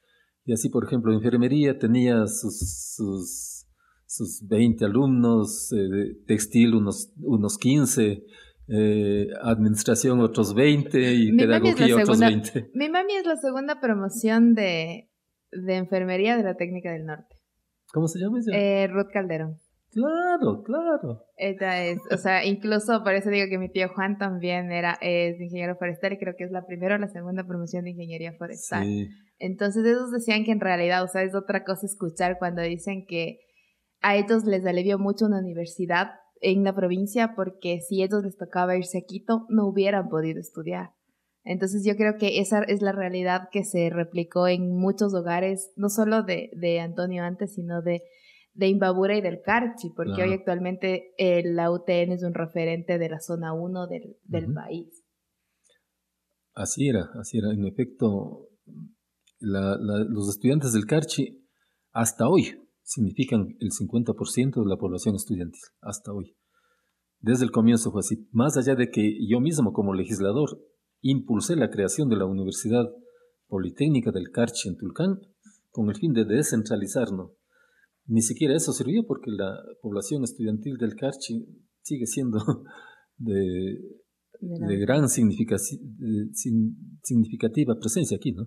Y 0.45 0.53
así, 0.53 0.69
por 0.69 0.85
ejemplo, 0.85 1.13
enfermería 1.13 1.79
tenía 1.79 2.27
sus, 2.27 2.95
sus, 2.95 3.67
sus 4.07 4.47
20 4.47 4.85
alumnos, 4.85 5.73
eh, 5.73 6.19
textil 6.27 6.75
unos, 6.75 7.13
unos 7.19 7.57
15, 7.57 8.25
eh, 8.69 9.27
administración 9.43 10.21
otros 10.21 10.55
20 10.55 11.15
y 11.15 11.37
pedagogía 11.37 11.97
otros 11.97 12.21
20. 12.21 12.71
Mi 12.75 12.89
mami 12.89 13.15
es 13.15 13.27
la 13.27 13.37
segunda 13.37 13.81
promoción 13.81 14.55
de, 14.55 15.11
de 15.51 15.77
enfermería 15.77 16.37
de 16.37 16.43
la 16.43 16.57
técnica 16.57 16.93
del 16.93 17.07
norte. 17.07 17.37
¿Cómo 17.93 18.09
se 18.09 18.19
llama 18.19 18.39
ella? 18.39 18.59
Eh, 18.59 18.87
Ruth 18.89 19.11
Calderón. 19.13 19.61
Claro, 19.95 20.63
claro. 20.65 21.25
Ella 21.37 21.85
es, 21.85 22.01
o 22.11 22.17
sea, 22.17 22.45
incluso 22.45 23.05
por 23.05 23.15
eso 23.15 23.31
digo 23.31 23.47
que 23.49 23.59
mi 23.59 23.71
tío 23.71 23.89
Juan 23.95 24.19
también 24.19 24.73
era, 24.73 24.99
es 25.01 25.41
ingeniero 25.41 25.77
forestal 25.77 26.13
y 26.13 26.19
creo 26.19 26.35
que 26.37 26.45
es 26.45 26.51
la 26.51 26.67
primera 26.67 26.97
o 26.97 26.99
la 26.99 27.09
segunda 27.09 27.47
promoción 27.47 27.85
de 27.85 27.91
ingeniería 27.91 28.33
forestal. 28.33 28.85
Sí. 28.85 29.09
Entonces 29.39 29.85
ellos 29.87 30.11
decían 30.11 30.45
que 30.45 30.51
en 30.51 30.61
realidad, 30.61 31.05
o 31.05 31.09
sea, 31.09 31.23
es 31.23 31.35
otra 31.35 31.65
cosa 31.65 31.87
escuchar 31.87 32.39
cuando 32.39 32.63
dicen 32.63 33.07
que 33.07 33.39
a 34.01 34.17
ellos 34.17 34.45
les 34.45 34.67
alivió 34.67 34.99
mucho 34.99 35.27
una 35.27 35.39
universidad 35.39 36.11
en 36.41 36.65
la 36.65 36.75
provincia 36.75 37.35
porque 37.37 37.81
si 37.81 38.03
a 38.03 38.07
ellos 38.07 38.25
les 38.25 38.37
tocaba 38.37 38.77
irse 38.77 38.99
a 38.99 39.07
Quito 39.07 39.47
no 39.49 39.67
hubieran 39.67 40.09
podido 40.09 40.41
estudiar. 40.41 40.91
Entonces 41.45 41.85
yo 41.87 41.95
creo 41.97 42.17
que 42.19 42.41
esa 42.41 42.63
es 42.63 42.83
la 42.83 42.93
realidad 42.93 43.49
que 43.53 43.65
se 43.65 43.91
replicó 43.91 44.49
en 44.49 44.77
muchos 44.77 45.15
hogares, 45.15 45.73
no 45.77 45.89
solo 45.89 46.23
de, 46.23 46.51
de 46.55 46.81
Antonio 46.81 47.23
antes, 47.23 47.55
sino 47.55 47.83
de, 47.83 48.03
de 48.55 48.69
Imbabura 48.69 49.17
y 49.17 49.21
del 49.21 49.43
Carchi, 49.43 49.91
porque 49.91 50.23
hoy 50.23 50.33
actualmente 50.33 51.13
la 51.45 51.71
UTN 51.71 52.13
es 52.13 52.23
un 52.23 52.35
referente 52.35 52.99
de 52.99 53.09
la 53.09 53.21
zona 53.21 53.53
1 53.53 53.87
del, 53.89 54.17
del 54.25 54.53
país. 54.53 55.05
Así 56.55 56.89
era, 56.89 57.11
así 57.21 57.39
era. 57.39 57.53
En 57.53 57.67
efecto, 57.67 58.49
los 59.41 60.29
estudiantes 60.29 60.73
del 60.73 60.87
Carchi 60.87 61.45
hasta 61.93 62.29
hoy 62.29 62.61
significan 62.83 63.57
el 63.61 63.71
50% 63.71 64.63
de 64.63 64.69
la 64.69 64.77
población 64.77 65.17
estudiantil, 65.17 65.61
hasta 65.81 66.13
hoy. 66.13 66.37
Desde 67.21 67.45
el 67.45 67.51
comienzo 67.51 67.91
fue 67.91 68.01
así. 68.01 68.29
Más 68.33 68.57
allá 68.57 68.75
de 68.75 68.91
que 68.91 69.17
yo 69.27 69.41
mismo 69.41 69.73
como 69.73 69.95
legislador 69.95 70.61
impulsé 71.01 71.57
la 71.57 71.71
creación 71.71 72.09
de 72.09 72.17
la 72.17 72.27
universidad 72.27 72.85
Politécnica 73.47 74.11
del 74.11 74.31
Carchi 74.31 74.69
en 74.69 74.77
Tulcán 74.77 75.21
con 75.71 75.89
el 75.89 75.97
fin 75.97 76.13
de 76.13 76.25
descentralizarnos. 76.25 77.33
Ni 78.07 78.23
siquiera 78.23 78.57
eso 78.57 78.73
sirvió 78.73 79.05
porque 79.07 79.31
la 79.31 79.57
población 79.81 80.25
estudiantil 80.25 80.77
del 80.77 80.95
Carchi 80.95 81.47
sigue 81.83 82.07
siendo 82.07 82.39
de, 83.17 83.79
gran 84.41 85.09
significativa 85.09 87.75
presencia 87.81 88.17
aquí, 88.17 88.33
¿no? 88.33 88.47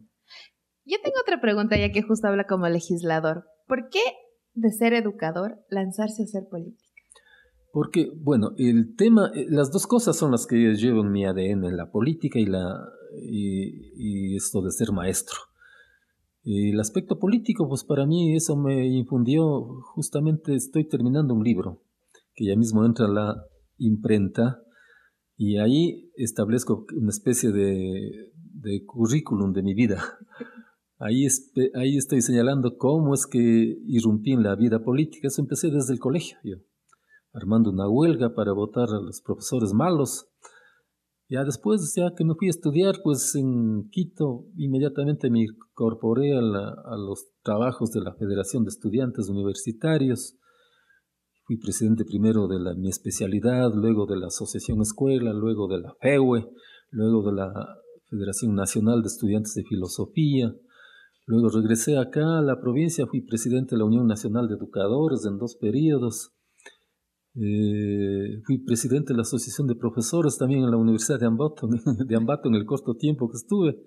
Yo 0.85 0.97
tengo 1.03 1.17
otra 1.21 1.41
pregunta 1.41 1.77
ya 1.77 1.91
que 1.91 2.01
justo 2.01 2.27
habla 2.27 2.45
como 2.47 2.67
legislador. 2.69 3.43
¿Por 3.65 3.89
qué 3.89 3.99
de 4.53 4.71
ser 4.71 4.93
educador 4.93 5.59
lanzarse 5.69 6.23
a 6.23 6.27
ser 6.27 6.43
política? 6.49 6.87
Porque, 7.71 8.09
bueno, 8.15 8.51
el 8.57 8.95
tema, 8.95 9.31
eh, 9.35 9.45
las 9.49 9.71
dos 9.71 9.85
cosas 9.85 10.17
son 10.17 10.31
las 10.31 10.47
que 10.47 10.55
llevo 10.55 11.01
en 11.01 11.11
mi 11.11 11.25
ADN, 11.25 11.75
la 11.75 11.91
política 11.91 12.39
y, 12.39 12.45
la, 12.45 12.89
y, 13.21 14.35
esto 14.35 14.61
de 14.61 14.71
ser 14.71 14.91
maestro. 14.91 15.37
El 16.49 16.79
aspecto 16.79 17.19
político, 17.19 17.67
pues 17.67 17.83
para 17.83 18.05
mí 18.05 18.33
eso 18.33 18.55
me 18.55 18.87
infundió, 18.87 19.65
justamente 19.93 20.55
estoy 20.55 20.87
terminando 20.87 21.33
un 21.33 21.43
libro, 21.43 21.83
que 22.33 22.45
ya 22.45 22.55
mismo 22.55 22.85
entra 22.85 23.07
a 23.07 23.09
la 23.09 23.35
imprenta, 23.77 24.61
y 25.35 25.57
ahí 25.57 26.09
establezco 26.15 26.85
una 26.95 27.09
especie 27.09 27.51
de, 27.51 28.31
de 28.33 28.85
currículum 28.85 29.51
de 29.51 29.61
mi 29.61 29.73
vida. 29.73 30.01
Ahí, 30.99 31.27
ahí 31.75 31.95
estoy 31.95 32.23
señalando 32.23 32.75
cómo 32.75 33.13
es 33.13 33.27
que 33.27 33.39
irrumpí 33.85 34.31
en 34.31 34.41
la 34.41 34.55
vida 34.55 34.83
política. 34.83 35.27
Eso 35.27 35.43
empecé 35.43 35.69
desde 35.69 35.93
el 35.93 35.99
colegio, 35.99 36.39
yo, 36.43 36.55
armando 37.33 37.69
una 37.69 37.87
huelga 37.87 38.33
para 38.33 38.51
votar 38.51 38.89
a 38.89 38.99
los 38.99 39.21
profesores 39.21 39.73
malos. 39.73 40.25
Ya 41.29 41.43
después, 41.43 41.93
ya 41.95 42.13
que 42.15 42.23
me 42.23 42.35
fui 42.35 42.47
a 42.47 42.51
estudiar, 42.51 43.01
pues 43.03 43.35
en 43.35 43.89
Quito, 43.89 44.45
inmediatamente 44.55 45.29
me 45.29 45.43
incorporé 45.43 46.33
a, 46.33 46.39
a 46.39 46.97
los 46.97 47.27
trabajos 47.43 47.91
de 47.91 48.01
la 48.01 48.13
Federación 48.13 48.63
de 48.63 48.69
Estudiantes 48.69 49.27
Universitarios. 49.27 50.37
Fui 51.45 51.57
presidente 51.57 52.05
primero 52.05 52.47
de 52.47 52.59
la, 52.59 52.73
mi 52.75 52.89
especialidad, 52.89 53.71
luego 53.73 54.05
de 54.05 54.17
la 54.17 54.27
Asociación 54.27 54.81
Escuela, 54.81 55.33
luego 55.33 55.67
de 55.67 55.79
la 55.79 55.93
FEUE, 55.99 56.49
luego 56.91 57.29
de 57.29 57.35
la 57.35 57.51
Federación 58.09 58.55
Nacional 58.55 59.01
de 59.01 59.07
Estudiantes 59.07 59.53
de 59.53 59.63
Filosofía, 59.63 60.53
Luego 61.29 61.49
regresé 61.49 61.97
acá 61.97 62.39
a 62.39 62.41
la 62.41 62.61
provincia, 62.61 63.05
fui 63.05 63.19
presidente 63.19 63.75
de 63.75 63.79
la 63.79 63.85
Unión 63.85 64.07
Nacional 64.07 64.47
de 64.47 64.55
Educadores 64.55 65.25
en 65.25 65.37
dos 65.37 65.57
periodos. 65.57 66.31
Eh, 67.39 68.41
fui 68.45 68.57
presidente 68.57 69.13
de 69.13 69.17
la 69.17 69.21
Asociación 69.21 69.67
de 69.67 69.75
Profesores 69.75 70.37
también 70.37 70.63
en 70.63 70.71
la 70.71 70.77
Universidad 70.77 71.19
de 71.19 71.27
Ambato, 71.27 71.67
de 72.07 72.15
Ambato 72.15 72.49
en 72.49 72.55
el 72.55 72.65
corto 72.65 72.95
tiempo 72.95 73.29
que 73.29 73.37
estuve. 73.37 73.83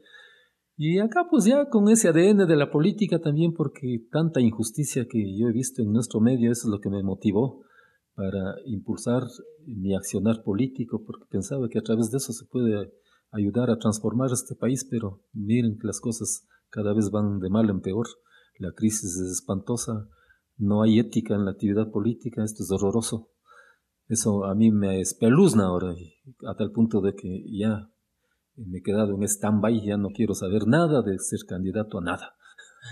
Y 0.76 0.98
acá 0.98 1.26
pues 1.28 1.44
ya 1.44 1.68
con 1.68 1.88
ese 1.88 2.08
ADN 2.08 2.46
de 2.46 2.56
la 2.56 2.70
política 2.70 3.18
también 3.18 3.52
porque 3.52 4.06
tanta 4.10 4.40
injusticia 4.40 5.06
que 5.08 5.36
yo 5.36 5.48
he 5.48 5.52
visto 5.52 5.82
en 5.82 5.92
nuestro 5.92 6.20
medio, 6.20 6.52
eso 6.52 6.68
es 6.68 6.70
lo 6.70 6.80
que 6.80 6.90
me 6.90 7.02
motivó 7.02 7.62
para 8.14 8.54
impulsar 8.66 9.24
mi 9.66 9.94
accionar 9.94 10.42
político, 10.42 11.02
porque 11.04 11.24
pensaba 11.28 11.68
que 11.68 11.78
a 11.78 11.82
través 11.82 12.10
de 12.10 12.18
eso 12.18 12.32
se 12.32 12.44
puede 12.46 12.92
ayudar 13.32 13.70
a 13.70 13.78
transformar 13.78 14.30
este 14.32 14.54
país, 14.54 14.86
pero 14.88 15.22
miren 15.32 15.78
que 15.78 15.86
las 15.86 16.00
cosas 16.00 16.46
cada 16.68 16.92
vez 16.94 17.10
van 17.10 17.40
de 17.40 17.50
mal 17.50 17.68
en 17.68 17.80
peor, 17.80 18.06
la 18.58 18.72
crisis 18.72 19.16
es 19.16 19.32
espantosa, 19.32 20.08
no 20.56 20.82
hay 20.82 20.98
ética 20.98 21.34
en 21.34 21.46
la 21.46 21.52
actividad 21.52 21.90
política, 21.90 22.44
esto 22.44 22.62
es 22.62 22.70
horroroso. 22.70 23.30
Eso 24.10 24.44
a 24.44 24.56
mí 24.56 24.72
me 24.72 25.00
espeluzna 25.00 25.66
ahora, 25.66 25.94
a 26.48 26.56
tal 26.56 26.72
punto 26.72 27.00
de 27.00 27.14
que 27.14 27.44
ya 27.48 27.88
me 28.56 28.78
he 28.78 28.82
quedado 28.82 29.14
en 29.14 29.22
stand-by, 29.22 29.86
ya 29.86 29.96
no 29.98 30.08
quiero 30.08 30.34
saber 30.34 30.66
nada 30.66 31.00
de 31.02 31.16
ser 31.20 31.38
candidato 31.46 31.98
a 31.98 32.02
nada. 32.02 32.34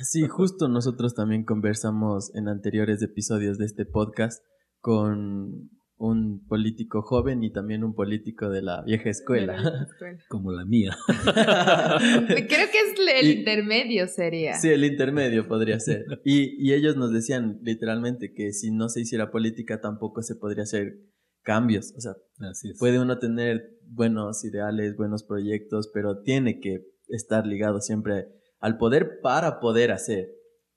Sí, 0.02 0.28
justo 0.28 0.68
nosotros 0.68 1.14
también 1.14 1.44
conversamos 1.44 2.32
en 2.36 2.46
anteriores 2.46 3.02
episodios 3.02 3.58
de 3.58 3.64
este 3.64 3.84
podcast 3.84 4.44
con 4.80 5.70
un 5.98 6.46
político 6.46 7.02
joven 7.02 7.42
y 7.42 7.52
también 7.52 7.82
un 7.82 7.94
político 7.94 8.48
de 8.48 8.62
la 8.62 8.82
vieja 8.82 9.10
escuela. 9.10 9.56
Como 10.28 10.52
la 10.52 10.64
mía. 10.64 10.96
Creo 11.08 12.46
que 12.46 12.80
es 12.80 13.20
el 13.20 13.38
intermedio 13.38 14.06
sería. 14.06 14.54
Sí, 14.54 14.68
el 14.68 14.84
intermedio 14.84 15.48
podría 15.48 15.80
ser. 15.80 16.04
Y, 16.24 16.54
y 16.64 16.72
ellos 16.72 16.96
nos 16.96 17.12
decían 17.12 17.58
literalmente 17.62 18.32
que 18.32 18.52
si 18.52 18.70
no 18.70 18.88
se 18.88 19.00
hiciera 19.00 19.30
política 19.30 19.80
tampoco 19.80 20.22
se 20.22 20.36
podría 20.36 20.62
hacer 20.62 21.00
cambios. 21.42 21.92
O 21.96 22.00
sea, 22.00 22.12
puede 22.78 23.00
uno 23.00 23.18
tener 23.18 23.78
buenos 23.82 24.44
ideales, 24.44 24.96
buenos 24.96 25.24
proyectos, 25.24 25.90
pero 25.92 26.20
tiene 26.22 26.60
que 26.60 26.84
estar 27.08 27.46
ligado 27.46 27.80
siempre 27.80 28.28
al 28.60 28.78
poder 28.78 29.20
para 29.20 29.58
poder 29.58 29.90
hacer. 29.90 30.28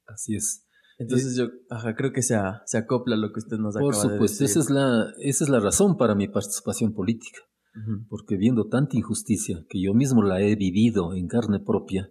Así 0.07 0.35
es. 0.35 0.67
Entonces 1.01 1.35
yo 1.35 1.49
creo 1.97 2.13
que 2.13 2.21
se, 2.21 2.37
se 2.65 2.77
acopla 2.77 3.15
lo 3.15 3.33
que 3.33 3.39
usted 3.39 3.57
nos 3.57 3.75
acaba 3.75 3.89
de 3.89 3.95
decir. 3.95 4.09
Por 4.09 4.11
supuesto, 4.13 4.45
esa 4.45 4.59
es 4.59 4.69
la, 4.69 5.11
esa 5.19 5.43
es 5.43 5.49
la 5.49 5.59
razón 5.59 5.97
para 5.97 6.13
mi 6.13 6.27
participación 6.27 6.93
política. 6.93 7.39
Porque 8.09 8.35
viendo 8.35 8.67
tanta 8.67 8.97
injusticia, 8.97 9.65
que 9.69 9.81
yo 9.81 9.93
mismo 9.93 10.21
la 10.21 10.41
he 10.41 10.55
vivido 10.55 11.15
en 11.15 11.27
carne 11.27 11.59
propia, 11.59 12.09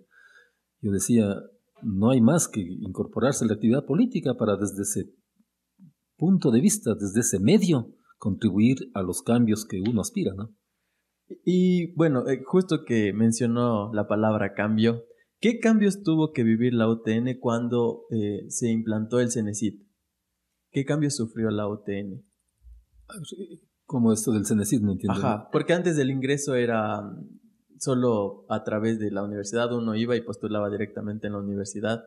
yo 0.80 0.90
decía, 0.90 1.36
no 1.82 2.10
hay 2.10 2.20
más 2.20 2.48
que 2.48 2.62
incorporarse 2.62 3.44
a 3.44 3.48
la 3.48 3.54
actividad 3.54 3.84
política 3.84 4.34
para 4.34 4.56
desde 4.56 4.82
ese 4.82 5.12
punto 6.16 6.50
de 6.50 6.60
vista, 6.60 6.94
desde 6.94 7.20
ese 7.20 7.38
medio, 7.38 7.94
contribuir 8.16 8.90
a 8.94 9.02
los 9.02 9.22
cambios 9.22 9.66
que 9.66 9.82
uno 9.86 10.00
aspira, 10.00 10.32
¿no? 10.34 10.54
Y 11.44 11.94
bueno, 11.94 12.26
eh, 12.26 12.42
justo 12.44 12.84
que 12.84 13.12
mencionó 13.12 13.92
la 13.92 14.08
palabra 14.08 14.54
cambio, 14.54 15.04
¿Qué 15.40 15.58
cambios 15.58 16.02
tuvo 16.02 16.32
que 16.32 16.42
vivir 16.42 16.74
la 16.74 16.88
UTN 16.88 17.38
cuando 17.40 18.04
eh, 18.10 18.44
se 18.50 18.70
implantó 18.70 19.20
el 19.20 19.30
CENESID? 19.30 19.80
¿Qué 20.70 20.84
cambios 20.84 21.16
sufrió 21.16 21.50
la 21.50 21.66
UTN? 21.66 22.22
Como 23.86 24.12
esto 24.12 24.32
del 24.32 24.44
CENESID, 24.44 24.82
no 24.82 24.92
entiendo. 24.92 25.18
Ajá, 25.18 25.48
porque 25.50 25.72
antes 25.72 25.96
del 25.96 26.10
ingreso 26.10 26.54
era 26.54 27.00
mm, 27.00 27.38
solo 27.78 28.44
a 28.50 28.62
través 28.64 28.98
de 28.98 29.10
la 29.10 29.24
universidad, 29.24 29.72
uno 29.72 29.96
iba 29.96 30.14
y 30.14 30.20
postulaba 30.20 30.68
directamente 30.68 31.26
en 31.26 31.32
la 31.32 31.38
universidad, 31.38 32.04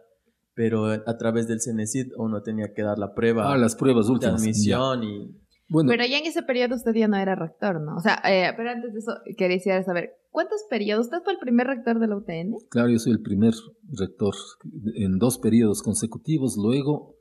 pero 0.54 0.86
a 0.86 1.18
través 1.18 1.48
del 1.48 1.60
CENESID 1.60 2.14
uno 2.18 2.44
tenía 2.44 2.72
que 2.74 2.84
dar 2.84 3.00
la 3.00 3.16
prueba. 3.16 3.52
Ah, 3.52 3.58
las 3.58 3.76
pruebas 3.76 4.10
últimas. 4.10 4.42
De 4.42 4.48
admisión 4.48 5.04
y 5.04 5.43
pero 5.88 6.06
ya 6.06 6.20
en 6.20 6.26
ese 6.26 6.44
periodo 6.44 6.76
usted 6.76 6.94
ya 6.94 7.08
no 7.08 7.18
era 7.18 7.36
rector, 7.36 7.82
¿no? 7.82 7.96
O 7.96 8.00
sea, 8.00 8.22
eh, 8.26 8.54
pero 8.56 8.70
antes 8.70 8.94
de 8.94 9.00
eso 9.00 9.14
quería 9.38 9.84
saber, 9.84 10.12
¿cuántos 10.30 10.64
periodos? 10.70 11.08
¿Usted 11.08 11.24
fue 11.24 11.34
el 11.34 11.40
primer 11.40 11.68
rector 11.68 12.00
de 12.00 12.08
la 12.08 12.18
UTN? 12.18 12.54
Claro, 12.70 12.90
yo 12.90 13.00
soy 13.00 13.14
el 13.14 13.22
primer 13.22 13.54
rector 13.92 14.34
en 14.96 15.18
dos 15.18 15.40
periodos 15.40 15.82
consecutivos, 15.82 16.56
luego 16.58 17.16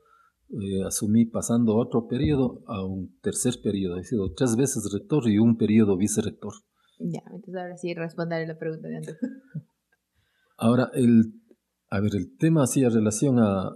eh, 0.49 0.83
asumí 0.85 1.25
pasando 1.25 1.75
otro 1.75 2.07
periodo 2.07 2.63
a 2.67 2.85
un 2.85 3.17
tercer 3.21 3.55
periodo, 3.63 3.97
he 3.97 4.03
sido 4.03 4.33
tres 4.33 4.55
veces 4.55 4.89
rector 4.93 5.27
y 5.27 5.39
un 5.39 5.57
periodo 5.57 5.97
vicerrector. 5.97 6.53
Ya, 6.99 7.23
entonces 7.25 7.55
ahora 7.55 7.77
sí 7.77 7.93
responderé 7.93 8.47
la 8.47 8.57
pregunta 8.57 8.87
de 8.87 8.97
antes. 8.97 9.17
Ahora, 10.55 10.91
el, 10.93 11.33
a 11.89 11.99
ver, 11.99 12.15
el 12.15 12.37
tema 12.37 12.63
hacía 12.63 12.89
relación 12.89 13.39
a... 13.39 13.71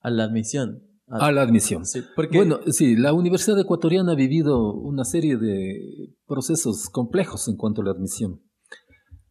A 0.00 0.10
la 0.10 0.24
admisión. 0.24 0.82
A 1.20 1.30
la 1.30 1.42
admisión. 1.42 1.84
Bueno, 2.32 2.60
sí, 2.66 2.96
la 2.96 3.12
Universidad 3.12 3.60
Ecuatoriana 3.60 4.12
ha 4.12 4.16
vivido 4.16 4.72
una 4.72 5.04
serie 5.04 5.36
de 5.36 6.14
procesos 6.26 6.88
complejos 6.90 7.46
en 7.48 7.56
cuanto 7.56 7.82
a 7.82 7.84
la 7.84 7.90
admisión. 7.92 8.42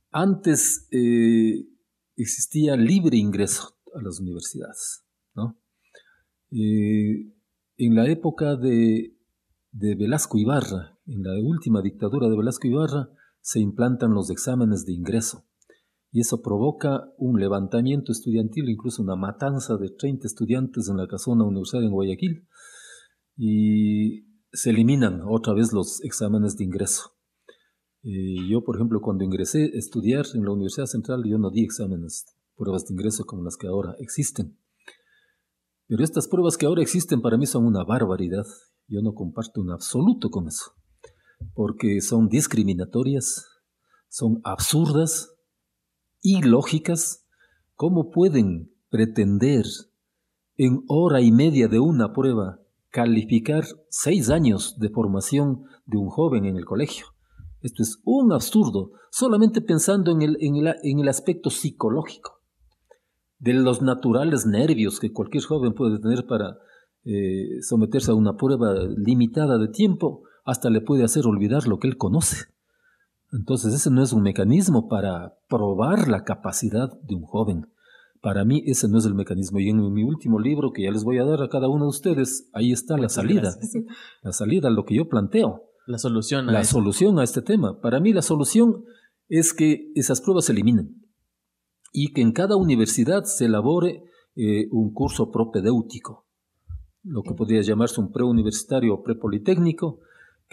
Antes 0.10 0.88
eh, 0.92 1.68
existía 2.16 2.78
libre 2.78 3.18
ingreso 3.18 3.76
a 3.94 4.02
las 4.02 4.20
universidades. 4.20 5.04
¿no? 5.36 5.60
Eh, 6.52 7.34
en 7.78 7.96
la 7.96 8.08
época 8.08 8.56
de, 8.56 9.18
de 9.72 9.96
Velasco 9.96 10.38
Ibarra, 10.38 10.98
en 11.06 11.24
la 11.24 11.34
última 11.42 11.82
dictadura 11.82 12.30
de 12.30 12.38
Velasco 12.38 12.68
Ibarra, 12.68 13.10
se 13.42 13.60
implantan 13.60 14.14
los 14.14 14.30
exámenes 14.30 14.86
de 14.86 14.94
ingreso 14.94 15.46
y 16.14 16.20
eso 16.20 16.44
provoca 16.44 17.12
un 17.18 17.40
levantamiento 17.40 18.12
estudiantil, 18.12 18.70
incluso 18.70 19.02
una 19.02 19.16
matanza 19.16 19.78
de 19.78 19.90
30 19.90 20.28
estudiantes 20.28 20.88
en 20.88 20.98
la 20.98 21.08
casona 21.08 21.44
universitaria 21.44 21.88
en 21.88 21.94
Guayaquil 21.94 22.48
y 23.36 24.28
se 24.52 24.70
eliminan 24.70 25.22
otra 25.28 25.56
vez 25.56 25.74
los 25.74 26.04
exámenes 26.04 26.56
de 26.56 26.66
ingreso. 26.66 27.16
Eh, 28.04 28.36
yo, 28.48 28.64
por 28.64 28.76
ejemplo, 28.76 29.02
cuando 29.02 29.24
ingresé 29.24 29.64
a 29.64 29.78
estudiar 29.80 30.26
en 30.36 30.46
la 30.46 30.52
Universidad 30.52 30.86
Central, 30.86 31.24
yo 31.26 31.40
no 31.40 31.50
di 31.50 31.64
exámenes, 31.64 32.26
pruebas 32.56 32.86
de 32.86 32.94
ingreso 32.94 33.26
como 33.26 33.44
las 33.44 33.58
que 33.58 33.66
ahora 33.66 33.96
existen. 33.98 34.56
Pero 35.88 36.04
estas 36.04 36.28
pruebas 36.28 36.58
que 36.58 36.68
ahora 36.68 36.84
existen 36.84 37.22
para 37.22 37.38
mí 37.38 37.48
son 37.48 37.66
una 37.66 37.84
barbaridad. 37.84 38.46
Yo 38.88 39.02
no 39.02 39.16
comparto 39.16 39.64
en 39.64 39.72
absoluto 39.72 40.30
con 40.30 40.48
eso, 40.48 40.74
porque 41.56 42.02
son 42.02 42.28
discriminatorias, 42.28 43.48
son 44.10 44.42
absurdas 44.44 45.33
lógicas, 46.24 47.26
¿cómo 47.76 48.10
pueden 48.10 48.72
pretender 48.90 49.66
en 50.56 50.84
hora 50.88 51.22
y 51.22 51.32
media 51.32 51.68
de 51.68 51.80
una 51.80 52.14
prueba 52.14 52.60
calificar 52.90 53.66
seis 53.90 54.30
años 54.30 54.80
de 54.80 54.90
formación 54.90 55.64
de 55.86 55.98
un 55.98 56.10
joven 56.10 56.46
en 56.46 56.56
el 56.56 56.66
colegio? 56.66 57.08
Esto 57.62 57.84
es 57.84 58.00
un 58.06 58.32
absurdo, 58.32 58.92
solamente 59.12 59.62
pensando 59.62 60.12
en 60.12 60.22
el, 60.22 60.38
en 60.40 61.00
el, 61.00 61.08
aspecto 61.08 61.50
psicológico, 61.50 62.42
de 63.40 63.54
los 63.54 63.82
naturales 63.82 64.46
nervios 64.46 65.00
que 65.00 65.12
cualquier 65.12 65.44
joven 65.44 65.74
puede 65.74 66.00
tener 66.00 66.26
para 66.26 66.58
eh, 67.06 67.62
someterse 67.62 68.12
a 68.12 68.16
una 68.16 68.36
prueba 68.36 68.74
limitada 68.96 69.58
de 69.58 69.70
tiempo, 69.70 70.24
hasta 70.46 70.70
le 70.70 70.82
puede 70.82 71.04
hacer 71.04 71.26
olvidar 71.26 71.68
lo 71.68 71.80
que 71.80 71.88
él 71.88 71.98
conoce. 71.98 72.53
Entonces 73.34 73.74
ese 73.74 73.90
no 73.90 74.04
es 74.04 74.14
un 74.14 74.22
mecanismo 74.22 74.88
para 74.88 75.38
probar 75.50 76.08
la 76.08 76.24
capacidad 76.24 76.90
de 77.02 77.16
un 77.16 77.24
joven. 77.24 77.68
Para 78.22 78.46
mí 78.46 78.64
ese 78.68 78.88
no 78.88 79.00
es 79.00 79.06
el 79.06 79.16
mecanismo. 79.16 79.60
Y 79.60 79.70
en 79.70 79.92
mi 79.92 80.04
último 80.04 80.40
libro 80.40 80.72
que 80.72 80.84
ya 80.84 80.92
les 80.92 81.04
voy 81.04 81.18
a 81.18 81.26
dar 81.26 81.42
a 81.42 81.50
cada 81.50 81.68
uno 81.68 81.86
de 81.86 81.90
ustedes, 81.90 82.50
ahí 82.54 82.72
está 82.72 82.96
la 82.98 83.10
salida. 83.10 83.56
La 84.22 84.32
salida, 84.32 84.70
lo 84.70 84.86
que 84.86 84.96
yo 84.96 85.10
planteo. 85.10 85.64
La 85.88 85.98
solución. 85.98 86.48
A 86.48 86.54
la 86.54 86.64
solución 86.64 87.20
a 87.20 87.24
este 87.24 87.42
tema. 87.42 87.82
Para 87.82 88.00
mí 88.00 88.14
la 88.14 88.22
solución 88.22 88.86
es 89.28 89.54
que 89.54 89.92
esas 89.96 90.22
pruebas 90.22 90.46
se 90.46 90.52
eliminen 90.52 91.04
y 91.92 92.14
que 92.14 92.22
en 92.22 92.34
cada 92.34 92.56
universidad 92.56 93.24
se 93.24 93.46
elabore 93.46 94.04
eh, 94.36 94.68
un 94.72 94.94
curso 94.94 95.32
propedéutico, 95.32 96.28
lo 97.04 97.22
que 97.24 97.34
podría 97.34 97.62
llamarse 97.62 98.02
un 98.02 98.12
preuniversitario 98.12 98.96
o 98.96 99.04
prepolitécnico, 99.04 100.00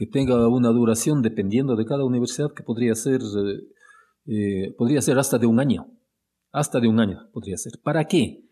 que 0.00 0.06
tenga 0.06 0.48
una 0.48 0.70
duración 0.70 1.20
dependiendo 1.20 1.76
de 1.76 1.84
cada 1.84 2.06
universidad 2.06 2.54
que 2.56 2.62
podría 2.62 2.94
ser, 2.94 3.20
eh, 3.20 3.60
eh, 4.24 4.74
podría 4.78 5.02
ser 5.02 5.18
hasta 5.18 5.36
de 5.36 5.44
un 5.44 5.60
año, 5.60 5.88
hasta 6.52 6.80
de 6.80 6.88
un 6.88 7.00
año 7.00 7.28
podría 7.34 7.58
ser. 7.58 7.74
¿Para 7.84 8.06
qué? 8.06 8.46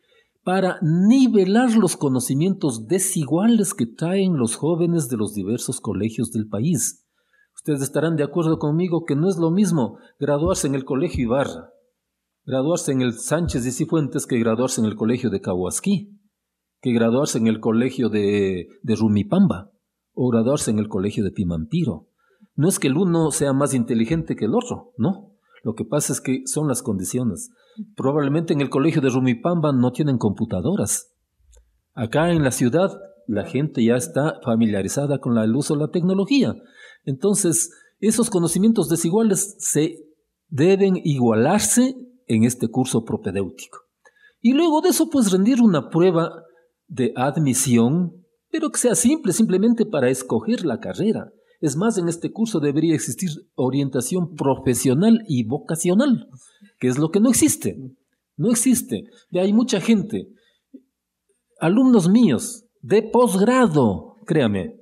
para 0.44 0.78
nivelar 0.82 1.74
los 1.74 1.96
conocimientos 1.96 2.86
desiguales 2.86 3.74
que 3.74 3.86
traen 3.86 4.36
los 4.36 4.56
jóvenes 4.56 5.08
de 5.08 5.16
los 5.16 5.34
diversos 5.34 5.80
colegios 5.80 6.32
del 6.32 6.48
país. 6.48 7.06
Ustedes 7.54 7.82
estarán 7.82 8.16
de 8.16 8.24
acuerdo 8.24 8.58
conmigo 8.58 9.04
que 9.04 9.16
no 9.16 9.28
es 9.28 9.36
lo 9.36 9.50
mismo 9.50 9.98
graduarse 10.18 10.66
en 10.66 10.74
el 10.74 10.84
Colegio 10.84 11.24
Ibarra, 11.24 11.70
graduarse 12.46 12.92
en 12.92 13.02
el 13.02 13.14
Sánchez 13.14 13.66
y 13.66 13.72
Cifuentes 13.72 14.26
que 14.26 14.38
graduarse 14.38 14.80
en 14.80 14.86
el 14.86 14.96
Colegio 14.96 15.28
de 15.28 15.40
Cahuasquí, 15.40 16.18
que 16.80 16.92
graduarse 16.92 17.36
en 17.38 17.46
el 17.46 17.60
Colegio 17.60 18.08
de, 18.10 18.68
de 18.82 18.94
Rumipamba 18.96 19.72
o 20.20 20.30
graduarse 20.30 20.72
en 20.72 20.80
el 20.80 20.88
Colegio 20.88 21.22
de 21.22 21.30
Pimampiro. 21.30 22.08
No 22.56 22.68
es 22.68 22.80
que 22.80 22.88
el 22.88 22.96
uno 22.96 23.30
sea 23.30 23.52
más 23.52 23.72
inteligente 23.72 24.34
que 24.34 24.46
el 24.46 24.54
otro, 24.56 24.92
no. 24.98 25.36
Lo 25.62 25.74
que 25.74 25.84
pasa 25.84 26.12
es 26.12 26.20
que 26.20 26.42
son 26.44 26.66
las 26.66 26.82
condiciones. 26.82 27.50
Probablemente 27.94 28.52
en 28.52 28.60
el 28.60 28.68
colegio 28.68 29.00
de 29.00 29.10
Rumipamba 29.10 29.72
no 29.72 29.92
tienen 29.92 30.18
computadoras. 30.18 31.14
Acá 31.94 32.32
en 32.32 32.42
la 32.42 32.50
ciudad 32.50 32.98
la 33.28 33.44
gente 33.44 33.84
ya 33.84 33.94
está 33.94 34.40
familiarizada 34.44 35.20
con 35.20 35.38
el 35.38 35.54
uso 35.54 35.74
de 35.74 35.82
la 35.82 35.90
tecnología. 35.92 36.56
Entonces, 37.04 37.70
esos 38.00 38.28
conocimientos 38.28 38.88
desiguales 38.88 39.54
se 39.60 39.98
deben 40.48 40.96
igualarse 41.04 41.94
en 42.26 42.42
este 42.42 42.66
curso 42.66 43.04
propedéutico. 43.04 43.78
Y 44.40 44.54
luego 44.54 44.80
de 44.80 44.88
eso, 44.88 45.10
pues 45.10 45.30
rendir 45.30 45.62
una 45.62 45.90
prueba 45.90 46.42
de 46.88 47.12
admisión, 47.14 48.24
pero 48.50 48.70
que 48.70 48.78
sea 48.78 48.94
simple, 48.94 49.32
simplemente 49.32 49.86
para 49.86 50.08
escoger 50.10 50.64
la 50.64 50.80
carrera. 50.80 51.32
Es 51.60 51.76
más, 51.76 51.98
en 51.98 52.08
este 52.08 52.32
curso 52.32 52.60
debería 52.60 52.94
existir 52.94 53.30
orientación 53.54 54.34
profesional 54.34 55.24
y 55.26 55.44
vocacional, 55.44 56.28
que 56.78 56.88
es 56.88 56.98
lo 56.98 57.10
que 57.10 57.20
no 57.20 57.28
existe. 57.28 57.76
No 58.36 58.50
existe. 58.50 59.04
Y 59.30 59.38
hay 59.38 59.52
mucha 59.52 59.80
gente, 59.80 60.28
alumnos 61.60 62.08
míos 62.08 62.64
de 62.80 63.02
posgrado, 63.02 64.16
créame, 64.24 64.76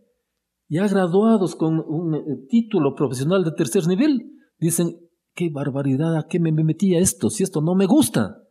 ya 0.69 0.87
graduados 0.89 1.57
con 1.57 1.81
un 1.81 2.15
eh, 2.15 2.25
título 2.49 2.95
profesional 2.95 3.45
de 3.45 3.53
tercer 3.53 3.87
nivel, 3.87 4.33
dicen, 4.59 4.99
qué 5.35 5.49
barbaridad, 5.51 6.17
¿a 6.17 6.27
qué 6.27 6.41
me 6.41 6.53
metí 6.53 6.95
a 6.95 6.99
esto? 6.99 7.31
Si 7.31 7.43
esto 7.43 7.61
no 7.61 7.75
me 7.75 7.87
gusta. 7.87 8.43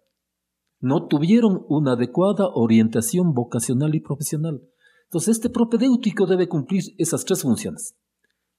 No 0.79 1.07
tuvieron 1.07 1.65
una 1.67 1.93
adecuada 1.93 2.47
orientación 2.53 3.33
vocacional 3.33 3.95
y 3.95 3.99
profesional. 3.99 4.61
Entonces, 5.05 5.37
este 5.37 5.49
propedéutico 5.49 6.25
debe 6.25 6.47
cumplir 6.47 6.83
esas 6.97 7.23
tres 7.25 7.41
funciones 7.41 7.95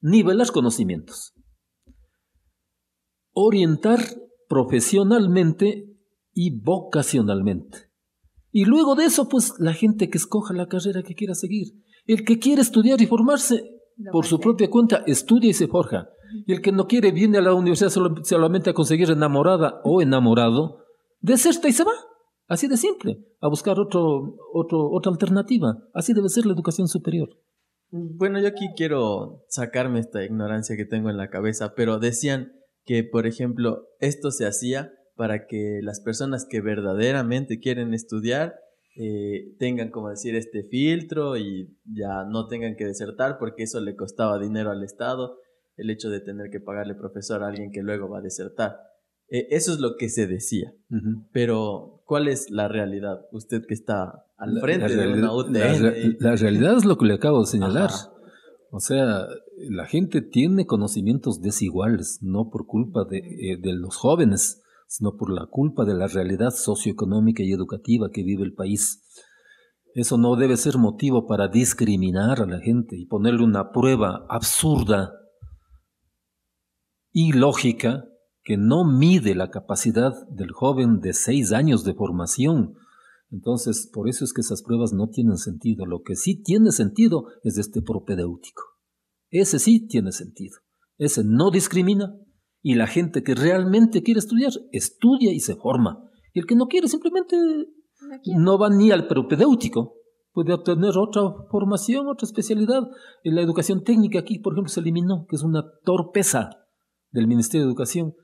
nivelar 0.01 0.51
conocimientos, 0.53 1.33
orientar 3.33 4.01
profesionalmente 4.49 5.97
y 6.33 6.61
vocacionalmente. 6.61 7.91
Y 8.53 8.65
luego 8.65 8.95
de 8.95 9.07
eso, 9.07 9.29
pues 9.29 9.55
la 9.59 9.73
gente 9.73 10.09
que 10.09 10.19
escoja 10.19 10.55
la 10.55 10.69
carrera 10.69 11.03
que 11.03 11.15
quiera 11.15 11.35
seguir. 11.35 11.75
El 12.07 12.25
que 12.25 12.39
quiere 12.39 12.63
estudiar 12.63 13.01
y 13.03 13.07
formarse 13.07 13.69
por 14.13 14.27
su 14.27 14.39
propia 14.39 14.71
cuenta, 14.71 15.03
estudia 15.07 15.51
y 15.51 15.55
se 15.55 15.67
forja. 15.67 16.09
Y 16.47 16.53
el 16.53 16.61
que 16.61 16.73
no 16.73 16.87
quiere 16.87 17.13
viene 17.13 17.39
a 17.39 17.43
la 17.43 17.55
universidad 17.55 17.91
solamente 17.91 18.71
a 18.71 18.75
conseguir 18.75 19.11
enamorada 19.11 19.81
o 19.85 20.01
enamorado, 20.01 20.85
deserta 21.21 21.69
y 21.69 21.73
se 21.73 21.85
va. 21.85 21.93
Así 22.49 22.69
de 22.69 22.77
simple, 22.77 23.19
a 23.41 23.49
buscar 23.49 23.79
otro, 23.81 24.37
otro, 24.53 24.91
otra 24.91 25.11
alternativa. 25.11 25.79
Así 25.93 26.13
debe 26.13 26.29
ser 26.29 26.47
la 26.47 26.53
educación 26.53 26.87
superior. 26.87 27.29
Bueno, 27.91 28.41
yo 28.41 28.49
aquí 28.49 28.69
quiero 28.77 29.45
sacarme 29.49 30.01
esta 30.01 30.25
ignorancia 30.25 30.77
que 30.77 30.85
tengo 30.85 31.11
en 31.11 31.17
la 31.17 31.31
cabeza, 31.31 31.75
pero 31.75 31.99
decían 31.99 32.53
que, 32.85 33.05
por 33.05 33.27
ejemplo, 33.27 33.87
esto 34.01 34.31
se 34.31 34.47
hacía 34.47 34.93
para 35.17 35.47
que 35.47 35.81
las 35.83 36.01
personas 36.01 36.47
que 36.49 36.61
verdaderamente 36.61 37.59
quieren 37.59 37.95
estudiar 37.95 38.55
eh, 38.99 39.55
tengan, 39.59 39.91
como 39.91 40.09
decir, 40.09 40.35
este 40.35 40.65
filtro 40.65 41.37
y 41.37 41.77
ya 41.85 42.25
no 42.25 42.49
tengan 42.49 42.77
que 42.77 42.87
desertar 42.87 43.37
porque 43.39 43.65
eso 43.65 43.81
le 43.81 43.95
costaba 43.95 44.39
dinero 44.39 44.71
al 44.71 44.83
Estado, 44.83 45.39
el 45.77 45.91
hecho 45.91 46.09
de 46.09 46.21
tener 46.21 46.51
que 46.51 46.61
pagarle 46.61 46.95
profesor 46.95 47.43
a 47.43 47.49
alguien 47.49 47.71
que 47.73 47.83
luego 47.83 48.09
va 48.09 48.19
a 48.19 48.23
desertar. 48.23 48.77
Eh, 49.29 49.49
eso 49.51 49.73
es 49.73 49.81
lo 49.81 49.97
que 49.97 50.09
se 50.09 50.27
decía. 50.27 50.73
Pero, 51.33 51.96
¿cuál 52.07 52.29
es 52.29 52.51
la 52.51 52.69
realidad? 52.69 53.27
Usted 53.33 53.66
que 53.66 53.75
está 53.75 54.25
al 54.38 54.59
frente 54.61 54.97
de 54.97 55.12
una 55.12 55.35
UTN. 55.35 56.16
La, 56.21 56.37
realidad 56.37 56.77
es 56.79 56.85
lo 56.87 56.97
que 56.97 57.07
le 57.07 57.14
acabo 57.14 57.40
de 57.40 57.47
señalar. 57.47 57.90
O 58.71 58.81
sea, 58.81 59.27
la 59.69 59.87
gente 59.87 60.23
tiene 60.23 60.66
conocimientos 60.66 61.40
desiguales, 61.42 62.21
no 62.23 62.49
por 62.49 62.66
culpa 62.66 63.05
de, 63.05 63.19
eh, 63.19 63.59
de, 63.61 63.73
los 63.75 63.97
jóvenes, 63.97 64.62
sino 64.87 65.16
por 65.16 65.31
la 65.31 65.47
culpa 65.47 65.85
de 65.85 65.95
la 65.95 66.07
realidad 66.07 66.51
socioeconómica 66.51 67.42
y 67.42 67.53
educativa 67.53 68.11
que 68.11 68.23
vive 68.23 68.45
el 68.45 68.55
país. 68.55 69.03
Eso 69.95 70.19
no 70.19 70.37
debe 70.37 70.57
ser 70.57 70.79
motivo 70.79 71.27
para 71.27 71.49
discriminar 71.49 72.40
a 72.40 72.47
la 72.47 72.61
gente 72.61 72.97
y 72.97 73.07
ponerle 73.07 73.45
una 73.45 73.73
prueba 73.73 74.27
absurda 74.29 75.12
y 77.12 77.33
lógica 77.33 78.05
que 78.47 78.57
no 78.57 78.85
mide 78.85 79.35
la 79.35 79.51
capacidad 79.51 80.13
del 80.31 80.53
joven 80.53 81.01
de 81.01 81.15
seis 81.15 81.51
años 81.51 81.83
de 81.83 81.95
formación. 81.95 82.75
Entonces, 83.33 83.91
por 83.93 84.09
eso 84.09 84.25
es 84.25 84.33
que 84.33 84.41
esas 84.41 84.63
pruebas 84.63 84.93
no 84.93 85.09
tienen 85.09 85.37
sentido. 85.37 85.85
Lo 85.85 86.03
que 86.03 86.15
sí 86.15 86.45
tiene 86.45 86.71
sentido 86.71 87.27
es 87.43 87.59
este 87.59 87.83
propedéutico. 87.83 88.63
Ese 89.31 89.59
sí 89.59 89.89
tiene 89.89 90.13
sentido. 90.13 90.59
Ese 90.97 91.25
no 91.25 91.51
discrimina 91.51 92.15
y 92.63 92.77
la 92.77 92.87
gente 92.87 93.25
que 93.25 93.35
realmente 93.35 94.05
quiere 94.05 94.21
estudiar, 94.21 94.53
estudia 94.71 95.33
y 95.33 95.41
se 95.41 95.57
forma. 95.57 96.09
Y 96.33 96.39
el 96.39 96.47
que 96.47 96.55
no 96.55 96.69
quiere 96.69 96.87
simplemente 96.87 97.37
no 98.37 98.59
va 98.61 98.71
ni 98.71 98.93
al 98.93 99.09
propedéutico. 99.09 99.95
Puede 100.31 100.53
obtener 100.53 100.97
otra 100.97 101.23
formación, 101.51 102.07
otra 102.07 102.27
especialidad. 102.27 102.83
En 103.25 103.35
la 103.35 103.43
educación 103.43 103.83
técnica 103.83 104.21
aquí, 104.21 104.39
por 104.39 104.53
ejemplo, 104.53 104.73
se 104.73 104.79
eliminó, 104.79 105.27
que 105.29 105.35
es 105.35 105.43
una 105.43 105.65
torpeza 105.83 106.51
del 107.11 107.27
Ministerio 107.27 107.67
de 107.67 107.71
Educación 107.71 108.15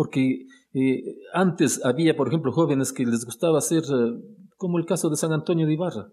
porque 0.00 0.46
eh, 0.72 1.02
antes 1.34 1.84
había, 1.84 2.16
por 2.16 2.28
ejemplo, 2.28 2.52
jóvenes 2.52 2.90
que 2.90 3.04
les 3.04 3.26
gustaba 3.26 3.58
hacer, 3.58 3.82
eh, 3.82 4.46
como 4.56 4.78
el 4.78 4.86
caso 4.86 5.10
de 5.10 5.16
San 5.16 5.30
Antonio 5.30 5.66
de 5.66 5.74
Ibarra, 5.74 6.08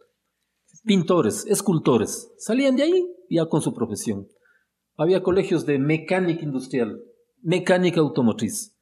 pintores, 0.84 1.46
escultores, 1.48 2.30
salían 2.38 2.76
de 2.76 2.84
ahí 2.84 3.08
ya 3.30 3.46
con 3.46 3.62
su 3.62 3.74
profesión. 3.74 4.28
Había 4.98 5.24
colegios 5.24 5.66
de 5.66 5.80
mecánica 5.80 6.44
industrial, 6.44 7.00
mecánica 7.42 8.02
automotriz, 8.02 8.78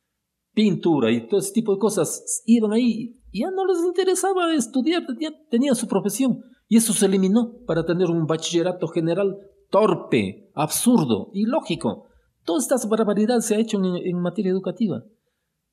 pintura 0.56 1.12
y 1.12 1.28
todo 1.28 1.40
ese 1.40 1.54
tipo 1.54 1.74
de 1.74 1.80
cosas, 1.80 2.42
iban 2.48 2.74
ahí 2.74 3.22
y 3.32 3.42
ya 3.42 3.52
no 3.52 3.64
les 3.68 3.86
interesaba 3.86 4.56
estudiar, 4.56 5.06
ya 5.22 5.30
tenían 5.52 5.76
su 5.76 5.88
profesión. 5.88 6.42
Y 6.68 6.78
eso 6.78 6.94
se 6.94 7.06
eliminó 7.06 7.60
para 7.68 7.86
tener 7.86 8.10
un 8.10 8.26
bachillerato 8.26 8.88
general 8.88 9.38
torpe, 9.70 10.50
absurdo, 10.56 11.30
ilógico. 11.32 12.08
Todas 12.46 12.64
estas 12.64 12.88
barbaridades 12.88 13.46
se 13.46 13.56
ha 13.56 13.60
hecho 13.60 13.78
en, 13.84 14.22
materia 14.22 14.52
educativa. 14.52 15.04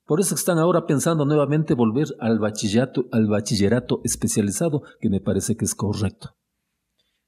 Por 0.06 0.20
eso 0.20 0.35
están 0.35 0.58
ahora 0.58 0.87
pensando 0.87 1.24
nuevamente 1.24 1.74
volver 1.74 2.08
al 2.18 2.38
bachillerato, 2.38 3.06
al 3.12 3.28
bachillerato 3.28 4.00
especializado, 4.04 4.82
que 5.00 5.11
me 5.11 5.20
parece 5.20 5.56
que 5.56 5.66
es 5.66 5.74
correcto. 5.74 6.35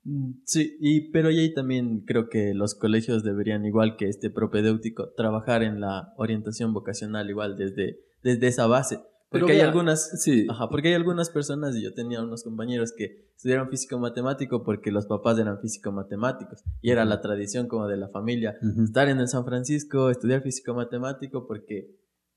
Mm, 0.03 0.41
sí, 0.45 0.77
y, 0.81 1.11
pero 1.13 1.29
ahí 1.29 1.53
también 1.53 2.01
creo 2.07 2.29
que 2.29 2.53
los 2.55 2.75
colegios 2.75 3.23
deberían, 3.23 3.65
igual 3.65 3.97
que 3.97 4.09
este 4.09 4.31
propedéutico, 4.31 5.13
trabajar 5.17 5.63
en 5.63 5.81
la 5.81 6.15
orientación 6.17 6.73
vocacional 6.73 7.29
igual 7.29 7.57
desde, 7.57 8.01
desde 8.23 8.49
esa 8.49 8.67
base, 8.67 9.01
Porque 9.41 9.53
hay 9.53 9.61
algunas, 9.61 10.23
sí. 10.23 10.47
Ajá, 10.49 10.69
porque 10.69 10.89
hay 10.89 10.95
algunas 10.95 11.31
personas, 11.31 11.77
y 11.77 11.83
yo 11.83 11.93
tenía 11.95 12.23
unos 12.23 12.45
compañeros 12.45 12.93
que 12.97 13.25
estudiaron 13.37 13.69
físico 13.69 13.99
matemático 13.99 14.63
porque 14.65 14.91
los 14.91 15.07
papás 15.07 15.39
eran 15.39 15.61
físico 15.61 15.93
matemáticos 15.93 16.63
y 16.81 16.91
era 16.91 17.05
la 17.05 17.21
tradición 17.21 17.67
como 17.67 17.89
de 17.89 17.97
la 17.97 18.09
familia 18.09 18.57
estar 18.83 19.09
en 19.09 19.19
el 19.19 19.29
San 19.29 19.45
Francisco, 19.45 20.11
estudiar 20.11 20.43
físico 20.43 20.75
matemático 20.75 21.47
porque 21.47 21.91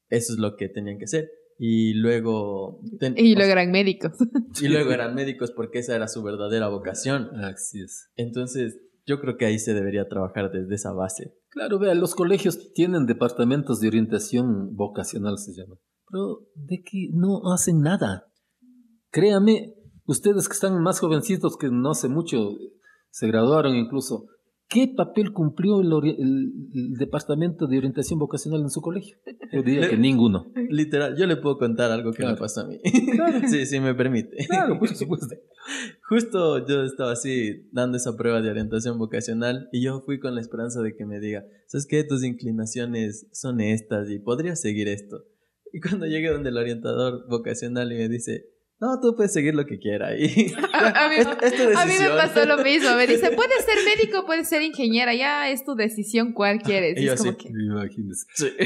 eso 0.10 0.34
es 0.34 0.40
lo 0.40 0.56
que 0.56 0.70
tenían 0.70 0.98
que 0.98 1.06
hacer. 1.06 1.32
Y 1.60 1.94
luego... 1.94 2.82
y 3.16 3.36
luego 3.36 3.52
eran 3.52 3.72
médicos. 3.72 4.14
Y 4.62 4.70
luego 4.70 4.92
eran 4.92 5.14
médicos 5.14 5.52
porque 5.52 5.80
esa 5.80 5.96
era 5.96 6.08
su 6.08 6.24
verdadera 6.24 6.68
vocación. 6.68 7.30
Así 7.44 7.82
es. 7.82 8.10
Entonces, 8.16 8.80
yo 9.06 9.20
creo 9.20 9.38
que 9.38 9.46
ahí 9.46 9.60
se 9.60 9.74
debería 9.74 10.08
trabajar 10.08 10.52
desde 10.52 10.76
esa 10.76 10.94
base. 10.94 11.36
Claro, 11.50 11.80
vea, 11.80 11.94
los 11.94 12.16
colegios 12.16 12.74
tienen 12.74 13.06
departamentos 13.06 13.80
de 13.80 13.88
orientación 13.88 14.76
vocacional, 14.76 15.38
se 15.38 15.54
llama 15.54 15.78
pero 16.10 16.40
de 16.56 16.82
que 16.84 17.10
no 17.14 17.52
hacen 17.54 17.82
nada. 17.82 18.26
Créame, 19.12 19.74
ustedes 20.06 20.48
que 20.48 20.54
están 20.54 20.82
más 20.82 21.00
jovencitos 21.00 21.58
que 21.58 21.70
no 21.70 21.92
hace 21.92 22.08
mucho, 22.08 22.58
se 23.10 23.28
graduaron 23.28 23.76
incluso, 23.76 24.28
¿qué 24.68 24.94
papel 24.96 25.32
cumplió 25.32 25.82
el, 25.82 26.98
Departamento 26.98 27.68
de 27.68 27.78
Orientación 27.78 28.20
Vocacional 28.20 28.62
en 28.62 28.70
su 28.70 28.82
colegio? 28.82 29.18
Yo 29.52 29.64
diría 29.64 29.90
que 29.90 29.98
ninguno. 29.98 30.52
Literal, 30.70 31.16
yo 31.18 31.26
le 31.26 31.38
puedo 31.38 31.58
contar 31.58 31.92
algo 31.92 32.12
que 32.12 32.26
me 32.26 32.36
pasó 32.36 32.62
a 32.62 32.68
mí. 32.68 32.80
sí, 33.50 33.66
sí, 33.66 33.80
me 33.80 33.96
permite. 33.96 34.46
Claro, 34.48 34.78
por 34.78 34.90
supuesto. 34.90 35.36
Justo 36.08 36.66
yo 36.68 36.84
estaba 36.84 37.12
así 37.12 37.68
dando 37.72 37.98
esa 37.98 38.16
prueba 38.16 38.42
de 38.42 38.50
orientación 38.50 38.98
vocacional 38.98 39.70
y 39.72 39.84
yo 39.84 40.02
fui 40.02 40.20
con 40.20 40.36
la 40.36 40.42
esperanza 40.42 40.82
de 40.82 40.96
que 40.96 41.06
me 41.06 41.20
diga, 41.20 41.46
¿sabes 41.68 41.86
qué? 41.88 42.04
Tus 42.04 42.24
inclinaciones 42.24 43.28
son 43.32 43.62
estas 43.62 44.10
y 44.10 44.20
podrías 44.20 44.62
seguir 44.62 44.88
esto. 44.88 45.24
Y 45.74 45.80
cuando 45.80 46.06
llegué 46.06 46.30
donde 46.30 46.50
el 46.50 46.58
orientador 46.58 47.28
vocacional 47.28 47.92
y 47.92 47.96
me 47.96 48.10
dice, 48.10 48.46
no, 48.80 49.00
tú 49.02 49.16
puedes 49.16 49.34
seguir 49.34 49.56
lo 49.56 49.66
que 49.66 49.80
quieras. 49.80 50.12
a, 50.74 51.10
mí, 51.10 51.94
me 52.00 52.10
pasó 52.10 52.46
lo 52.46 52.58
mismo. 52.64 52.96
Me 52.96 53.08
dice, 53.08 53.32
puedes 53.36 53.66
ser 53.66 53.78
médico, 53.86 54.26
puedes 54.26 54.48
ser 54.48 54.62
ingeniera, 54.62 55.16
ya 55.16 55.50
es 55.50 55.66
tu 55.66 55.76
decisión 55.76 56.34
cuál 56.34 56.60
quieres. 56.60 57.02
Y 57.02 57.08
como 57.16 57.38
que... 57.38 57.50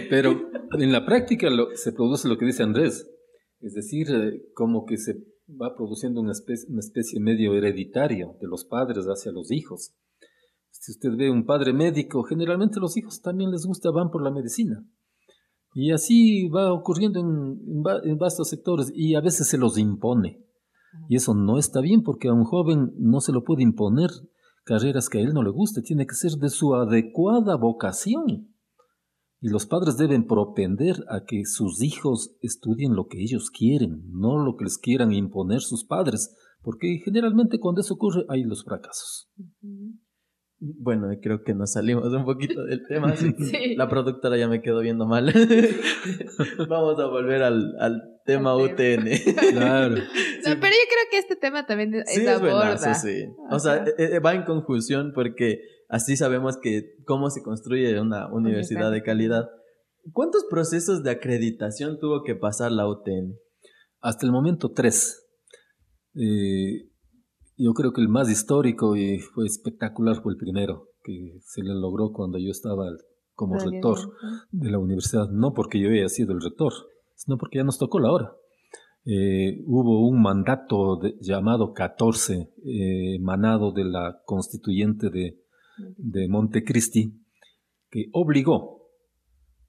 Pero 0.10 0.50
en 0.78 0.92
la 0.92 1.06
práctica 1.06 1.48
se 1.76 1.94
produce 1.94 2.28
lo 2.28 2.38
que 2.38 2.46
dice 2.46 2.64
Andrés. 2.64 3.10
Es 3.62 3.74
decir, 3.74 4.08
eh, 4.10 4.42
como 4.54 4.86
que 4.86 4.98
se 4.98 5.16
va 5.50 5.76
produciendo 5.76 6.20
una 6.22 6.32
especie, 6.32 6.68
una 6.70 6.80
especie 6.80 7.20
medio 7.20 7.56
hereditario 7.56 8.36
de 8.42 8.48
los 8.48 8.66
padres 8.66 9.06
hacia 9.06 9.32
los 9.32 9.52
hijos. 9.52 9.94
Si 10.72 10.92
usted 10.92 11.12
ve 11.16 11.30
un 11.30 11.46
padre 11.46 11.74
médico, 11.74 12.24
generalmente 12.24 12.80
los 12.80 12.98
hijos 12.98 13.22
también 13.22 13.52
les 13.52 13.66
gusta, 13.66 13.92
van 13.92 14.10
por 14.10 14.24
la 14.24 14.32
medicina. 14.32 14.84
Y 15.74 15.92
así 15.92 16.50
va 16.50 16.74
ocurriendo 16.74 17.20
en, 17.20 18.18
vastos 18.18 18.50
sectores 18.50 18.92
y 18.94 19.16
a 19.16 19.22
veces 19.22 19.48
se 19.48 19.58
los 19.58 19.78
impone. 19.78 20.46
Y 21.08 21.16
eso 21.16 21.34
no 21.34 21.58
está 21.58 21.80
bien 21.80 22.04
porque 22.04 22.28
a 22.28 22.34
un 22.34 22.44
joven 22.44 22.94
no 22.98 23.22
se 23.22 23.32
lo 23.32 23.44
puede 23.44 23.64
imponer 23.64 24.10
carreras 24.64 25.10
que 25.10 25.20
a 25.20 25.22
él 25.22 25.34
no 25.34 25.44
le 25.44 25.50
guste, 25.50 25.82
tiene 25.82 26.06
que 26.06 26.16
ser 26.16 26.32
de 26.34 26.50
su 26.50 26.76
adecuada 26.76 27.56
vocación. 27.56 28.50
Y 29.40 29.50
los 29.50 29.66
padres 29.66 29.98
deben 29.98 30.28
propender 30.28 31.04
a 31.10 31.24
que 31.26 31.46
sus 31.46 31.82
hijos 31.82 32.36
estudien 32.42 32.94
lo 32.94 33.08
que 33.08 33.22
ellos 33.24 33.50
quieren, 33.50 34.04
no 34.12 34.38
lo 34.38 34.56
que 34.56 34.66
les 34.66 34.78
quieran 34.78 35.12
imponer 35.14 35.62
sus 35.62 35.84
padres, 35.84 36.36
porque 36.62 37.02
generalmente 37.04 37.60
cuando 37.60 37.82
eso 37.82 37.96
ocurre 37.96 38.26
hay 38.30 38.44
los 38.44 38.64
fracasos. 38.64 39.32
Bueno, 40.64 41.08
creo 41.24 41.44
que 41.44 41.56
nos 41.56 41.72
salimos 41.72 42.14
un 42.14 42.24
poquito 42.24 42.64
del 42.64 42.86
tema. 42.88 43.16
La 43.78 43.90
productora 43.90 44.38
ya 44.38 44.48
me 44.48 44.62
quedó 44.62 44.82
viendo 44.82 45.08
mal. 45.08 45.34
Vamos 46.70 47.00
a 47.00 47.08
volver 47.08 47.42
al, 47.42 47.76
al 47.80 48.20
tema 48.28 48.56
UTN. 48.56 49.10
claro. 49.54 49.96
pero 49.96 50.54
yo 50.54 50.60
creo 50.62 51.06
que 51.10 51.18
este 51.18 51.36
tema 51.36 51.66
también 51.66 51.96
es, 51.96 52.14
sí, 52.14 52.24
es 52.24 53.02
sí. 53.02 53.26
O 53.50 53.58
sea, 53.58 53.84
e, 53.98 54.04
e, 54.04 54.20
va 54.20 54.36
en 54.36 54.44
conjunción 54.44 55.14
porque 55.16 55.62
así 55.90 56.16
sabemos 56.16 56.60
que 56.62 56.94
cómo 57.06 57.32
se 57.32 57.42
construye 57.42 58.00
una 58.00 58.32
universidad 58.32 58.92
de 58.92 59.02
calidad. 59.02 59.50
¿Cuántos 60.14 60.46
procesos 60.48 61.02
de 61.02 61.10
acreditación 61.10 61.98
tuvo 62.00 62.24
que 62.24 62.36
pasar 62.36 62.72
la 62.72 62.88
UTN? 62.88 63.36
Hasta 64.00 64.28
el 64.28 64.32
momento 64.32 64.72
tres. 64.72 65.28
Eh, 66.14 66.91
yo 67.62 67.74
creo 67.74 67.94
que 67.94 68.02
el 68.02 68.10
más 68.10 68.30
histórico 68.30 68.96
y 68.96 69.20
fue 69.20 69.46
espectacular 69.46 70.22
fue 70.22 70.34
el 70.34 70.38
primero, 70.38 70.88
que 71.04 71.40
se 71.42 71.64
le 71.64 71.74
logró 71.74 72.12
cuando 72.12 72.38
yo 72.38 72.52
estaba 72.52 72.86
como 73.34 73.58
rector 73.58 73.98
de 74.52 74.72
la 74.72 74.80
universidad, 74.80 75.30
no 75.30 75.54
porque 75.54 75.80
yo 75.80 75.90
haya 75.90 76.10
sido 76.10 76.34
el 76.34 76.42
rector, 76.42 76.74
sino 77.16 77.38
porque 77.38 77.58
ya 77.58 77.64
nos 77.64 77.78
tocó 77.78 78.00
la 78.00 78.12
hora. 78.12 78.34
Eh, 79.04 79.64
hubo 79.66 80.08
un 80.08 80.22
mandato 80.22 81.00
llamado 81.22 81.74
14, 81.74 82.54
eh, 82.64 83.16
emanado 83.16 83.72
de 83.72 83.86
la 83.86 84.22
constituyente 84.26 85.10
de, 85.10 85.42
de 85.98 86.28
Montecristi, 86.28 87.20
que 87.90 88.10
obligó 88.14 88.82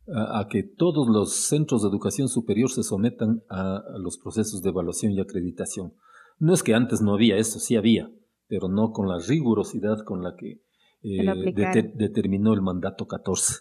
a, 0.08 0.46
que 0.50 0.62
todos 0.62 1.08
los 1.08 1.32
centros 1.32 1.82
de 1.82 1.88
educación 1.88 2.28
superior 2.28 2.70
se 2.70 2.82
sometan 2.82 3.42
a 3.48 3.82
los 3.98 4.18
procesos 4.18 4.62
de 4.62 4.70
evaluación 4.70 5.12
y 5.12 5.20
acreditación. 5.20 5.94
No 6.42 6.54
es 6.54 6.64
que 6.64 6.74
antes 6.74 7.00
no 7.00 7.14
había 7.14 7.36
eso, 7.36 7.60
sí 7.60 7.76
había, 7.76 8.10
pero 8.48 8.66
no 8.66 8.90
con 8.90 9.06
la 9.06 9.20
rigurosidad 9.20 10.04
con 10.04 10.24
la 10.24 10.34
que 10.36 10.60
eh, 11.04 11.92
determinó 11.94 12.52
el 12.52 12.60
mandato 12.60 13.06
14. 13.06 13.60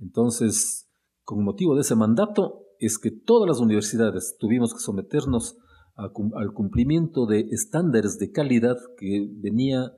Entonces, 0.00 0.90
con 1.22 1.44
motivo 1.44 1.76
de 1.76 1.82
ese 1.82 1.94
mandato, 1.94 2.64
es 2.80 2.98
que 2.98 3.12
todas 3.12 3.48
las 3.48 3.60
universidades 3.60 4.36
tuvimos 4.36 4.74
que 4.74 4.80
someternos 4.80 5.58
al 5.94 6.52
cumplimiento 6.54 7.24
de 7.24 7.46
estándares 7.52 8.18
de 8.18 8.32
calidad 8.32 8.78
que 8.96 9.28
venía 9.36 9.92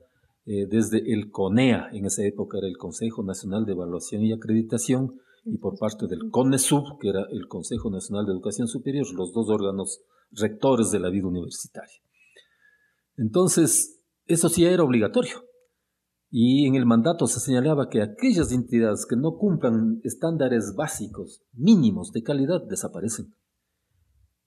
eh, 0.45 0.67
desde 0.69 1.11
el 1.11 1.31
CONEA, 1.31 1.89
en 1.91 2.05
esa 2.05 2.23
época 2.23 2.59
era 2.59 2.67
el 2.67 2.77
Consejo 2.77 3.23
Nacional 3.23 3.65
de 3.65 3.71
Evaluación 3.71 4.21
y 4.21 4.31
Acreditación, 4.31 5.19
y 5.43 5.57
por 5.57 5.75
parte 5.79 6.05
del 6.05 6.29
CONESUB, 6.29 6.99
que 6.99 7.09
era 7.09 7.25
el 7.31 7.47
Consejo 7.47 7.89
Nacional 7.89 8.27
de 8.27 8.33
Educación 8.33 8.67
Superior, 8.67 9.11
los 9.15 9.33
dos 9.33 9.49
órganos 9.49 10.01
rectores 10.31 10.91
de 10.91 10.99
la 10.99 11.09
vida 11.09 11.27
universitaria. 11.27 11.97
Entonces, 13.17 14.01
eso 14.25 14.49
sí 14.49 14.65
era 14.65 14.83
obligatorio. 14.83 15.43
Y 16.29 16.65
en 16.65 16.75
el 16.75 16.85
mandato 16.85 17.27
se 17.27 17.41
señalaba 17.41 17.89
que 17.89 18.01
aquellas 18.01 18.51
entidades 18.53 19.05
que 19.05 19.17
no 19.17 19.37
cumplan 19.37 19.99
estándares 20.03 20.75
básicos, 20.75 21.43
mínimos 21.53 22.13
de 22.13 22.23
calidad, 22.23 22.61
desaparecen. 22.69 23.35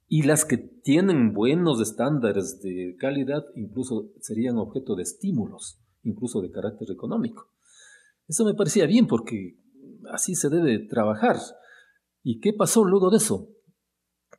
Y 0.08 0.22
las 0.22 0.44
que 0.44 0.56
tienen 0.56 1.34
buenos 1.34 1.80
estándares 1.80 2.60
de 2.60 2.96
calidad 2.98 3.44
incluso 3.54 4.12
serían 4.20 4.56
objeto 4.58 4.94
de 4.94 5.02
estímulos, 5.02 5.78
incluso 6.02 6.40
de 6.40 6.50
carácter 6.50 6.90
económico. 6.90 7.50
Eso 8.28 8.44
me 8.44 8.54
parecía 8.54 8.86
bien 8.86 9.06
porque 9.06 9.58
así 10.10 10.34
se 10.34 10.48
debe 10.48 10.78
trabajar. 10.88 11.36
¿Y 12.22 12.40
qué 12.40 12.52
pasó 12.52 12.84
luego 12.84 13.10
de 13.10 13.18
eso? 13.18 13.50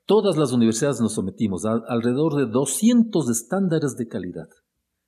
Todas 0.05 0.37
las 0.37 0.53
universidades 0.53 1.01
nos 1.01 1.15
sometimos 1.15 1.65
a 1.65 1.81
alrededor 1.87 2.35
de 2.35 2.45
200 2.45 3.29
estándares 3.29 3.95
de 3.97 4.07
calidad. 4.07 4.47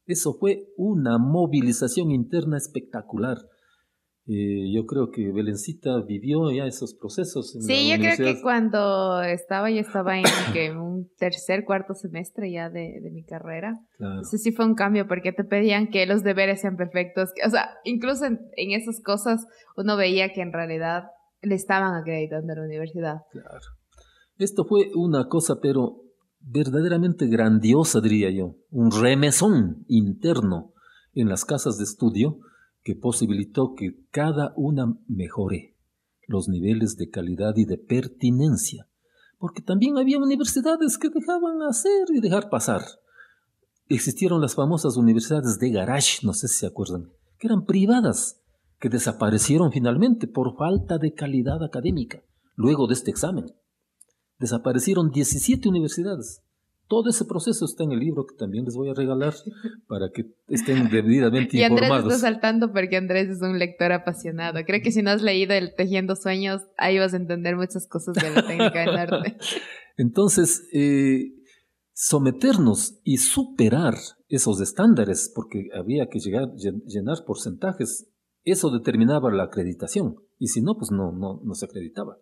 Eso 0.07 0.33
fue 0.39 0.69
una 0.75 1.17
movilización 1.19 2.11
interna 2.11 2.57
espectacular. 2.57 3.37
Eh, 4.25 4.73
yo 4.73 4.85
creo 4.85 5.11
que 5.11 5.31
Belencita 5.31 6.01
vivió 6.05 6.51
ya 6.51 6.65
esos 6.65 6.95
procesos. 6.95 7.55
sí, 7.61 7.89
yo 7.89 7.97
creo 7.97 8.17
que 8.17 8.41
cuando 8.41 9.21
estaba, 9.21 9.69
yo 9.69 9.79
estaba 9.79 10.17
en 10.17 10.25
un 10.77 11.09
tercer, 11.17 11.63
cuarto 11.63 11.93
semestre 11.93 12.51
ya 12.51 12.69
de, 12.69 12.99
mi 13.11 13.23
carrera. 13.23 13.79
Claro. 13.97 14.21
Eso 14.21 14.37
sí 14.37 14.51
fue 14.51 14.65
un 14.65 14.75
cambio 14.75 15.07
porque 15.07 15.31
te 15.31 15.43
pedían 15.43 15.89
que 15.89 16.05
los 16.07 16.23
deberes 16.23 16.61
sean 16.61 16.75
perfectos. 16.75 17.29
O 17.45 17.49
sea, 17.49 17.69
incluso 17.83 18.25
en, 18.25 18.39
en 18.55 18.71
esas 18.71 18.99
cosas 19.01 19.45
uno 19.75 19.95
veía 19.95 20.33
que 20.33 20.41
en 20.41 20.51
realidad 20.51 21.03
le 21.41 21.55
estaban 21.55 21.93
acreditando 21.95 22.51
a 22.51 22.55
la 22.55 22.63
universidad. 22.63 23.17
Claro. 23.31 23.76
Esto 24.37 24.65
fue 24.65 24.91
una 24.93 25.27
cosa, 25.29 25.59
pero 25.61 26.03
verdaderamente 26.39 27.27
grandiosa, 27.27 28.01
diría 28.01 28.29
yo, 28.29 28.55
un 28.69 28.91
remesón 28.91 29.83
interno 29.87 30.73
en 31.13 31.27
las 31.27 31.43
casas 31.43 31.77
de 31.77 31.83
estudio 31.83 32.39
que 32.83 32.95
posibilitó 32.95 33.73
que 33.75 33.97
cada 34.11 34.53
una 34.55 34.95
mejore 35.07 35.75
los 36.27 36.47
niveles 36.49 36.97
de 36.97 37.09
calidad 37.09 37.55
y 37.55 37.65
de 37.65 37.77
pertinencia, 37.77 38.87
porque 39.39 39.61
también 39.61 39.97
había 39.97 40.19
universidades 40.19 40.97
que 40.99 41.09
dejaban 41.09 41.63
hacer 41.63 42.07
y 42.13 42.19
dejar 42.19 42.49
pasar. 42.49 42.83
Existieron 43.89 44.39
las 44.41 44.53
famosas 44.53 44.97
universidades 44.97 45.57
de 45.57 45.71
garage, 45.71 46.19
no 46.23 46.33
sé 46.33 46.47
si 46.47 46.59
se 46.59 46.67
acuerdan, 46.67 47.09
que 47.39 47.47
eran 47.47 47.65
privadas, 47.65 48.39
que 48.79 48.89
desaparecieron 48.89 49.71
finalmente 49.71 50.27
por 50.27 50.55
falta 50.57 50.99
de 50.99 51.13
calidad 51.13 51.63
académica 51.63 52.21
luego 52.55 52.87
de 52.87 52.93
este 52.93 53.09
examen 53.09 53.51
desaparecieron 54.39 55.09
17 55.09 55.67
universidades 55.67 56.43
Todo 56.87 57.09
ese 57.09 57.25
proceso 57.25 57.65
está 57.65 57.83
en 57.83 57.91
el 57.91 57.99
libro 57.99 58.25
que 58.25 58.35
también 58.35 58.65
les 58.65 58.75
voy 58.75 58.89
a 58.89 58.93
regalar 58.93 59.33
para 59.87 60.09
que 60.13 60.25
estén 60.47 60.89
debidamente 60.89 61.57
y 61.57 61.63
Andrés 61.63 61.83
informados. 61.89 62.13
está 62.13 62.27
saltando 62.27 62.71
porque 62.71 62.97
Andrés 62.97 63.29
es 63.29 63.41
un 63.41 63.59
lector 63.59 63.91
apasionado. 63.91 64.59
Creo 64.65 64.81
que 64.81 64.91
si 64.91 65.01
no 65.01 65.11
has 65.11 65.21
leído 65.21 65.53
El 65.53 65.75
Tejiendo 65.75 66.15
Sueños, 66.15 66.61
ahí 66.77 66.97
vas 66.97 67.13
a 67.13 67.17
entender 67.17 67.55
muchas 67.55 67.87
cosas 67.87 68.15
de 68.15 68.29
la 68.29 68.45
técnica 68.45 68.79
del 68.79 68.95
arte. 68.95 69.37
Entonces, 69.97 70.67
eh, 70.71 71.33
someternos 71.93 72.99
y 73.03 73.17
superar 73.17 73.95
esos 74.29 74.61
estándares, 74.61 75.31
porque 75.33 75.69
había 75.73 76.07
que 76.07 76.19
llegar, 76.19 76.53
llenar 76.85 77.17
porcentajes, 77.25 78.07
eso 78.43 78.69
determinaba 78.69 79.31
la 79.31 79.45
acreditación. 79.45 80.15
Y 80.37 80.47
si 80.47 80.61
no, 80.61 80.75
pues 80.77 80.91
no, 80.91 81.11
no, 81.11 81.41
no 81.43 81.53
se 81.55 81.65
acreditaba. 81.65 82.17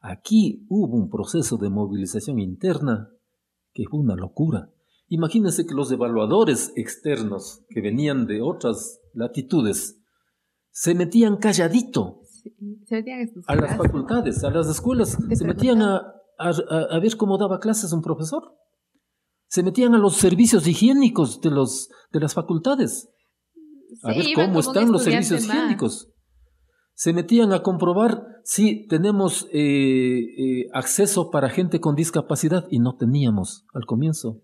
Aquí 0.00 0.66
hubo 0.68 0.96
un 0.96 1.10
proceso 1.10 1.56
de 1.58 1.68
movilización 1.68 2.38
interna 2.38 3.10
que 3.72 3.84
fue 3.88 4.00
una 4.00 4.16
locura. 4.16 4.70
Imagínense 5.08 5.66
que 5.66 5.74
los 5.74 5.90
evaluadores 5.92 6.72
externos 6.76 7.64
que 7.68 7.80
venían 7.80 8.26
de 8.26 8.40
otras 8.40 9.00
latitudes 9.12 10.00
se 10.70 10.94
metían 10.94 11.36
calladito 11.36 12.22
a 13.46 13.54
las 13.56 13.76
facultades, 13.76 14.42
a 14.44 14.50
las 14.50 14.68
escuelas, 14.68 15.18
se 15.32 15.44
metían 15.44 15.82
a, 15.82 16.14
a, 16.38 16.98
ver 17.00 17.16
cómo 17.16 17.36
daba 17.36 17.60
clases 17.60 17.92
un 17.92 18.02
profesor. 18.02 18.56
Se 19.48 19.62
metían 19.62 19.94
a 19.94 19.98
los 19.98 20.16
servicios 20.16 20.66
higiénicos 20.66 21.40
de, 21.40 21.50
los, 21.50 21.88
de 22.12 22.20
las 22.20 22.34
facultades. 22.34 23.10
A 24.04 24.08
ver 24.14 24.26
cómo 24.34 24.60
están 24.60 24.92
los 24.92 25.02
servicios 25.02 25.44
higiénicos. 25.44 26.09
Se 27.00 27.14
metían 27.14 27.54
a 27.54 27.62
comprobar 27.62 28.26
si 28.44 28.86
tenemos 28.86 29.48
eh, 29.54 30.18
eh, 30.18 30.68
acceso 30.74 31.30
para 31.30 31.48
gente 31.48 31.80
con 31.80 31.94
discapacidad 31.94 32.66
y 32.70 32.78
no 32.78 32.98
teníamos 32.98 33.64
al 33.72 33.86
comienzo. 33.86 34.42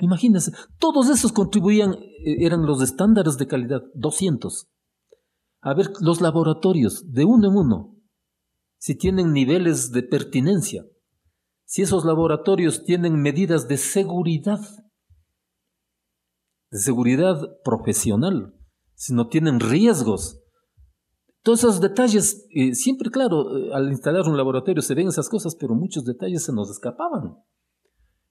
Imagínense, 0.00 0.52
todos 0.78 1.10
esos 1.10 1.32
contribuían, 1.32 1.92
eh, 1.92 2.46
eran 2.46 2.64
los 2.64 2.80
estándares 2.80 3.36
de 3.36 3.46
calidad, 3.46 3.82
200. 3.92 4.70
A 5.60 5.74
ver, 5.74 5.90
los 6.00 6.22
laboratorios, 6.22 7.12
de 7.12 7.26
uno 7.26 7.50
en 7.50 7.56
uno, 7.58 7.98
si 8.78 8.94
tienen 8.96 9.34
niveles 9.34 9.92
de 9.92 10.02
pertinencia, 10.02 10.86
si 11.66 11.82
esos 11.82 12.06
laboratorios 12.06 12.84
tienen 12.84 13.20
medidas 13.20 13.68
de 13.68 13.76
seguridad, 13.76 14.60
de 16.70 16.78
seguridad 16.78 17.36
profesional, 17.62 18.54
si 18.94 19.12
no 19.12 19.28
tienen 19.28 19.60
riesgos. 19.60 20.41
Todos 21.42 21.60
esos 21.60 21.80
detalles, 21.80 22.46
eh, 22.54 22.74
siempre 22.74 23.10
claro, 23.10 23.56
eh, 23.56 23.70
al 23.74 23.90
instalar 23.90 24.28
un 24.28 24.36
laboratorio 24.36 24.80
se 24.80 24.94
ven 24.94 25.08
esas 25.08 25.28
cosas, 25.28 25.56
pero 25.56 25.74
muchos 25.74 26.04
detalles 26.04 26.44
se 26.44 26.52
nos 26.52 26.70
escapaban. 26.70 27.36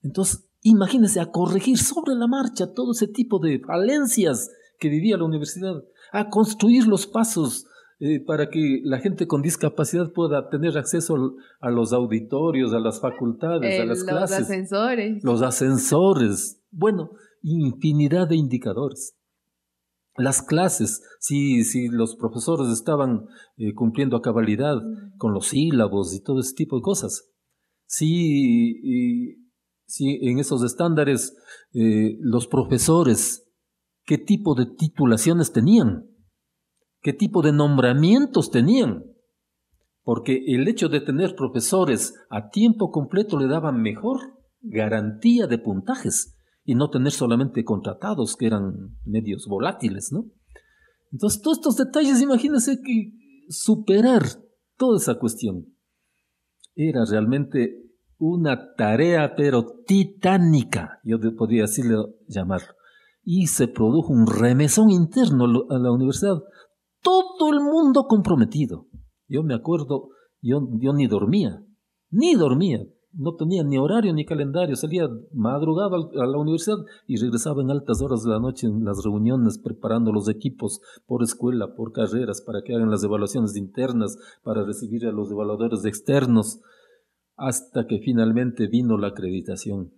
Entonces, 0.02 0.48
imagínense 0.62 1.20
a 1.20 1.30
corregir 1.30 1.76
sobre 1.78 2.14
la 2.14 2.26
marcha 2.26 2.72
todo 2.72 2.92
ese 2.92 3.08
tipo 3.08 3.38
de 3.38 3.60
falencias 3.60 4.50
que 4.78 4.88
vivía 4.88 5.18
la 5.18 5.24
universidad, 5.24 5.84
a 6.10 6.30
construir 6.30 6.86
los 6.86 7.06
pasos 7.06 7.66
eh, 8.00 8.18
para 8.24 8.48
que 8.48 8.80
la 8.82 8.98
gente 8.98 9.26
con 9.26 9.42
discapacidad 9.42 10.10
pueda 10.12 10.48
tener 10.48 10.76
acceso 10.78 11.36
a 11.60 11.70
los 11.70 11.92
auditorios, 11.92 12.72
a 12.72 12.80
las 12.80 13.00
facultades, 13.00 13.78
a 13.78 13.84
las 13.84 14.04
clases. 14.04 14.38
Los 14.40 14.48
ascensores. 14.48 15.22
Los 15.22 15.42
ascensores. 15.42 16.62
Bueno, 16.70 17.10
infinidad 17.42 18.26
de 18.26 18.36
indicadores 18.36 19.16
las 20.16 20.42
clases, 20.42 21.02
si, 21.20 21.64
si 21.64 21.88
los 21.88 22.16
profesores 22.16 22.68
estaban 22.68 23.26
eh, 23.56 23.72
cumpliendo 23.74 24.16
a 24.16 24.22
cabalidad 24.22 24.76
con 25.16 25.32
los 25.32 25.48
sílabos 25.48 26.14
y 26.14 26.22
todo 26.22 26.40
ese 26.40 26.54
tipo 26.54 26.76
de 26.76 26.82
cosas. 26.82 27.30
Si, 27.86 29.36
si 29.86 30.18
en 30.22 30.38
esos 30.38 30.62
estándares 30.62 31.36
eh, 31.72 32.16
los 32.20 32.46
profesores, 32.46 33.48
qué 34.04 34.18
tipo 34.18 34.54
de 34.54 34.66
titulaciones 34.66 35.52
tenían, 35.52 36.06
qué 37.00 37.12
tipo 37.12 37.42
de 37.42 37.52
nombramientos 37.52 38.50
tenían. 38.50 39.04
Porque 40.04 40.42
el 40.48 40.66
hecho 40.66 40.88
de 40.88 41.00
tener 41.00 41.36
profesores 41.36 42.14
a 42.28 42.50
tiempo 42.50 42.90
completo 42.90 43.38
le 43.38 43.46
daba 43.46 43.70
mejor 43.70 44.18
garantía 44.60 45.46
de 45.46 45.58
puntajes 45.58 46.36
y 46.64 46.74
no 46.74 46.90
tener 46.90 47.12
solamente 47.12 47.64
contratados 47.64 48.36
que 48.36 48.46
eran 48.46 48.96
medios 49.04 49.46
volátiles, 49.46 50.12
¿no? 50.12 50.26
Entonces, 51.10 51.42
todos 51.42 51.58
estos 51.58 51.76
detalles, 51.76 52.22
imagínense 52.22 52.80
que 52.82 53.12
superar 53.48 54.22
toda 54.76 54.96
esa 54.96 55.18
cuestión 55.18 55.66
era 56.74 57.04
realmente 57.04 57.82
una 58.18 58.74
tarea, 58.76 59.34
pero 59.36 59.82
titánica, 59.84 61.00
yo 61.04 61.18
podría 61.36 61.62
decirle 61.62 61.96
llamarlo. 62.28 62.74
Y 63.24 63.48
se 63.48 63.68
produjo 63.68 64.12
un 64.12 64.26
remesón 64.26 64.90
interno 64.90 65.44
a 65.70 65.78
la 65.78 65.92
universidad. 65.92 66.42
Todo 67.02 67.52
el 67.52 67.60
mundo 67.60 68.06
comprometido. 68.08 68.86
Yo 69.28 69.42
me 69.42 69.54
acuerdo, 69.54 70.10
yo, 70.40 70.68
yo 70.80 70.92
ni 70.92 71.06
dormía, 71.08 71.64
ni 72.10 72.34
dormía 72.34 72.80
no 73.14 73.34
tenía 73.34 73.62
ni 73.62 73.78
horario 73.78 74.12
ni 74.12 74.24
calendario, 74.24 74.74
salía 74.76 75.08
madrugado 75.32 76.10
a 76.20 76.26
la 76.26 76.38
universidad 76.38 76.78
y 77.06 77.16
regresaba 77.16 77.62
en 77.62 77.70
altas 77.70 78.00
horas 78.00 78.22
de 78.22 78.30
la 78.30 78.40
noche 78.40 78.66
en 78.66 78.84
las 78.84 79.02
reuniones 79.04 79.58
preparando 79.58 80.12
los 80.12 80.28
equipos 80.28 80.80
por 81.06 81.22
escuela, 81.22 81.74
por 81.74 81.92
carreras, 81.92 82.40
para 82.40 82.62
que 82.62 82.74
hagan 82.74 82.90
las 82.90 83.04
evaluaciones 83.04 83.56
internas, 83.56 84.16
para 84.42 84.64
recibir 84.64 85.06
a 85.06 85.12
los 85.12 85.30
evaluadores 85.30 85.84
externos, 85.84 86.60
hasta 87.36 87.86
que 87.86 87.98
finalmente 87.98 88.66
vino 88.66 88.96
la 88.96 89.08
acreditación. 89.08 89.92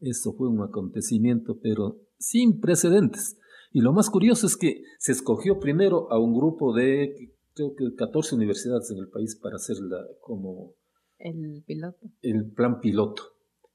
Eso 0.00 0.32
fue 0.32 0.48
un 0.48 0.62
acontecimiento, 0.62 1.58
pero 1.62 2.00
sin 2.18 2.60
precedentes. 2.60 3.38
Y 3.72 3.80
lo 3.80 3.92
más 3.92 4.10
curioso 4.10 4.46
es 4.46 4.56
que 4.56 4.82
se 4.98 5.12
escogió 5.12 5.58
primero 5.58 6.10
a 6.10 6.18
un 6.18 6.34
grupo 6.34 6.74
de, 6.74 7.34
creo 7.54 7.74
que 7.74 7.94
14 7.94 8.34
universidades 8.34 8.90
en 8.90 8.98
el 8.98 9.08
país 9.08 9.38
para 9.40 9.56
hacerla 9.56 9.98
como 10.20 10.74
el 11.22 11.62
piloto. 11.66 11.98
El 12.20 12.52
plan 12.52 12.80
piloto. 12.80 13.22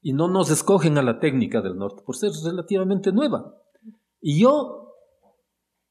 Y 0.00 0.12
no 0.12 0.28
nos 0.28 0.50
escogen 0.50 0.98
a 0.98 1.02
la 1.02 1.18
técnica 1.18 1.60
del 1.60 1.76
norte 1.76 2.02
por 2.04 2.16
ser 2.16 2.30
relativamente 2.44 3.12
nueva. 3.12 3.54
Y 4.20 4.40
yo, 4.40 4.94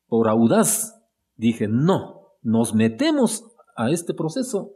por 0.07 0.27
audaz, 0.29 0.95
dije, 1.35 1.67
no, 1.67 2.37
nos 2.41 2.73
metemos 2.73 3.43
a 3.75 3.91
este 3.91 4.13
proceso 4.13 4.73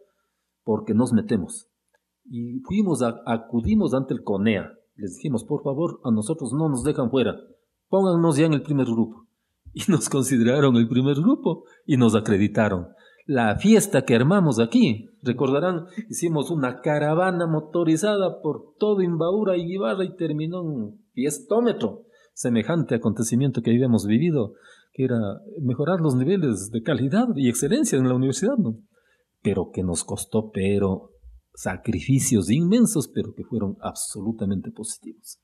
porque 0.63 0.93
nos 0.93 1.13
metemos. 1.13 1.67
Y 2.25 2.59
fuimos, 2.61 3.01
acudimos 3.25 3.93
ante 3.93 4.13
el 4.13 4.23
CONEA. 4.23 4.71
Les 4.95 5.15
dijimos, 5.15 5.43
por 5.43 5.63
favor, 5.63 5.99
a 6.03 6.11
nosotros 6.11 6.51
no 6.53 6.69
nos 6.69 6.83
dejan 6.83 7.09
fuera. 7.09 7.35
Póngannos 7.89 8.37
ya 8.37 8.45
en 8.45 8.53
el 8.53 8.63
primer 8.63 8.85
grupo. 8.87 9.27
Y 9.73 9.89
nos 9.89 10.09
consideraron 10.09 10.75
el 10.75 10.89
primer 10.89 11.15
grupo 11.15 11.63
y 11.85 11.95
nos 11.95 12.13
acreditaron 12.13 12.89
la 13.25 13.57
fiesta 13.57 14.03
que 14.03 14.15
armamos 14.15 14.59
aquí. 14.59 15.09
Recordarán, 15.21 15.85
hicimos 16.09 16.49
una 16.49 16.81
caravana 16.81 17.47
motorizada 17.47 18.41
por 18.41 18.75
todo 18.77 19.01
Imbaura 19.01 19.57
y 19.57 19.65
Guibarra 19.65 20.03
y 20.03 20.15
terminó 20.15 20.61
un 20.61 21.05
fiestómetro. 21.13 22.05
Semejante 22.33 22.95
acontecimiento 22.95 23.61
que 23.61 23.71
habíamos 23.71 24.05
vivido, 24.05 24.53
que 24.93 25.03
era 25.05 25.19
mejorar 25.61 25.99
los 25.99 26.15
niveles 26.15 26.71
de 26.71 26.81
calidad 26.81 27.27
y 27.35 27.49
excelencia 27.49 27.97
en 27.97 28.07
la 28.07 28.15
universidad. 28.15 28.55
Pero 29.41 29.71
que 29.71 29.83
nos 29.83 30.03
costó, 30.03 30.51
pero 30.51 31.11
sacrificios 31.53 32.49
inmensos, 32.49 33.07
pero 33.07 33.33
que 33.33 33.43
fueron 33.43 33.77
absolutamente 33.81 34.71
positivos. 34.71 35.39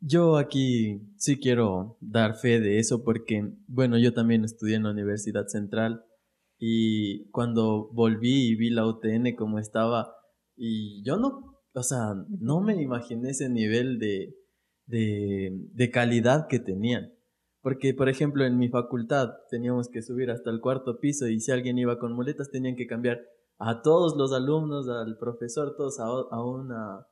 Yo 0.00 0.36
aquí 0.36 1.00
sí 1.16 1.38
quiero 1.38 1.96
dar 2.00 2.34
fe 2.36 2.60
de 2.60 2.78
eso 2.78 3.02
porque, 3.02 3.54
bueno, 3.66 3.98
yo 3.98 4.12
también 4.12 4.44
estudié 4.44 4.76
en 4.76 4.82
la 4.82 4.90
Universidad 4.90 5.46
Central 5.46 6.04
y 6.58 7.30
cuando 7.30 7.90
volví 7.92 8.48
y 8.48 8.56
vi 8.56 8.70
la 8.70 8.86
UTN 8.86 9.34
como 9.36 9.58
estaba, 9.58 10.14
y 10.56 11.02
yo 11.04 11.16
no, 11.16 11.60
o 11.74 11.82
sea, 11.82 12.14
no 12.28 12.60
me 12.60 12.80
imaginé 12.80 13.30
ese 13.30 13.48
nivel 13.48 13.98
de, 13.98 14.34
de, 14.86 15.90
calidad 15.90 16.46
que 16.48 16.58
tenían. 16.58 17.12
Porque, 17.60 17.94
por 17.94 18.08
ejemplo, 18.08 18.44
en 18.44 18.58
mi 18.58 18.68
facultad 18.68 19.30
teníamos 19.50 19.88
que 19.88 20.02
subir 20.02 20.30
hasta 20.30 20.50
el 20.50 20.60
cuarto 20.60 21.00
piso 21.00 21.28
y 21.28 21.40
si 21.40 21.50
alguien 21.50 21.78
iba 21.78 21.98
con 21.98 22.12
muletas 22.12 22.50
tenían 22.50 22.76
que 22.76 22.86
cambiar 22.86 23.20
a 23.58 23.82
todos 23.82 24.16
los 24.16 24.32
alumnos, 24.32 24.88
al 24.88 25.16
profesor, 25.18 25.74
todos 25.76 25.98
a, 25.98 26.04
a 26.04 26.44
una 26.44 27.06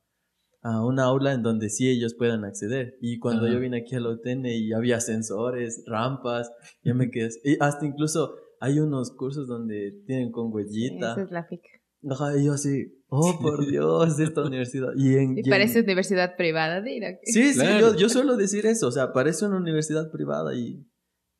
a 0.62 0.84
una 0.84 1.04
aula 1.04 1.32
en 1.32 1.42
donde 1.42 1.68
sí 1.70 1.88
ellos 1.88 2.14
puedan 2.14 2.44
acceder. 2.44 2.96
Y 3.00 3.18
cuando 3.18 3.48
yo 3.48 3.58
vine 3.58 3.78
aquí 3.78 3.96
a 3.96 4.00
la 4.00 4.10
UTN 4.10 4.46
y 4.46 4.72
había 4.72 4.96
ascensores, 4.96 5.82
rampas, 5.86 6.52
ya 6.84 6.94
me 6.94 7.10
quedé, 7.10 7.30
y 7.44 7.56
hasta 7.60 7.84
incluso 7.84 8.36
hay 8.62 8.78
unos 8.78 9.10
cursos 9.10 9.48
donde 9.48 10.02
tienen 10.06 10.30
con 10.30 10.52
huellita. 10.52 11.12
Esa 11.12 11.22
es 11.22 11.30
la 11.32 11.42
FIC. 11.42 11.62
Ajá, 12.08 12.38
y 12.38 12.44
yo 12.44 12.52
así, 12.52 13.02
oh 13.08 13.36
por 13.42 13.66
Dios, 13.66 14.20
esta 14.20 14.42
universidad. 14.46 14.90
Y, 14.96 15.16
en, 15.16 15.36
y 15.36 15.42
parece 15.42 15.80
universidad 15.80 16.36
privada, 16.36 16.80
dirá. 16.80 17.18
Sí, 17.24 17.54
sí, 17.54 17.60
yo, 17.80 17.96
yo, 17.96 18.08
suelo 18.08 18.36
decir 18.36 18.66
eso, 18.66 18.86
o 18.86 18.92
sea, 18.92 19.12
parece 19.12 19.46
una 19.46 19.56
universidad 19.56 20.12
privada 20.12 20.54
y... 20.54 20.86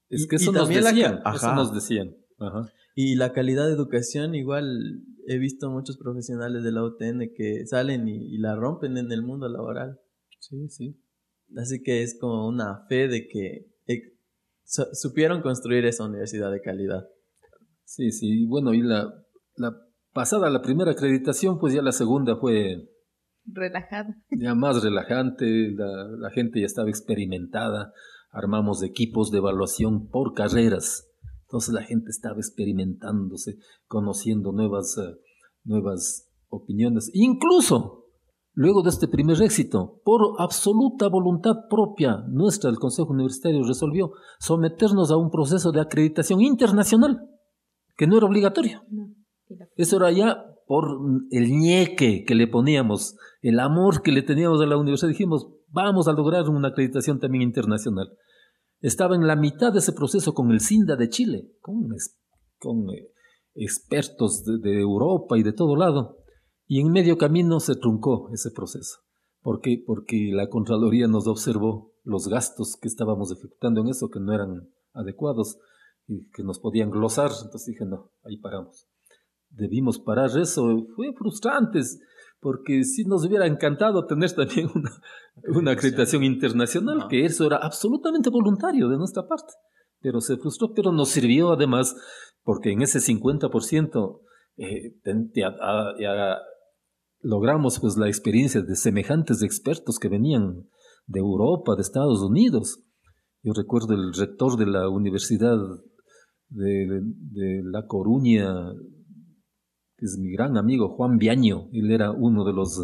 Es 0.09 0.27
que 0.27 0.37
eso, 0.37 0.51
nos 0.51 0.68
decían, 0.68 1.20
eso 1.33 1.55
nos 1.55 1.73
decían. 1.73 2.16
Ajá. 2.39 2.68
Y 2.97 3.14
la 3.14 3.33
calidad 3.33 3.68
de 3.68 3.73
educación, 3.73 4.35
igual 4.35 5.05
he 5.29 5.39
visto 5.39 5.70
muchos 5.70 5.99
profesionales 5.99 6.64
de 6.64 6.73
la 6.73 6.83
UTN 6.83 7.33
que 7.37 7.64
salen 7.66 8.09
y, 8.09 8.37
la 8.39 8.57
rompen 8.57 8.99
en 8.99 9.12
el 9.12 9.23
mundo 9.23 9.49
laboral. 9.49 10.01
Sí, 10.41 10.68
sí. 10.68 11.01
Así 11.57 11.85
que 11.85 12.03
es 12.03 12.18
como 12.18 12.49
una 12.49 12.85
fe 12.89 13.07
de 13.07 13.29
que 13.29 13.70
eh, 13.87 14.12
supieron 14.64 15.41
construir 15.41 15.85
esa 15.87 16.05
universidad 16.05 16.51
de 16.51 16.61
calidad. 16.61 17.09
Sí, 17.85 18.11
sí. 18.11 18.47
Bueno, 18.47 18.74
y 18.74 18.83
la, 18.83 19.12
la 19.57 19.76
pasada 20.12 20.51
la 20.51 20.62
primera 20.62 20.93
acreditación, 20.93 21.59
pues 21.59 21.74
ya 21.74 21.83
la 21.83 21.93
segunda 21.93 22.37
fue... 22.37 22.89
Relajada. 23.45 24.14
Ya 24.30 24.55
más 24.55 24.83
relajante, 24.83 25.72
la, 25.72 26.07
la 26.18 26.30
gente 26.30 26.61
ya 26.61 26.66
estaba 26.66 26.89
experimentada, 26.89 27.93
armamos 28.30 28.83
equipos 28.83 29.30
de 29.30 29.39
evaluación 29.39 30.09
por 30.09 30.33
carreras. 30.33 31.09
Entonces 31.43 31.74
la 31.74 31.83
gente 31.83 32.11
estaba 32.11 32.37
experimentándose, 32.37 33.59
conociendo 33.87 34.53
nuevas, 34.53 34.97
eh, 34.97 35.18
nuevas 35.64 36.30
opiniones. 36.49 37.11
Incluso 37.12 38.07
luego 38.55 38.83
de 38.83 38.91
este 38.91 39.09
primer 39.09 39.43
éxito, 39.43 40.01
por 40.05 40.20
absoluta 40.39 41.09
voluntad 41.09 41.68
propia 41.68 42.24
nuestra, 42.28 42.70
el 42.70 42.78
Consejo 42.78 43.12
Universitario 43.12 43.64
resolvió 43.64 44.12
someternos 44.39 45.11
a 45.11 45.16
un 45.16 45.30
proceso 45.30 45.72
de 45.72 45.80
acreditación 45.80 46.41
internacional, 46.41 47.20
que 48.03 48.09
no 48.09 48.16
era 48.16 48.26
obligatorio. 48.26 48.82
Eso 49.76 49.98
era 49.98 50.11
ya 50.11 50.44
por 50.66 50.98
el 51.30 51.50
ñeque 51.53 52.24
que 52.24 52.34
le 52.34 52.48
poníamos, 52.48 53.14
el 53.42 53.61
amor 53.61 54.03
que 54.03 54.11
le 54.11 54.22
teníamos 54.22 54.61
a 54.61 54.66
la 54.66 54.76
universidad. 54.76 55.11
Dijimos, 55.11 55.46
vamos 55.68 56.09
a 56.09 56.12
lograr 56.12 56.48
una 56.48 56.70
acreditación 56.70 57.20
también 57.20 57.42
internacional. 57.42 58.09
Estaba 58.80 59.14
en 59.14 59.28
la 59.28 59.36
mitad 59.36 59.72
de 59.72 59.78
ese 59.78 59.92
proceso 59.92 60.34
con 60.34 60.50
el 60.50 60.61
CINDA 60.61 60.96
de 60.96 61.11
Chile, 61.11 61.53
con, 61.61 61.90
con 62.59 62.90
eh, 62.90 63.12
expertos 63.55 64.42
de 64.44 64.80
Europa 64.80 65.38
y 65.38 65.44
de 65.44 65.53
todo 65.53 65.76
lado. 65.76 66.16
Y 66.66 66.80
en 66.80 66.90
medio 66.90 67.16
camino 67.16 67.61
se 67.61 67.76
truncó 67.76 68.30
ese 68.32 68.50
proceso. 68.50 68.96
¿Por 69.42 69.61
qué? 69.61 69.80
Porque 69.86 70.30
la 70.32 70.48
Contraloría 70.48 71.07
nos 71.07 71.28
observó 71.28 71.92
los 72.03 72.26
gastos 72.26 72.76
que 72.82 72.88
estábamos 72.88 73.30
ejecutando 73.30 73.80
en 73.80 73.90
eso, 73.90 74.09
que 74.09 74.18
no 74.18 74.32
eran 74.32 74.68
adecuados 74.92 75.59
y 76.12 76.28
que 76.30 76.42
nos 76.42 76.58
podían 76.58 76.90
glosar. 76.90 77.30
Entonces 77.30 77.66
dije, 77.66 77.84
no, 77.84 78.10
ahí 78.24 78.36
paramos. 78.36 78.86
Debimos 79.50 79.98
parar 79.98 80.30
eso. 80.38 80.86
Fue 80.94 81.12
frustrante, 81.14 81.80
porque 82.40 82.84
sí 82.84 83.04
nos 83.04 83.24
hubiera 83.24 83.46
encantado 83.46 84.06
tener 84.06 84.32
también 84.36 84.68
una, 84.74 84.90
una 85.58 85.72
acreditación 85.72 86.24
internacional, 86.24 87.06
que 87.08 87.24
eso 87.24 87.46
era 87.46 87.56
absolutamente 87.56 88.30
voluntario 88.30 88.88
de 88.88 88.98
nuestra 88.98 89.26
parte. 89.26 89.52
Pero 90.00 90.20
se 90.20 90.36
frustró, 90.36 90.72
pero 90.74 90.92
nos 90.92 91.10
sirvió 91.10 91.52
además, 91.52 91.94
porque 92.42 92.72
en 92.72 92.82
ese 92.82 92.98
50% 92.98 94.20
eh, 94.56 94.96
logramos 97.20 97.78
pues 97.80 97.96
la 97.96 98.08
experiencia 98.08 98.62
de 98.62 98.76
semejantes 98.76 99.42
expertos 99.42 99.98
que 99.98 100.08
venían 100.08 100.68
de 101.06 101.20
Europa, 101.20 101.74
de 101.76 101.82
Estados 101.82 102.20
Unidos. 102.20 102.82
Yo 103.42 103.52
recuerdo 103.54 103.94
el 103.94 104.12
rector 104.12 104.56
de 104.56 104.66
la 104.66 104.88
Universidad 104.88 105.56
de, 106.55 107.62
La 107.64 107.86
Coruña, 107.86 108.72
es 109.98 110.18
mi 110.18 110.32
gran 110.32 110.57
amigo 110.57 110.90
Juan 110.96 111.18
Biaño, 111.18 111.68
él 111.72 111.90
era 111.90 112.11
uno 112.11 112.44
de 112.44 112.53
los, 112.53 112.78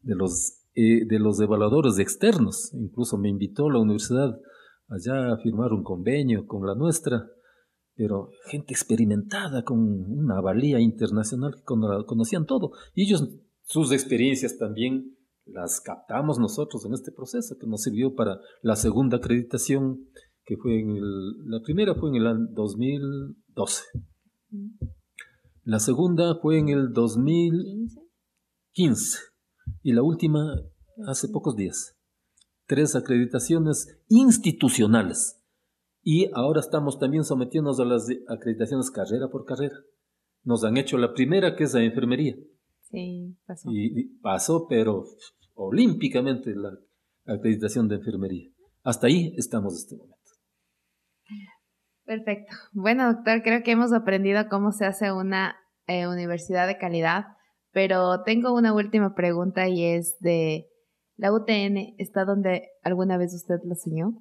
de 0.00 0.14
los, 0.14 0.62
eh, 0.74 1.06
de 1.06 1.18
los 1.18 1.40
evaluadores 1.40 1.98
externos, 1.98 2.72
incluso 2.74 3.18
me 3.18 3.28
invitó 3.28 3.68
a 3.68 3.72
la 3.72 3.80
universidad 3.80 4.38
allá 4.88 5.32
a 5.32 5.38
firmar 5.38 5.72
un 5.72 5.82
convenio 5.82 6.46
con 6.46 6.66
la 6.66 6.74
nuestra. 6.74 7.26
Pero 7.94 8.30
gente 8.46 8.72
experimentada 8.72 9.64
con 9.64 9.78
una 9.78 10.40
valía 10.40 10.80
internacional 10.80 11.54
que 11.54 11.62
conocían 12.06 12.46
todo. 12.46 12.72
Y 12.94 13.02
ellos, 13.02 13.28
sus 13.64 13.92
experiencias 13.92 14.56
también 14.56 15.14
las 15.44 15.80
captamos 15.80 16.38
nosotros 16.38 16.86
en 16.86 16.94
este 16.94 17.12
proceso 17.12 17.56
que 17.58 17.66
nos 17.66 17.82
sirvió 17.82 18.14
para 18.14 18.38
la 18.62 18.76
segunda 18.76 19.18
acreditación, 19.18 20.08
que 20.44 20.56
fue 20.56 20.80
en 20.80 20.96
el, 20.96 21.48
la 21.48 21.60
primera 21.62 21.94
fue 21.94 22.10
en 22.10 22.16
el 22.16 22.52
2012. 22.52 23.84
La 25.64 25.78
segunda 25.78 26.40
fue 26.40 26.58
en 26.58 26.68
el 26.68 26.92
2015 26.92 29.18
y 29.82 29.92
la 29.92 30.02
última 30.02 30.56
hace 31.06 31.28
pocos 31.28 31.54
días. 31.56 31.96
Tres 32.66 32.96
acreditaciones 32.96 34.00
institucionales 34.08 35.42
y 36.02 36.28
ahora 36.34 36.60
estamos 36.60 36.98
también 36.98 37.24
sometiéndonos 37.24 37.78
a 37.78 37.84
las 37.84 38.08
acreditaciones 38.28 38.90
carrera 38.90 39.28
por 39.28 39.44
carrera. 39.44 39.76
Nos 40.42 40.64
han 40.64 40.76
hecho 40.76 40.98
la 40.98 41.14
primera, 41.14 41.54
que 41.54 41.62
es 41.64 41.74
la 41.74 41.84
enfermería. 41.84 42.34
Sí, 42.90 43.36
pasó. 43.46 43.70
Y, 43.70 44.18
pasó, 44.20 44.66
pero 44.68 45.04
olímpicamente 45.54 46.56
la 46.56 46.76
acreditación 47.24 47.86
de 47.86 47.94
enfermería. 47.96 48.50
Hasta 48.82 49.06
ahí 49.06 49.32
estamos 49.36 49.74
este 49.74 49.96
momento. 49.96 50.11
Perfecto. 52.12 52.54
Bueno, 52.72 53.10
doctor, 53.10 53.42
creo 53.42 53.62
que 53.62 53.70
hemos 53.70 53.94
aprendido 53.94 54.46
cómo 54.50 54.70
se 54.72 54.84
hace 54.84 55.10
una 55.12 55.56
eh, 55.86 56.06
universidad 56.06 56.66
de 56.66 56.76
calidad, 56.76 57.24
pero 57.72 58.22
tengo 58.22 58.52
una 58.52 58.74
última 58.74 59.14
pregunta 59.14 59.66
y 59.66 59.82
es 59.82 60.18
de, 60.20 60.66
¿la 61.16 61.32
UTN 61.32 61.94
está 61.96 62.26
donde 62.26 62.68
alguna 62.82 63.16
vez 63.16 63.32
usted 63.32 63.54
lo 63.64 63.74
soñó? 63.76 64.12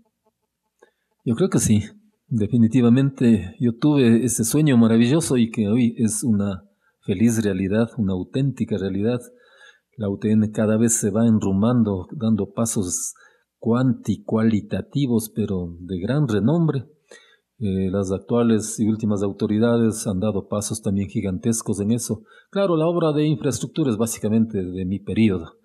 Yo 1.26 1.36
creo 1.36 1.50
que 1.50 1.60
sí. 1.60 1.84
Definitivamente 2.28 3.58
yo 3.60 3.78
tuve 3.78 4.24
ese 4.24 4.46
sueño 4.46 4.78
maravilloso 4.78 5.36
y 5.36 5.52
que 5.52 5.68
hoy 5.68 5.94
es 5.98 6.24
una 6.24 6.64
feliz 7.02 7.44
realidad, 7.44 7.90
una 7.98 8.14
auténtica 8.14 8.78
realidad. 8.78 9.20
La 9.98 10.08
UTN 10.08 10.50
cada 10.54 10.78
vez 10.78 10.94
se 10.94 11.10
va 11.10 11.28
enrumando, 11.28 12.08
dando 12.14 12.54
pasos 12.54 13.16
cuantitativos, 13.60 15.30
pero 15.36 15.76
de 15.82 16.00
gran 16.00 16.30
renombre. 16.30 16.86
Eh, 17.64 17.92
las 17.92 18.12
actuales 18.12 18.80
y 18.80 18.88
últimas 18.88 19.22
autoridades 19.22 20.08
han 20.08 20.20
dado 20.20 20.48
pasos 20.48 20.82
también 20.82 21.10
gigantescos 21.10 21.80
en 21.80 21.92
eso. 21.92 22.24
Claro, 22.50 22.76
la 22.76 22.88
obra 22.88 23.14
de 23.14 23.28
infraestructura 23.28 23.92
es 23.92 23.98
básicamente 23.98 24.64
de 24.64 24.84
mi 24.84 24.98
periodo, 24.98 25.60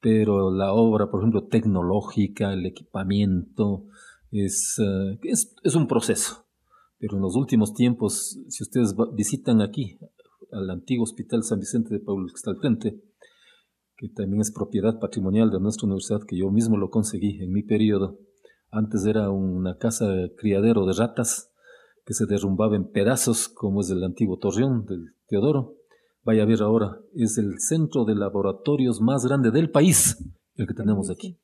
pero 0.00 0.52
la 0.52 0.72
obra, 0.72 1.10
por 1.10 1.20
ejemplo, 1.20 1.48
tecnológica, 1.48 2.52
el 2.52 2.64
equipamiento, 2.64 3.86
es, 4.30 4.78
eh, 4.78 5.18
es, 5.24 5.52
es, 5.64 5.74
un 5.74 5.88
proceso. 5.88 6.46
Pero 6.98 7.16
en 7.16 7.22
los 7.22 7.34
últimos 7.34 7.74
tiempos, 7.74 8.38
si 8.48 8.62
ustedes 8.62 8.94
visitan 9.16 9.60
aquí, 9.62 9.98
al 10.52 10.70
antiguo 10.70 11.02
Hospital 11.02 11.42
San 11.42 11.58
Vicente 11.58 11.92
de 11.92 11.98
Paul, 11.98 12.28
que 12.28 12.36
está 12.36 12.52
al 12.52 12.58
frente, 12.58 13.02
que 13.96 14.08
también 14.10 14.42
es 14.42 14.52
propiedad 14.52 15.00
patrimonial 15.00 15.50
de 15.50 15.58
nuestra 15.58 15.86
universidad, 15.86 16.20
que 16.22 16.36
yo 16.38 16.52
mismo 16.52 16.76
lo 16.76 16.88
conseguí 16.88 17.42
en 17.42 17.50
mi 17.50 17.64
periodo. 17.64 18.16
Antes 18.70 19.06
era 19.06 19.30
una 19.30 19.78
casa 19.78 20.06
criadero 20.36 20.86
de 20.86 20.92
ratas 20.94 21.52
que 22.04 22.14
se 22.14 22.26
derrumbaba 22.26 22.76
en 22.76 22.90
pedazos, 22.90 23.48
como 23.48 23.80
es 23.80 23.90
el 23.90 24.02
antiguo 24.04 24.38
Torreón 24.38 24.86
del 24.86 25.14
Teodoro. 25.26 25.74
Vaya 26.22 26.42
a 26.42 26.46
ver 26.46 26.62
ahora, 26.62 27.00
es 27.14 27.38
el 27.38 27.58
centro 27.58 28.04
de 28.04 28.14
laboratorios 28.14 29.00
más 29.00 29.24
grande 29.24 29.50
del 29.50 29.70
país, 29.70 30.16
el 30.54 30.66
que 30.66 30.74
tenemos 30.74 31.10
aquí. 31.10 31.38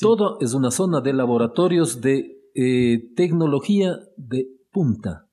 Todo 0.00 0.38
es 0.40 0.54
una 0.54 0.70
zona 0.70 1.00
de 1.00 1.12
laboratorios 1.12 2.00
de 2.00 2.38
eh, 2.54 3.12
tecnología 3.16 3.98
de 4.16 4.48
punta, 4.70 5.28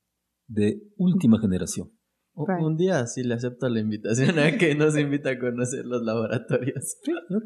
de 0.48 0.92
última 0.98 1.40
generación. 1.40 1.95
Un 2.38 2.76
día 2.76 3.08
sí 3.08 3.24
le 3.24 3.34
acepto 3.34 3.70
la 3.70 3.80
invitación 3.80 4.38
a 4.40 4.58
que 4.58 4.76
nos 4.76 4.98
invita 4.98 5.32
a 5.32 5.40
conocer 5.40 5.86
los 5.86 6.04
laboratorios. 6.04 6.98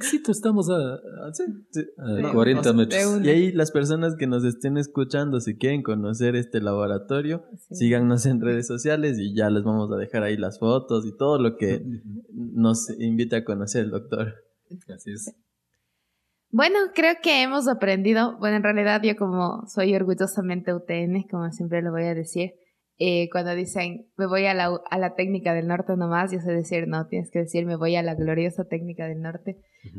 Sí, 0.02 0.22
estamos 0.28 0.68
a, 0.70 1.00
40 2.32 2.74
metros. 2.74 3.22
Y 3.24 3.30
ahí 3.30 3.52
las 3.52 3.72
personas 3.72 4.16
que 4.16 4.26
nos 4.26 4.44
estén 4.44 4.78
escuchando, 4.78 5.40
si 5.42 5.58
quieren 5.58 5.84
conocer 5.84 6.36
este 6.36 6.60
laboratorio, 6.60 7.44
síganos 7.72 8.26
en 8.26 8.42
redes 8.42 8.66
sociales 8.66 9.20
y 9.20 9.36
ya 9.36 9.52
les 9.52 9.64
vamos 9.64 9.92
a 9.92 9.98
dejar 9.98 10.24
ahí 10.24 10.38
las 10.38 10.58
fotos 10.58 11.06
y 11.06 11.16
todo 11.16 11.38
lo 11.38 11.58
que 11.58 11.84
nos 12.34 12.90
invita 13.00 13.38
a 13.38 13.44
conocer 13.44 13.86
el 13.86 13.92
doctor. 13.92 14.34
Así 14.94 15.12
es. 15.12 15.36
Bueno, 16.52 16.80
creo 16.96 17.14
que 17.22 17.44
hemos 17.44 17.68
aprendido, 17.68 18.40
bueno, 18.40 18.58
en 18.58 18.64
realidad 18.64 19.02
yo 19.04 19.16
como 19.16 19.68
soy 19.68 19.94
orgullosamente 19.94 20.74
UTN, 20.74 21.28
como 21.30 21.52
siempre 21.52 21.84
lo 21.84 21.92
voy 21.92 22.06
a 22.06 22.16
decir, 22.16 22.54
eh, 23.00 23.30
cuando 23.32 23.56
dicen 23.56 24.08
me 24.18 24.28
voy 24.28 24.46
a 24.46 24.54
la, 24.54 24.80
a 24.90 24.98
la 24.98 25.16
técnica 25.16 25.54
del 25.54 25.68
norte 25.68 25.96
nomás, 25.96 26.32
yo 26.32 26.40
sé 26.40 26.52
decir 26.52 26.88
no, 26.88 27.08
tienes 27.08 27.32
que 27.32 27.40
decir 27.40 27.66
me 27.66 27.76
voy 27.76 27.96
a 27.96 28.04
la 28.04 28.16
gloriosa 28.16 28.66
técnica 28.66 29.08
del 29.08 29.22
norte, 29.22 29.58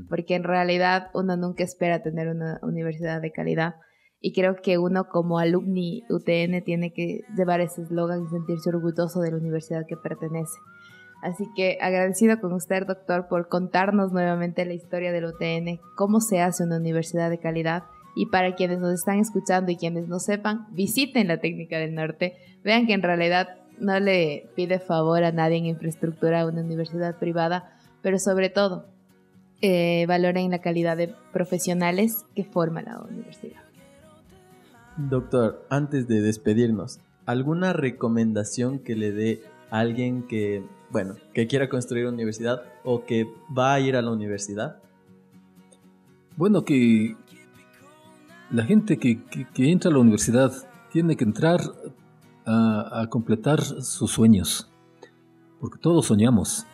porque 0.08 0.34
en 0.34 0.44
realidad 0.44 1.08
uno 1.14 1.36
nunca 1.36 1.64
espera 1.64 2.02
tener 2.02 2.28
una 2.28 2.60
universidad 2.62 3.20
de 3.20 3.32
calidad 3.32 3.74
y 4.20 4.34
creo 4.34 4.56
que 4.62 4.76
uno 4.78 5.08
como 5.08 5.38
alumni 5.38 6.04
UTN 6.10 6.62
tiene 6.62 6.92
que 6.92 7.22
llevar 7.36 7.60
ese 7.60 7.82
eslogan 7.82 8.22
y 8.22 8.28
sentirse 8.28 8.68
orgulloso 8.68 9.20
de 9.20 9.30
la 9.30 9.38
universidad 9.38 9.86
que 9.88 9.96
pertenece. 9.96 10.58
Así 11.22 11.44
que 11.54 11.78
agradecido 11.80 12.40
con 12.40 12.52
usted, 12.52 12.86
doctor, 12.86 13.28
por 13.28 13.48
contarnos 13.48 14.12
nuevamente 14.12 14.64
la 14.64 14.74
historia 14.74 15.12
del 15.12 15.26
UTN, 15.26 15.80
cómo 15.96 16.20
se 16.20 16.40
hace 16.40 16.64
una 16.64 16.76
universidad 16.76 17.30
de 17.30 17.38
calidad. 17.38 17.84
Y 18.14 18.26
para 18.26 18.54
quienes 18.54 18.80
nos 18.80 18.94
están 18.94 19.18
escuchando 19.18 19.70
y 19.70 19.76
quienes 19.76 20.08
no 20.08 20.18
sepan, 20.18 20.66
visiten 20.70 21.28
la 21.28 21.38
técnica 21.38 21.78
del 21.78 21.94
norte. 21.94 22.36
Vean 22.64 22.86
que 22.86 22.94
en 22.94 23.02
realidad 23.02 23.48
no 23.78 23.98
le 23.98 24.48
pide 24.54 24.78
favor 24.78 25.24
a 25.24 25.32
nadie 25.32 25.58
en 25.58 25.66
infraestructura 25.66 26.42
a 26.42 26.46
una 26.46 26.62
universidad 26.62 27.18
privada, 27.18 27.76
pero 28.02 28.18
sobre 28.18 28.50
todo 28.50 28.86
eh, 29.62 30.06
valoren 30.06 30.50
la 30.50 30.60
calidad 30.60 30.96
de 30.96 31.14
profesionales 31.32 32.24
que 32.34 32.44
forma 32.44 32.82
la 32.82 33.00
universidad. 33.00 33.62
Doctor, 34.96 35.64
antes 35.70 36.08
de 36.08 36.20
despedirnos, 36.20 37.00
¿alguna 37.26 37.72
recomendación 37.72 38.78
que 38.78 38.96
le 38.96 39.12
dé 39.12 39.42
a 39.70 39.80
alguien 39.80 40.26
que, 40.26 40.62
bueno, 40.90 41.16
que 41.32 41.46
quiera 41.46 41.68
construir 41.68 42.06
una 42.06 42.14
universidad 42.14 42.62
o 42.84 43.04
que 43.04 43.26
va 43.56 43.74
a 43.74 43.80
ir 43.80 43.96
a 43.96 44.02
la 44.02 44.10
universidad? 44.10 44.76
Bueno, 46.36 46.64
que 46.64 47.16
la 48.50 48.64
gente 48.64 48.98
que, 48.98 49.20
entra 49.56 49.90
a 49.90 49.94
la 49.94 50.00
universidad 50.00 50.52
tiene 50.92 51.16
que 51.16 51.24
entrar 51.24 51.60
a, 52.46 53.06
completar 53.08 53.62
sus 53.62 54.10
sueños, 54.10 54.68
porque 55.60 55.78
todos 55.78 56.06
soñamos, 56.06 56.66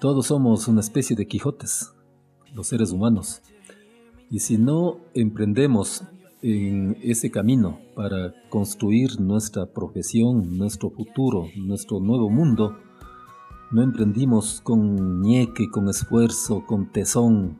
todos 0.00 0.26
somos 0.26 0.68
una 0.68 0.80
especie 0.80 1.16
de 1.16 1.26
Quijotes, 1.26 1.92
los 2.54 2.68
seres 2.68 2.92
humanos, 2.92 3.42
y 4.30 4.38
si 4.38 4.56
no 4.56 4.98
emprendemos 5.14 6.04
en 6.42 6.96
ese 7.02 7.30
camino 7.30 7.78
para 7.94 8.32
construir 8.48 9.20
nuestra 9.20 9.66
profesión, 9.66 10.56
nuestro 10.58 10.90
futuro, 10.90 11.48
nuestro 11.56 12.00
nuevo 12.00 12.30
mundo, 12.30 12.76
no 13.70 13.82
emprendimos 13.82 14.60
con 14.60 15.22
ñeque, 15.22 15.70
con 15.70 15.88
esfuerzo, 15.88 16.64
con 16.66 16.92
tesón, 16.92 17.58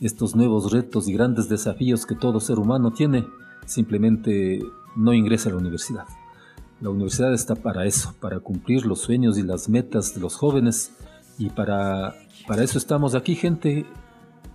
estos 0.00 0.36
nuevos 0.36 0.72
retos 0.72 1.08
y 1.08 1.12
grandes 1.12 1.48
desafíos 1.48 2.06
que 2.06 2.14
todo 2.14 2.40
ser 2.40 2.58
humano 2.58 2.92
tiene, 2.92 3.26
simplemente 3.66 4.60
no 4.96 5.12
ingresa 5.12 5.48
a 5.48 5.52
la 5.52 5.58
universidad. 5.58 6.04
La 6.80 6.90
universidad 6.90 7.34
está 7.34 7.56
para 7.56 7.86
eso, 7.86 8.14
para 8.20 8.40
cumplir 8.40 8.86
los 8.86 9.00
sueños 9.00 9.36
y 9.38 9.42
las 9.42 9.68
metas 9.68 10.14
de 10.14 10.20
los 10.20 10.36
jóvenes 10.36 10.92
y 11.38 11.50
para, 11.50 12.14
para 12.46 12.62
eso 12.62 12.78
estamos 12.78 13.14
aquí, 13.14 13.34
gente 13.34 13.86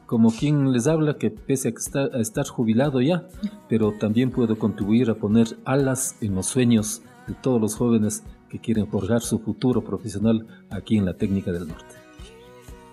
como 0.06 0.32
quien 0.32 0.72
les 0.72 0.88
habla, 0.88 1.18
que 1.18 1.32
pese 1.32 1.74
a, 1.94 2.00
a 2.00 2.20
estar 2.20 2.48
jubilado 2.48 3.02
ya, 3.02 3.28
pero 3.68 3.94
también 4.00 4.32
puedo 4.32 4.58
contribuir 4.60 5.10
a 5.10 5.16
poner 5.16 5.58
alas 5.66 6.18
en 6.22 6.36
los 6.36 6.46
sueños 6.46 7.02
de 7.28 7.34
todos 7.34 7.60
los 7.60 7.76
jóvenes 7.76 8.24
que 8.50 8.60
quieren 8.60 8.88
forjar 8.88 9.22
su 9.22 9.40
futuro 9.40 9.84
profesional 9.84 10.46
aquí 10.70 10.98
en 10.98 11.06
la 11.06 11.16
técnica 11.16 11.52
del 11.52 11.68
norte. 11.68 12.03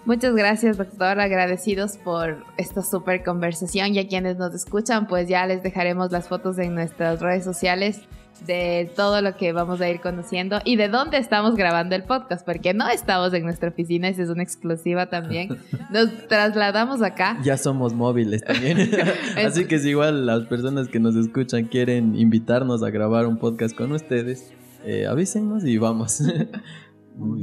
Muchas 0.05 0.35
gracias, 0.35 0.79
doctor. 0.79 1.21
Agradecidos 1.21 1.99
por 1.99 2.45
esta 2.57 2.83
súper 2.83 3.23
conversación 3.23 3.95
y 3.95 3.99
a 3.99 4.09
quienes 4.09 4.37
nos 4.39 4.55
escuchan, 4.55 5.07
pues 5.07 5.29
ya 5.29 5.47
les 5.47 5.63
dejaremos 5.63 6.11
las 6.11 6.29
fotos 6.29 6.59
en 6.59 6.75
nuestras 6.75 7.21
redes 7.21 7.45
sociales 7.45 8.01
de 8.47 8.91
todo 8.97 9.21
lo 9.21 9.37
que 9.37 9.53
vamos 9.53 9.81
a 9.81 9.89
ir 9.89 10.01
conociendo 10.01 10.61
y 10.65 10.77
de 10.77 10.89
dónde 10.89 11.19
estamos 11.19 11.57
grabando 11.57 11.95
el 11.95 12.05
podcast, 12.05 12.45
porque 12.45 12.73
no 12.75 12.89
estamos 12.89 13.33
en 13.35 13.45
nuestra 13.45 13.69
oficina, 13.69 14.09
esa 14.09 14.23
es 14.23 14.31
una 14.31 14.43
exclusiva 14.43 15.07
también. 15.07 15.59
Nos 15.91 16.27
trasladamos 16.29 17.03
acá. 17.03 17.39
Ya 17.43 17.57
somos 17.57 17.93
móviles 17.93 18.43
también. 18.43 18.91
Así 19.37 19.67
que 19.67 19.79
si 19.79 19.91
igual 19.91 20.27
las 20.27 20.47
personas 20.47 20.89
que 20.89 21.01
nos 21.01 21.17
escuchan 21.17 21.65
quieren 21.65 22.17
invitarnos 22.17 22.83
a 22.83 22.91
grabar 22.91 23.27
un 23.27 23.37
podcast 23.37 23.77
con 23.77 23.93
ustedes, 23.93 24.53
eh, 24.85 25.07
avísenos 25.07 25.65
y 25.65 25.77
vamos. 25.79 26.23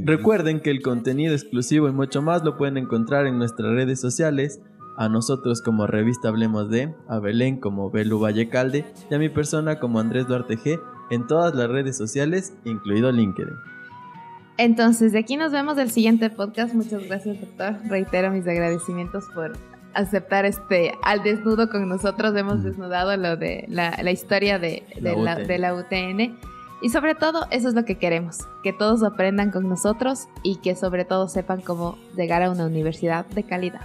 Recuerden 0.04 0.60
que 0.60 0.70
el 0.70 0.82
contenido 0.82 1.34
exclusivo 1.34 1.88
y 1.88 1.92
mucho 1.92 2.22
más 2.22 2.42
lo 2.44 2.56
pueden 2.56 2.76
encontrar 2.76 3.26
en 3.26 3.38
nuestras 3.38 3.72
redes 3.72 4.00
sociales. 4.00 4.60
A 4.96 5.08
nosotros 5.08 5.62
como 5.62 5.86
revista 5.86 6.28
Hablemos 6.28 6.70
de, 6.70 6.92
a 7.08 7.20
Belén 7.20 7.60
como 7.60 7.88
Belu 7.88 8.18
Vallecalde 8.18 8.84
y 9.08 9.14
a 9.14 9.18
mi 9.18 9.28
persona 9.28 9.78
como 9.78 10.00
Andrés 10.00 10.26
Duarte 10.26 10.58
G 10.58 10.80
en 11.10 11.26
todas 11.28 11.54
las 11.54 11.68
redes 11.68 11.96
sociales, 11.96 12.54
incluido 12.64 13.12
LinkedIn. 13.12 13.54
Entonces, 14.56 15.12
de 15.12 15.20
aquí 15.20 15.36
nos 15.36 15.52
vemos 15.52 15.78
el 15.78 15.90
siguiente 15.90 16.30
podcast. 16.30 16.74
Muchas 16.74 17.06
gracias, 17.06 17.40
doctor. 17.40 17.76
Reitero 17.88 18.32
mis 18.32 18.48
agradecimientos 18.48 19.26
por 19.32 19.52
aceptar 19.94 20.44
este 20.44 20.92
al 21.02 21.22
desnudo 21.22 21.70
con 21.70 21.88
nosotros. 21.88 22.34
Hemos 22.34 22.64
desnudado 22.64 23.16
lo 23.16 23.36
de 23.36 23.66
la, 23.68 24.10
historia 24.10 24.58
de, 24.58 24.82
de 25.00 25.58
la 25.58 25.74
UTN. 25.74 26.36
Y 26.80 26.90
sobre 26.90 27.14
todo, 27.14 27.46
eso 27.50 27.68
es 27.68 27.74
lo 27.74 27.84
que 27.84 27.98
queremos, 27.98 28.38
que 28.62 28.72
todos 28.72 29.02
aprendan 29.02 29.50
con 29.50 29.68
nosotros 29.68 30.28
y 30.42 30.56
que 30.56 30.76
sobre 30.76 31.04
todo 31.04 31.28
sepan 31.28 31.60
cómo 31.60 31.98
llegar 32.16 32.42
a 32.42 32.50
una 32.50 32.66
universidad 32.66 33.26
de 33.26 33.42
calidad. 33.42 33.80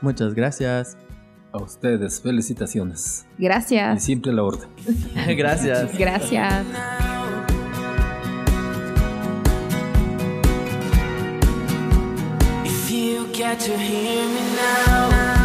Muchas 0.00 0.34
gracias. 0.34 0.96
A 1.52 1.58
ustedes, 1.58 2.20
felicitaciones. 2.20 3.26
Gracias. 3.36 3.96
Y 3.96 4.00
siempre 4.00 4.32
la 4.32 4.44
orden. 4.44 4.68
gracias. 5.36 5.96
Gracias. 5.98 6.64
If 12.64 12.90
you 12.90 13.26
get 13.32 13.58
to 13.58 13.76
hear 13.76 14.26
me 14.26 14.40
now. 14.56 15.39